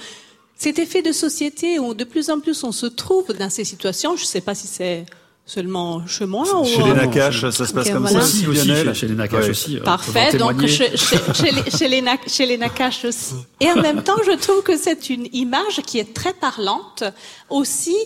[0.56, 4.16] cet effet de société où de plus en plus on se trouve dans ces situations,
[4.16, 5.06] je ne sais pas si c'est
[5.46, 8.22] seulement chez moi ou chez les Nakash, ça se passe comme voilà.
[8.22, 9.50] ça aussi, aussi chez, chez, les Nakash ouais.
[9.50, 9.78] aussi.
[9.78, 13.36] Euh, Parfait, donc chez, chez, les, chez, les, chez les Nakash aussi.
[13.60, 17.04] Et en même temps, je trouve que c'est une image qui est très parlante
[17.50, 17.98] aussi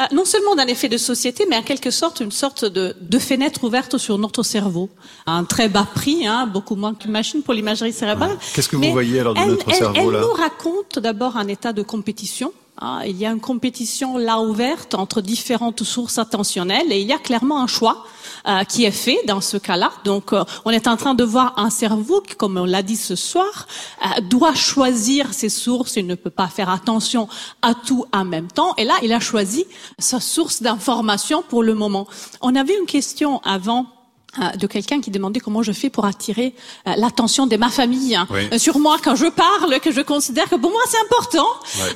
[0.00, 3.18] euh, non seulement d'un effet de société, mais en quelque sorte une sorte de, de
[3.18, 4.88] fenêtre ouverte sur notre cerveau,
[5.26, 8.38] à un très bas prix, hein, beaucoup moins qu'une machine pour l'imagerie cérébrale.
[8.54, 10.18] Qu'est-ce que vous voyez alors de elle, notre cerveau elle, là?
[10.20, 14.40] Elle nous raconte d'abord un état de compétition ah, il y a une compétition là
[14.40, 18.04] ouverte entre différentes sources attentionnelles et il y a clairement un choix
[18.46, 19.90] euh, qui est fait dans ce cas-là.
[20.04, 22.94] Donc, euh, on est en train de voir un cerveau qui, comme on l'a dit
[22.96, 23.66] ce soir,
[24.04, 25.96] euh, doit choisir ses sources.
[25.96, 27.28] Il ne peut pas faire attention
[27.62, 28.74] à tout en même temps.
[28.76, 29.66] Et là, il a choisi
[29.98, 32.06] sa source d'information pour le moment.
[32.42, 33.86] On avait une question avant
[34.56, 36.54] de quelqu'un qui demandait comment je fais pour attirer
[36.86, 38.48] euh, l'attention de ma famille hein, oui.
[38.52, 41.48] euh, sur moi quand je parle, que je considère que pour moi c'est important.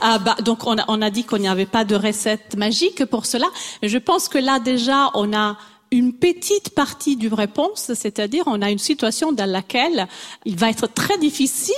[0.02, 3.04] Euh, bah, donc on a, on a dit qu'on n'y avait pas de recette magique
[3.04, 3.46] pour cela.
[3.82, 5.56] Je pense que là déjà on a
[5.90, 10.08] une petite partie du réponse, c'est-à-dire on a une situation dans laquelle
[10.46, 11.74] il va être très difficile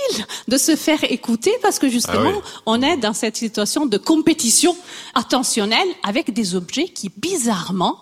[0.47, 2.61] de se faire écouter parce que justement ah oui.
[2.65, 4.75] on est dans cette situation de compétition
[5.15, 7.99] attentionnelle avec des objets qui bizarrement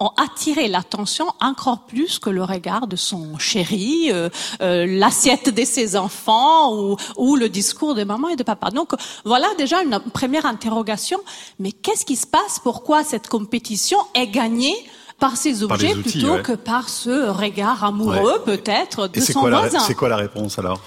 [0.00, 4.28] ont attiré l'attention encore plus que le regard de son chéri, euh,
[4.60, 8.70] euh, l'assiette de ses enfants ou, ou, le discours de maman et de papa.
[8.70, 8.92] Donc
[9.24, 11.18] voilà déjà une première interrogation.
[11.58, 12.60] Mais qu'est-ce qui se passe?
[12.62, 14.76] Pourquoi cette compétition est gagnée
[15.18, 16.42] par ces objets par outils, plutôt ouais.
[16.42, 18.56] que par ce regard amoureux ouais.
[18.58, 19.80] peut-être de et son quoi voisin?
[19.80, 20.80] C'est quoi la réponse alors?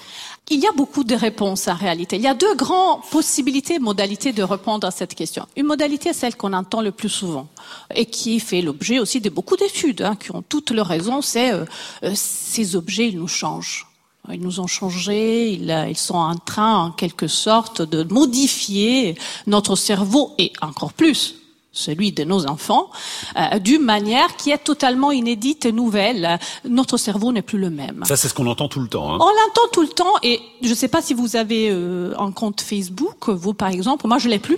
[0.50, 2.16] Il y a beaucoup de réponses en réalité.
[2.16, 5.48] Il y a deux grandes possibilités, modalités de répondre à cette question.
[5.56, 7.48] Une modalité, celle qu'on entend le plus souvent
[7.94, 11.52] et qui fait l'objet aussi de beaucoup d'études hein, qui ont toutes leurs raisons, c'est
[11.52, 11.66] euh,
[12.04, 13.86] euh, ces objets, ils nous changent.
[14.32, 19.76] Ils nous ont changé, ils, ils, sont en train, en quelque sorte, de modifier notre
[19.76, 21.39] cerveau et encore plus
[21.72, 22.90] celui de nos enfants,
[23.38, 26.40] euh, d'une manière qui est totalement inédite et nouvelle.
[26.66, 28.04] Notre cerveau n'est plus le même.
[28.06, 29.14] Ça, c'est ce qu'on entend tout le temps.
[29.14, 29.18] Hein.
[29.20, 32.32] On l'entend tout le temps, et je ne sais pas si vous avez euh, un
[32.32, 34.08] compte Facebook, vous par exemple.
[34.08, 34.58] Moi, je l'ai plus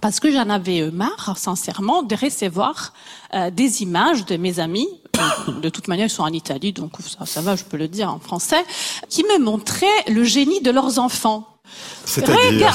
[0.00, 2.92] parce que j'en avais euh, marre, sincèrement, de recevoir
[3.34, 4.88] euh, des images de mes amis.
[5.62, 8.12] de toute manière, ils sont en Italie, donc ça, ça va, je peux le dire
[8.12, 8.64] en français,
[9.08, 11.57] qui me montraient le génie de leurs enfants.
[12.04, 12.72] C'est-à-dire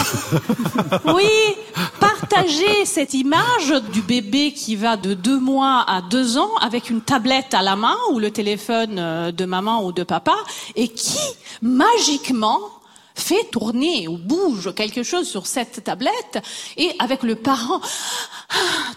[1.06, 1.30] Oui,
[2.00, 7.02] partager cette image du bébé qui va de deux mois à deux ans avec une
[7.02, 10.36] tablette à la main ou le téléphone euh, de maman ou de papa
[10.76, 11.20] et qui,
[11.62, 12.60] magiquement,
[13.16, 16.44] fait tourner ou bouge quelque chose sur cette tablette
[16.78, 17.82] et avec le parent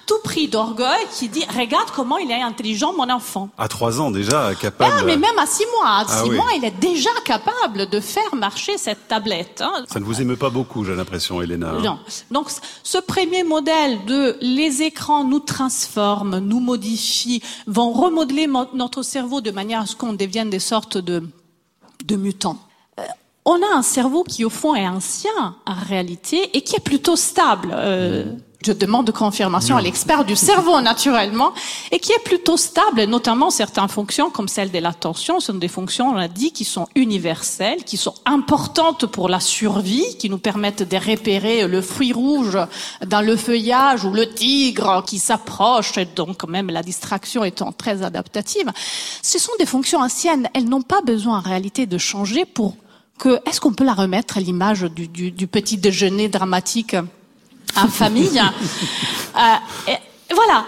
[0.07, 3.51] tout pris d'orgueil qui dit regarde comment il est intelligent mon enfant.
[3.59, 4.95] À trois ans déjà capable.
[4.99, 8.01] Ah, mais même à six mois, à ah six mois il est déjà capable de
[8.01, 9.63] faire marcher cette tablette.
[9.63, 9.85] Hein.
[9.89, 11.71] Ça ne vous émeut pas beaucoup, j'ai l'impression, Elena.
[11.71, 11.83] Hein.
[11.83, 11.99] Non.
[12.31, 12.51] Donc
[12.83, 19.51] ce premier modèle de les écrans nous transforment, nous modifient, vont remodeler notre cerveau de
[19.51, 21.23] manière à ce qu'on devienne des sortes de
[22.05, 22.59] de mutants
[23.47, 27.15] on a un cerveau qui au fond est ancien en réalité et qui est plutôt
[27.15, 27.73] stable.
[27.73, 28.25] Euh,
[28.65, 31.53] je demande de confirmation à l'expert du cerveau naturellement
[31.93, 36.09] et qui est plutôt stable, notamment certaines fonctions comme celle de l'attention sont des fonctions,
[36.09, 40.83] on a dit, qui sont universelles, qui sont importantes pour la survie, qui nous permettent
[40.83, 42.59] de repérer le fruit rouge
[43.07, 48.03] dans le feuillage ou le tigre qui s'approche, et donc même la distraction étant très
[48.03, 48.73] adaptative.
[49.23, 52.75] Ce sont des fonctions anciennes, elles n'ont pas besoin en réalité de changer pour
[53.19, 56.97] que est-ce qu'on peut la remettre à l'image du, du, du, petit déjeuner dramatique
[57.77, 58.41] en famille
[59.37, 60.65] euh, et, Voilà.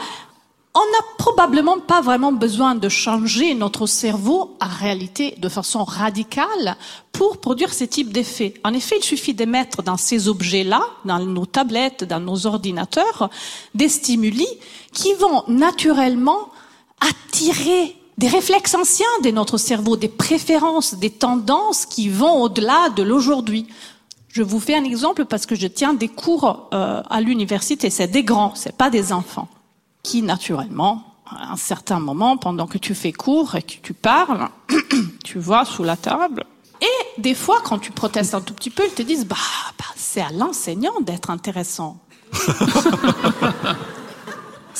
[0.74, 6.76] On n'a probablement pas vraiment besoin de changer notre cerveau en réalité de façon radicale
[7.10, 8.54] pour produire ce type d'effet.
[8.62, 13.28] En effet, il suffit de mettre dans ces objets-là, dans nos tablettes, dans nos ordinateurs,
[13.74, 14.46] des stimuli
[14.92, 16.50] qui vont naturellement
[17.00, 23.04] attirer des réflexes anciens de notre cerveau, des préférences, des tendances qui vont au-delà de
[23.04, 23.68] l'aujourd'hui.
[24.28, 27.90] Je vous fais un exemple parce que je tiens des cours euh, à l'université.
[27.90, 29.48] C'est des grands, c'est pas des enfants,
[30.02, 34.48] qui naturellement, à un certain moment, pendant que tu fais cours et que tu parles,
[35.24, 36.44] tu vois sous la table.
[36.80, 39.36] Et des fois, quand tu protestes un tout petit peu, ils te disent bah,
[39.78, 41.98] bah c'est à l'enseignant d'être intéressant.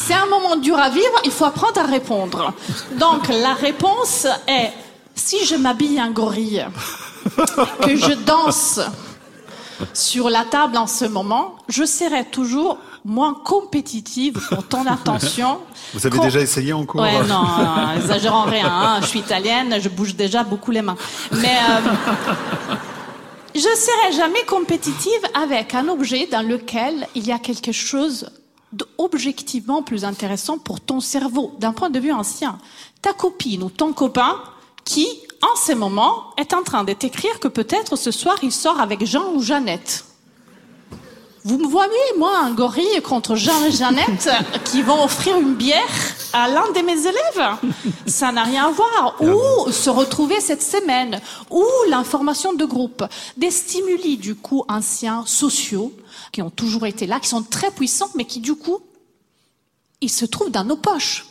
[0.00, 2.52] C'est un moment dur à vivre, il faut apprendre à répondre.
[2.98, 4.70] Donc la réponse est,
[5.14, 6.64] si je m'habille en gorille,
[7.82, 8.80] que je danse
[9.92, 15.58] sur la table en ce moment, je serai toujours moins compétitive pour ton attention.
[15.92, 17.44] Vous avez déjà essayé en cours Ouais, non,
[17.96, 18.70] exagérons rien.
[18.70, 18.98] Hein.
[19.02, 20.96] Je suis italienne, je bouge déjà beaucoup les mains.
[21.32, 22.74] Mais euh,
[23.54, 28.30] je serai jamais compétitive avec un objet dans lequel il y a quelque chose
[28.98, 32.58] objectivement plus intéressant pour ton cerveau, d'un point de vue ancien.
[33.02, 34.40] Ta copine ou ton copain
[34.84, 35.06] qui,
[35.42, 39.04] en ce moment, est en train de t'écrire que peut-être ce soir il sort avec
[39.04, 40.07] Jean ou Jeannette.
[41.48, 44.28] Vous me voyez, moi, un gorille contre Jean et Jeannette
[44.66, 45.80] qui vont offrir une bière
[46.34, 47.56] à l'un de mes élèves.
[48.04, 49.16] Ça n'a rien à voir.
[49.22, 51.22] Ou se retrouver cette semaine.
[51.50, 53.02] Ou l'information de groupe.
[53.38, 55.90] Des stimuli, du coup, anciens, sociaux,
[56.32, 58.80] qui ont toujours été là, qui sont très puissants, mais qui du coup,
[60.02, 61.28] ils se trouvent dans nos poches.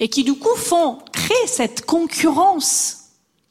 [0.00, 2.96] Et qui du coup font créer cette concurrence.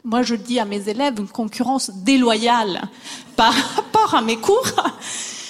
[0.04, 2.90] Moi, je dis à mes élèves une concurrence déloyale
[3.36, 4.66] par rapport à mes cours.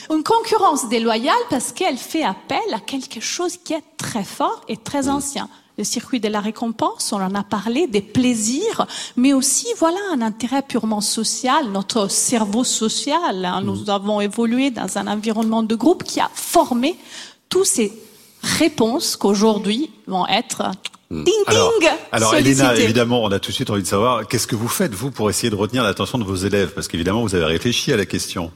[0.09, 4.77] Une concurrence déloyale parce qu'elle fait appel à quelque chose qui est très fort et
[4.77, 5.49] très ancien
[5.79, 8.85] le circuit de la récompense, on en a parlé, des plaisirs,
[9.15, 13.45] mais aussi, voilà, un intérêt purement social, notre cerveau social.
[13.45, 13.61] Hein.
[13.63, 13.89] Nous mm.
[13.89, 16.97] avons évolué dans un environnement de groupe qui a formé
[17.47, 17.93] tous ces
[18.43, 20.69] réponses qu'aujourd'hui vont être
[21.11, 21.23] mm.
[21.23, 24.47] Ding, alors, ding, alors Elena, évidemment, on a tout de suite envie de savoir qu'est-ce
[24.47, 27.35] que vous faites vous pour essayer de retenir l'attention de vos élèves, parce qu'évidemment vous
[27.35, 28.51] avez réfléchi à la question.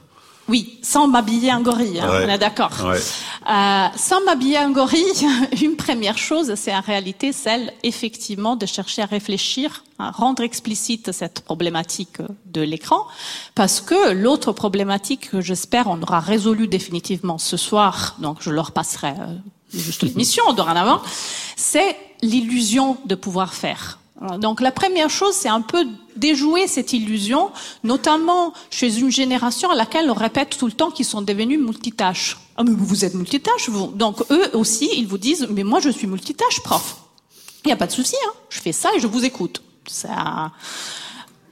[0.48, 2.70] Oui, sans m'habiller en gorille, hein, on est d'accord.
[2.84, 5.26] Euh, sans m'habiller en gorille,
[5.62, 11.12] une première chose, c'est en réalité celle, effectivement, de chercher à réfléchir, à rendre explicite
[11.12, 13.06] cette problématique de l'écran,
[13.54, 18.72] parce que l'autre problématique que j'espère on aura résolu définitivement ce soir, donc je leur
[18.72, 19.36] passerai euh,
[19.72, 21.00] juste l'émission dorénavant,
[21.56, 23.98] c'est l'illusion de pouvoir faire.
[24.38, 25.86] Donc la première chose, c'est un peu
[26.16, 27.50] déjouer cette illusion,
[27.82, 32.38] notamment chez une génération à laquelle on répète tout le temps qu'ils sont devenus multitâches.
[32.56, 33.88] Ah mais vous êtes multitâche, vous.
[33.88, 36.96] Donc eux aussi, ils vous disent, mais moi je suis multitâche, prof.
[37.64, 38.32] Il n'y a pas de souci, hein.
[38.50, 39.62] je fais ça et je vous écoute.
[39.88, 40.52] Ça...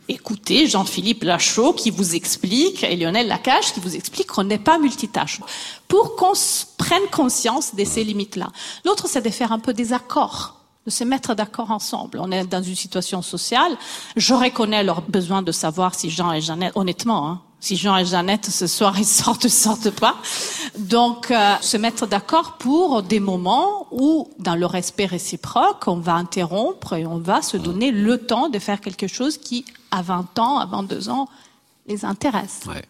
[0.09, 4.79] Écoutez Jean-Philippe Lachaud qui vous explique, et Lionel Lacache qui vous explique qu'on n'est pas
[4.79, 5.41] multitâche.
[5.89, 6.33] Pour qu'on
[6.77, 8.51] prenne conscience de ces limites-là.
[8.85, 12.19] L'autre, c'est de faire un peu des accords de se mettre d'accord ensemble.
[12.21, 13.77] On est dans une situation sociale.
[14.17, 18.05] Je reconnais leur besoin de savoir si Jean et Jeannette, honnêtement, hein, si Jean et
[18.05, 20.17] Jeannette ce soir ils sortent, sortent pas.
[20.77, 26.15] Donc euh, se mettre d'accord pour des moments où, dans le respect réciproque, on va
[26.15, 30.39] interrompre et on va se donner le temps de faire quelque chose qui, à 20
[30.41, 31.29] ans, à 22 ans,
[31.87, 32.63] les intéresse.
[32.67, 32.83] Ouais.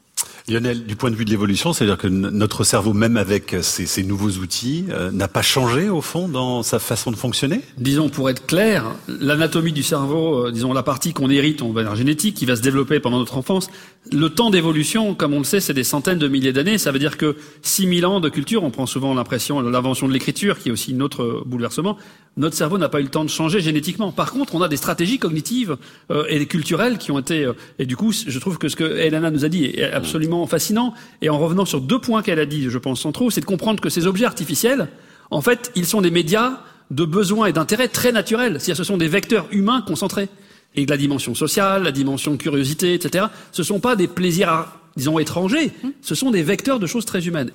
[0.48, 4.02] Lionel, du point de vue de l'évolution, c'est-à-dire que notre cerveau, même avec ces, ces
[4.02, 7.60] nouveaux outils, euh, n'a pas changé au fond dans sa façon de fonctionner?
[7.78, 11.84] Disons, pour être clair, l'anatomie du cerveau, euh, disons la partie qu'on hérite, on va
[11.84, 13.68] dire génétique, qui va se développer pendant notre enfance,
[14.10, 16.76] le temps d'évolution, comme on le sait, c'est des centaines de milliers d'années.
[16.78, 20.58] Ça veut dire que 6000 ans de culture, on prend souvent l'impression l'invention de l'écriture,
[20.58, 21.96] qui est aussi notre bouleversement.
[22.36, 24.10] Notre cerveau n'a pas eu le temps de changer génétiquement.
[24.10, 25.76] Par contre, on a des stratégies cognitives
[26.10, 27.44] euh, et culturelles qui ont été.
[27.44, 30.31] Euh, et du coup, je trouve que ce que Elena nous a dit est absolument
[30.46, 30.94] fascinant.
[31.20, 33.80] Et en revenant sur deux points qu'elle a dit, je pense centraux, c'est de comprendre
[33.80, 34.88] que ces objets artificiels,
[35.30, 36.60] en fait, ils sont des médias
[36.90, 38.54] de besoins et d'intérêts très naturels.
[38.60, 40.28] C'est-à-dire, ce sont des vecteurs humains concentrés
[40.74, 43.26] et de la dimension sociale, la dimension de curiosité, etc.
[43.50, 45.72] Ce sont pas des plaisirs, disons, étrangers.
[46.00, 47.50] Ce sont des vecteurs de choses très humaines.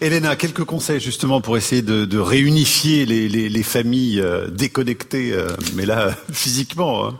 [0.00, 5.32] Elena, quelques conseils justement pour essayer de, de réunifier les, les, les familles euh, déconnectées,
[5.32, 7.06] euh, mais là physiquement.
[7.06, 7.18] Hein.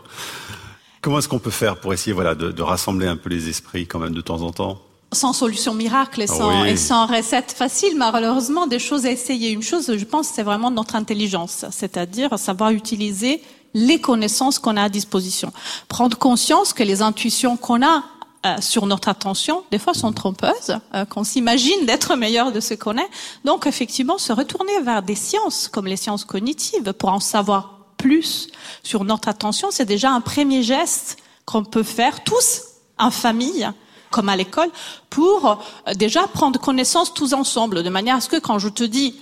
[1.01, 3.87] Comment est-ce qu'on peut faire pour essayer, voilà, de, de, rassembler un peu les esprits
[3.87, 4.81] quand même de temps en temps?
[5.13, 6.69] Sans solution miracle et sans, oui.
[6.69, 9.49] et sans recette facile, malheureusement, des choses à essayer.
[9.51, 13.41] Une chose, je pense, c'est vraiment notre intelligence, c'est-à-dire savoir utiliser
[13.73, 15.51] les connaissances qu'on a à disposition.
[15.87, 18.03] Prendre conscience que les intuitions qu'on a
[18.45, 22.73] euh, sur notre attention, des fois sont trompeuses, euh, qu'on s'imagine d'être meilleur de ce
[22.73, 23.09] qu'on est.
[23.45, 28.49] Donc effectivement, se retourner vers des sciences comme les sciences cognitives pour en savoir plus
[28.81, 32.63] sur notre attention, c'est déjà un premier geste qu'on peut faire tous
[32.97, 33.69] en famille
[34.11, 34.69] comme à l'école
[35.09, 35.47] pour
[35.87, 39.15] euh, déjà prendre connaissance tous ensemble de manière à ce que quand je te dis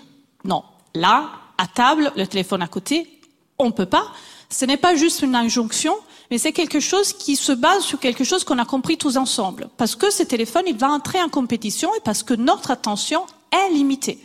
[0.44, 0.64] non,
[0.94, 3.20] là, à table, le téléphone à côté,
[3.58, 4.06] on peut pas,
[4.50, 5.94] ce n'est pas juste une injonction,
[6.32, 9.70] mais c'est quelque chose qui se base sur quelque chose qu'on a compris tous ensemble.
[9.78, 13.74] Parce que ce téléphone, il va entrer en compétition et parce que notre attention est
[13.74, 14.20] limitée.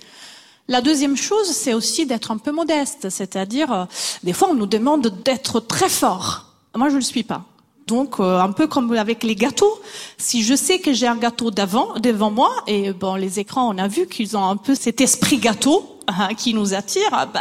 [0.68, 3.84] La deuxième chose, c'est aussi d'être un peu modeste, c'est-à-dire, euh,
[4.22, 6.46] des fois, on nous demande d'être très fort.
[6.74, 7.44] Moi, je ne le suis pas.
[7.86, 9.80] Donc, euh, un peu comme avec les gâteaux,
[10.16, 13.78] si je sais que j'ai un gâteau d'avant, devant moi, et bon, les écrans, on
[13.78, 17.40] a vu qu'ils ont un peu cet esprit gâteau hein, qui nous attire, bah,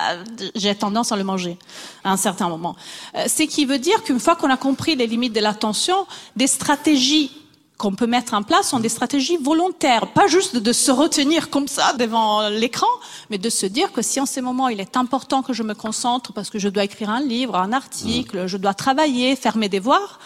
[0.56, 1.58] j'ai tendance à le manger
[2.04, 2.76] à un certain moment.
[3.16, 6.06] Euh, ce qui veut dire qu'une fois qu'on a compris les limites de l'attention,
[6.36, 7.32] des stratégies
[7.78, 11.68] qu'on peut mettre en place sont des stratégies volontaires, pas juste de se retenir comme
[11.68, 12.88] ça devant l'écran,
[13.30, 15.74] mais de se dire que si en ces moments il est important que je me
[15.74, 19.70] concentre parce que je dois écrire un livre, un article, je dois travailler, faire mes
[19.70, 20.20] devoirs,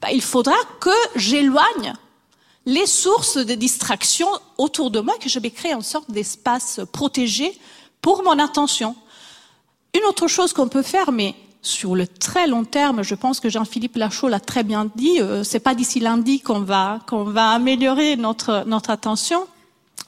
[0.00, 1.94] bah, il faudra que j'éloigne
[2.66, 7.58] les sources de distraction autour de moi, que je vais créer une sorte d'espace protégé
[8.00, 8.94] pour mon attention.
[9.94, 13.48] Une autre chose qu'on peut faire, mais sur le très long terme, je pense que
[13.48, 17.50] Jean-Philippe Lachaud l'a très bien dit, euh, c'est pas d'ici lundi qu'on va qu'on va
[17.50, 19.46] améliorer notre notre attention.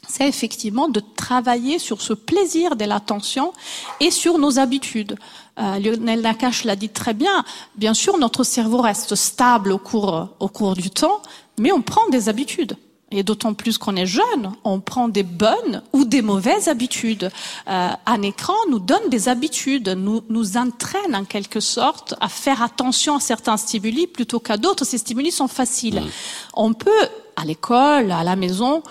[0.09, 3.53] C'est effectivement de travailler sur ce plaisir de l'attention
[4.01, 5.17] et sur nos habitudes.
[5.59, 7.45] Euh, Lionel Nakache l'a dit très bien.
[7.77, 11.23] Bien sûr, notre cerveau reste stable au cours au cours du temps,
[11.59, 12.77] mais on prend des habitudes.
[13.17, 17.31] Et d'autant plus qu'on est jeune, on prend des bonnes ou des mauvaises habitudes.
[17.69, 22.61] Euh, un écran nous donne des habitudes, nous, nous entraîne en quelque sorte à faire
[22.61, 24.85] attention à certains stimuli plutôt qu'à d'autres.
[24.85, 26.01] Ces stimuli sont faciles.
[26.01, 26.11] Mmh.
[26.55, 26.91] On peut,
[27.37, 28.83] à l'école, à la maison,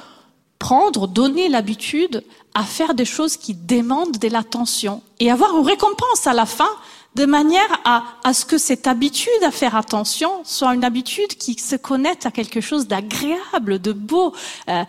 [0.57, 2.23] prendre, donner l'habitude
[2.53, 6.69] à faire des choses qui demandent de l'attention et avoir une récompense à la fin
[7.15, 11.53] de manière à, à ce que cette habitude à faire attention soit une habitude qui
[11.59, 14.33] se connecte à quelque chose d'agréable, de beau.
[14.69, 14.83] Euh,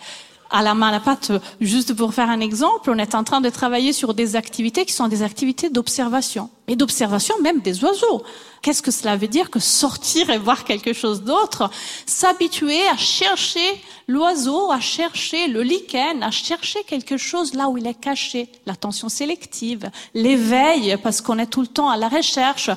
[0.50, 3.40] à la main à la pâte, juste pour faire un exemple, on est en train
[3.40, 6.48] de travailler sur des activités qui sont des activités d'observation.
[6.68, 8.22] Et d'observation même des oiseaux.
[8.64, 11.68] Qu'est-ce que cela veut dire que sortir et voir quelque chose d'autre
[12.06, 13.60] S'habituer à chercher
[14.08, 18.48] l'oiseau, à chercher le lichen, à chercher quelque chose là où il est caché?
[18.64, 22.74] L'attention sélective, l'éveil, parce qu'on est tout le temps à la recherche, euh,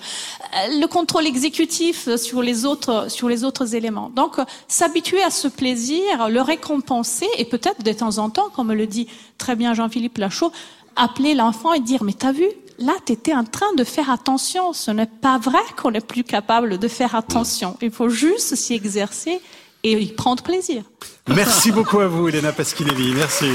[0.77, 4.11] le contrôle exécutif sur les autres, sur les autres éléments.
[4.13, 4.35] Donc,
[4.67, 9.07] s'habituer à ce plaisir, le récompenser et peut-être de temps en temps, comme le dit
[9.37, 10.51] très bien Jean-Philippe Lachaud,
[10.97, 14.73] appeler l'enfant et dire, mais t'as vu là, tu étais en train de faire attention.
[14.73, 17.77] Ce n'est pas vrai qu'on est plus capable de faire attention.
[17.81, 19.39] Il faut juste s'y exercer
[19.83, 20.83] et y prendre plaisir.
[21.27, 23.13] Merci beaucoup à vous, Elena Pasquinelli.
[23.13, 23.51] Merci.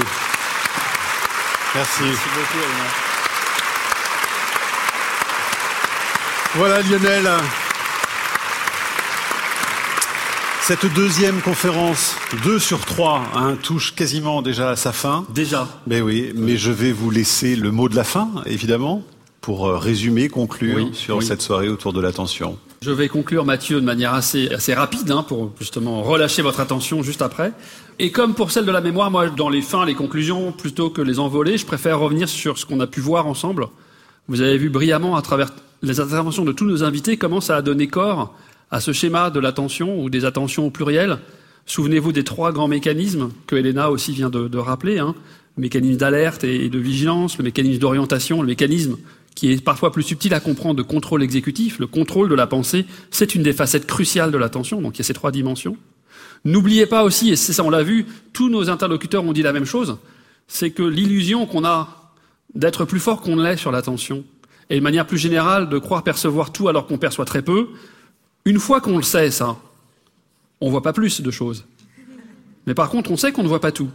[1.75, 2.03] Merci.
[2.03, 2.89] Merci beaucoup, Elena.
[6.55, 7.29] Voilà, Lionel.
[10.61, 15.25] Cette deuxième conférence, deux sur trois, hein, touche quasiment déjà à sa fin.
[15.27, 15.67] Déjà.
[15.87, 19.01] Mais oui, mais je vais vous laisser le mot de la fin, évidemment,
[19.43, 21.25] pour euh, résumer, conclure Oui, sur oui.
[21.25, 22.57] cette soirée autour de l'attention.
[22.81, 27.03] Je vais conclure, Mathieu, de manière assez, assez rapide, hein, pour justement relâcher votre attention
[27.03, 27.51] juste après.
[27.99, 31.01] Et comme pour celle de la mémoire, moi, dans les fins, les conclusions, plutôt que
[31.01, 33.67] les envoler, je préfère revenir sur ce qu'on a pu voir ensemble.
[34.29, 35.49] Vous avez vu brillamment, à travers
[35.81, 38.33] les interventions de tous nos invités, comment ça a donné corps
[38.71, 41.19] à ce schéma de l'attention, ou des attentions au pluriel.
[41.65, 44.99] Souvenez-vous des trois grands mécanismes que Elena aussi vient de, de rappeler.
[44.99, 45.15] Hein.
[45.57, 48.97] Le mécanisme d'alerte et de vigilance, le mécanisme d'orientation, le mécanisme
[49.35, 51.79] qui est parfois plus subtil à comprendre de contrôle exécutif.
[51.79, 54.81] Le contrôle de la pensée, c'est une des facettes cruciales de l'attention.
[54.81, 55.77] Donc il y a ces trois dimensions.
[56.45, 59.53] N'oubliez pas aussi, et c'est ça, on l'a vu, tous nos interlocuteurs ont dit la
[59.53, 59.97] même chose,
[60.47, 62.11] c'est que l'illusion qu'on a
[62.53, 64.25] d'être plus fort qu'on ne l'est sur l'attention,
[64.69, 67.69] et de manière plus générale de croire percevoir tout alors qu'on perçoit très peu,
[68.45, 69.57] une fois qu'on le sait, ça,
[70.59, 71.65] on voit pas plus de choses.
[72.67, 73.89] Mais par contre, on sait qu'on ne voit pas tout.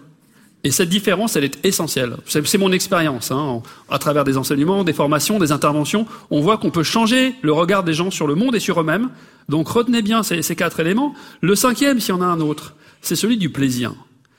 [0.65, 2.17] Et cette différence, elle est essentielle.
[2.27, 6.07] C'est mon expérience, hein, à travers des enseignements, des formations, des interventions.
[6.31, 9.11] On voit qu'on peut changer le regard des gens sur le monde et sur eux-mêmes.
[9.49, 11.15] Donc retenez bien ces, ces quatre éléments.
[11.43, 13.95] Le cinquième, s'il y en a un autre, c'est celui du plaisir.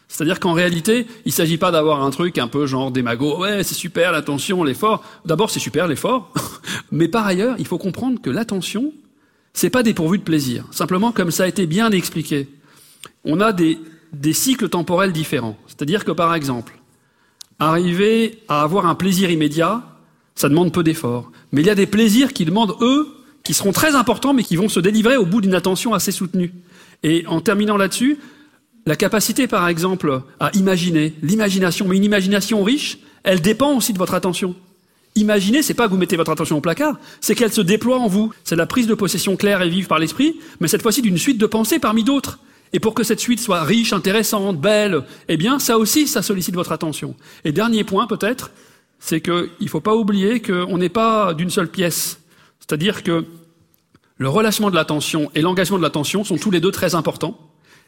[0.10, 3.64] C'est-à-dire qu'en réalité, il ne s'agit pas d'avoir un truc un peu genre démago, ouais,
[3.64, 5.04] c'est super l'attention, l'effort.
[5.24, 6.34] D'abord, c'est super l'effort,
[6.92, 8.92] mais par ailleurs, il faut comprendre que l'attention,
[9.54, 10.66] c'est pas dépourvu de plaisir.
[10.72, 12.50] Simplement, comme ça a été bien expliqué,
[13.24, 13.78] on a des,
[14.14, 15.58] des cycles temporels différents.
[15.68, 16.74] C'est-à-dire que, par exemple,
[17.60, 19.84] arriver à avoir un plaisir immédiat,
[20.36, 21.32] ça demande peu d'efforts.
[21.52, 23.08] Mais il y a des plaisirs qui demandent, eux,
[23.44, 26.54] qui seront très importants, mais qui vont se délivrer au bout d'une attention assez soutenue.
[27.04, 28.20] Et en terminant là-dessus,
[28.86, 33.98] la capacité, par exemple, à imaginer, l'imagination, mais une imagination riche, elle dépend aussi de
[33.98, 34.56] votre attention.
[35.16, 38.08] Imaginer, c'est pas que vous mettez votre attention au placard, c'est qu'elle se déploie en
[38.08, 38.32] vous.
[38.44, 41.38] C'est la prise de possession claire et vive par l'esprit, mais cette fois-ci d'une suite
[41.38, 42.40] de pensées parmi d'autres.
[42.74, 46.56] Et pour que cette suite soit riche, intéressante, belle, eh bien, ça aussi, ça sollicite
[46.56, 47.16] votre attention.
[47.44, 48.52] Et dernier point, peut-être,
[49.00, 52.20] c'est qu'il ne faut pas oublier qu'on n'est pas d'une seule pièce.
[52.60, 53.26] C'est-à-dire que
[54.18, 57.40] le relâchement de l'attention et l'engagement de l'attention sont tous les deux très importants.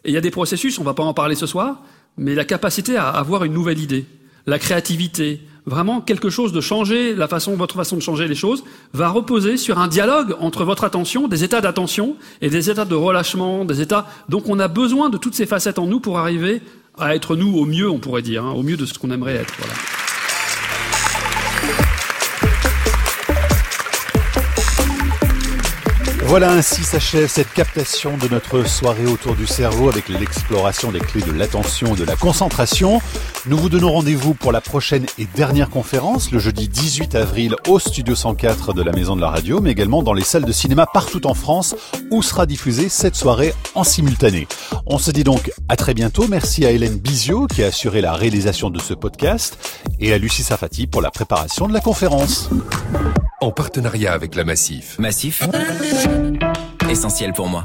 [0.03, 1.83] Et il y a des processus, on ne va pas en parler ce soir,
[2.17, 4.05] mais la capacité à avoir une nouvelle idée,
[4.47, 8.63] la créativité, vraiment quelque chose de changer, la façon, votre façon de changer les choses,
[8.93, 12.95] va reposer sur un dialogue entre votre attention, des états d'attention et des états de
[12.95, 14.07] relâchement, des états.
[14.29, 16.61] Donc on a besoin de toutes ces facettes en nous pour arriver
[16.97, 19.35] à être nous au mieux, on pourrait dire, hein, au mieux de ce qu'on aimerait
[19.35, 19.53] être.
[19.57, 19.73] Voilà.
[26.31, 31.23] Voilà ainsi s'achève cette captation de notre soirée autour du cerveau avec l'exploration des clés
[31.23, 33.01] de l'attention et de la concentration.
[33.47, 37.79] Nous vous donnons rendez-vous pour la prochaine et dernière conférence le jeudi 18 avril au
[37.79, 40.85] studio 104 de la Maison de la Radio, mais également dans les salles de cinéma
[40.85, 41.75] partout en France
[42.11, 44.47] où sera diffusée cette soirée en simultané.
[44.85, 46.29] On se dit donc à très bientôt.
[46.29, 49.57] Merci à Hélène Bizio qui a assuré la réalisation de ce podcast
[49.99, 52.49] et à Lucie Safati pour la préparation de la conférence.
[53.41, 54.99] En partenariat avec la Massif.
[54.99, 55.41] Massif,
[56.91, 57.59] essentiel pour moi.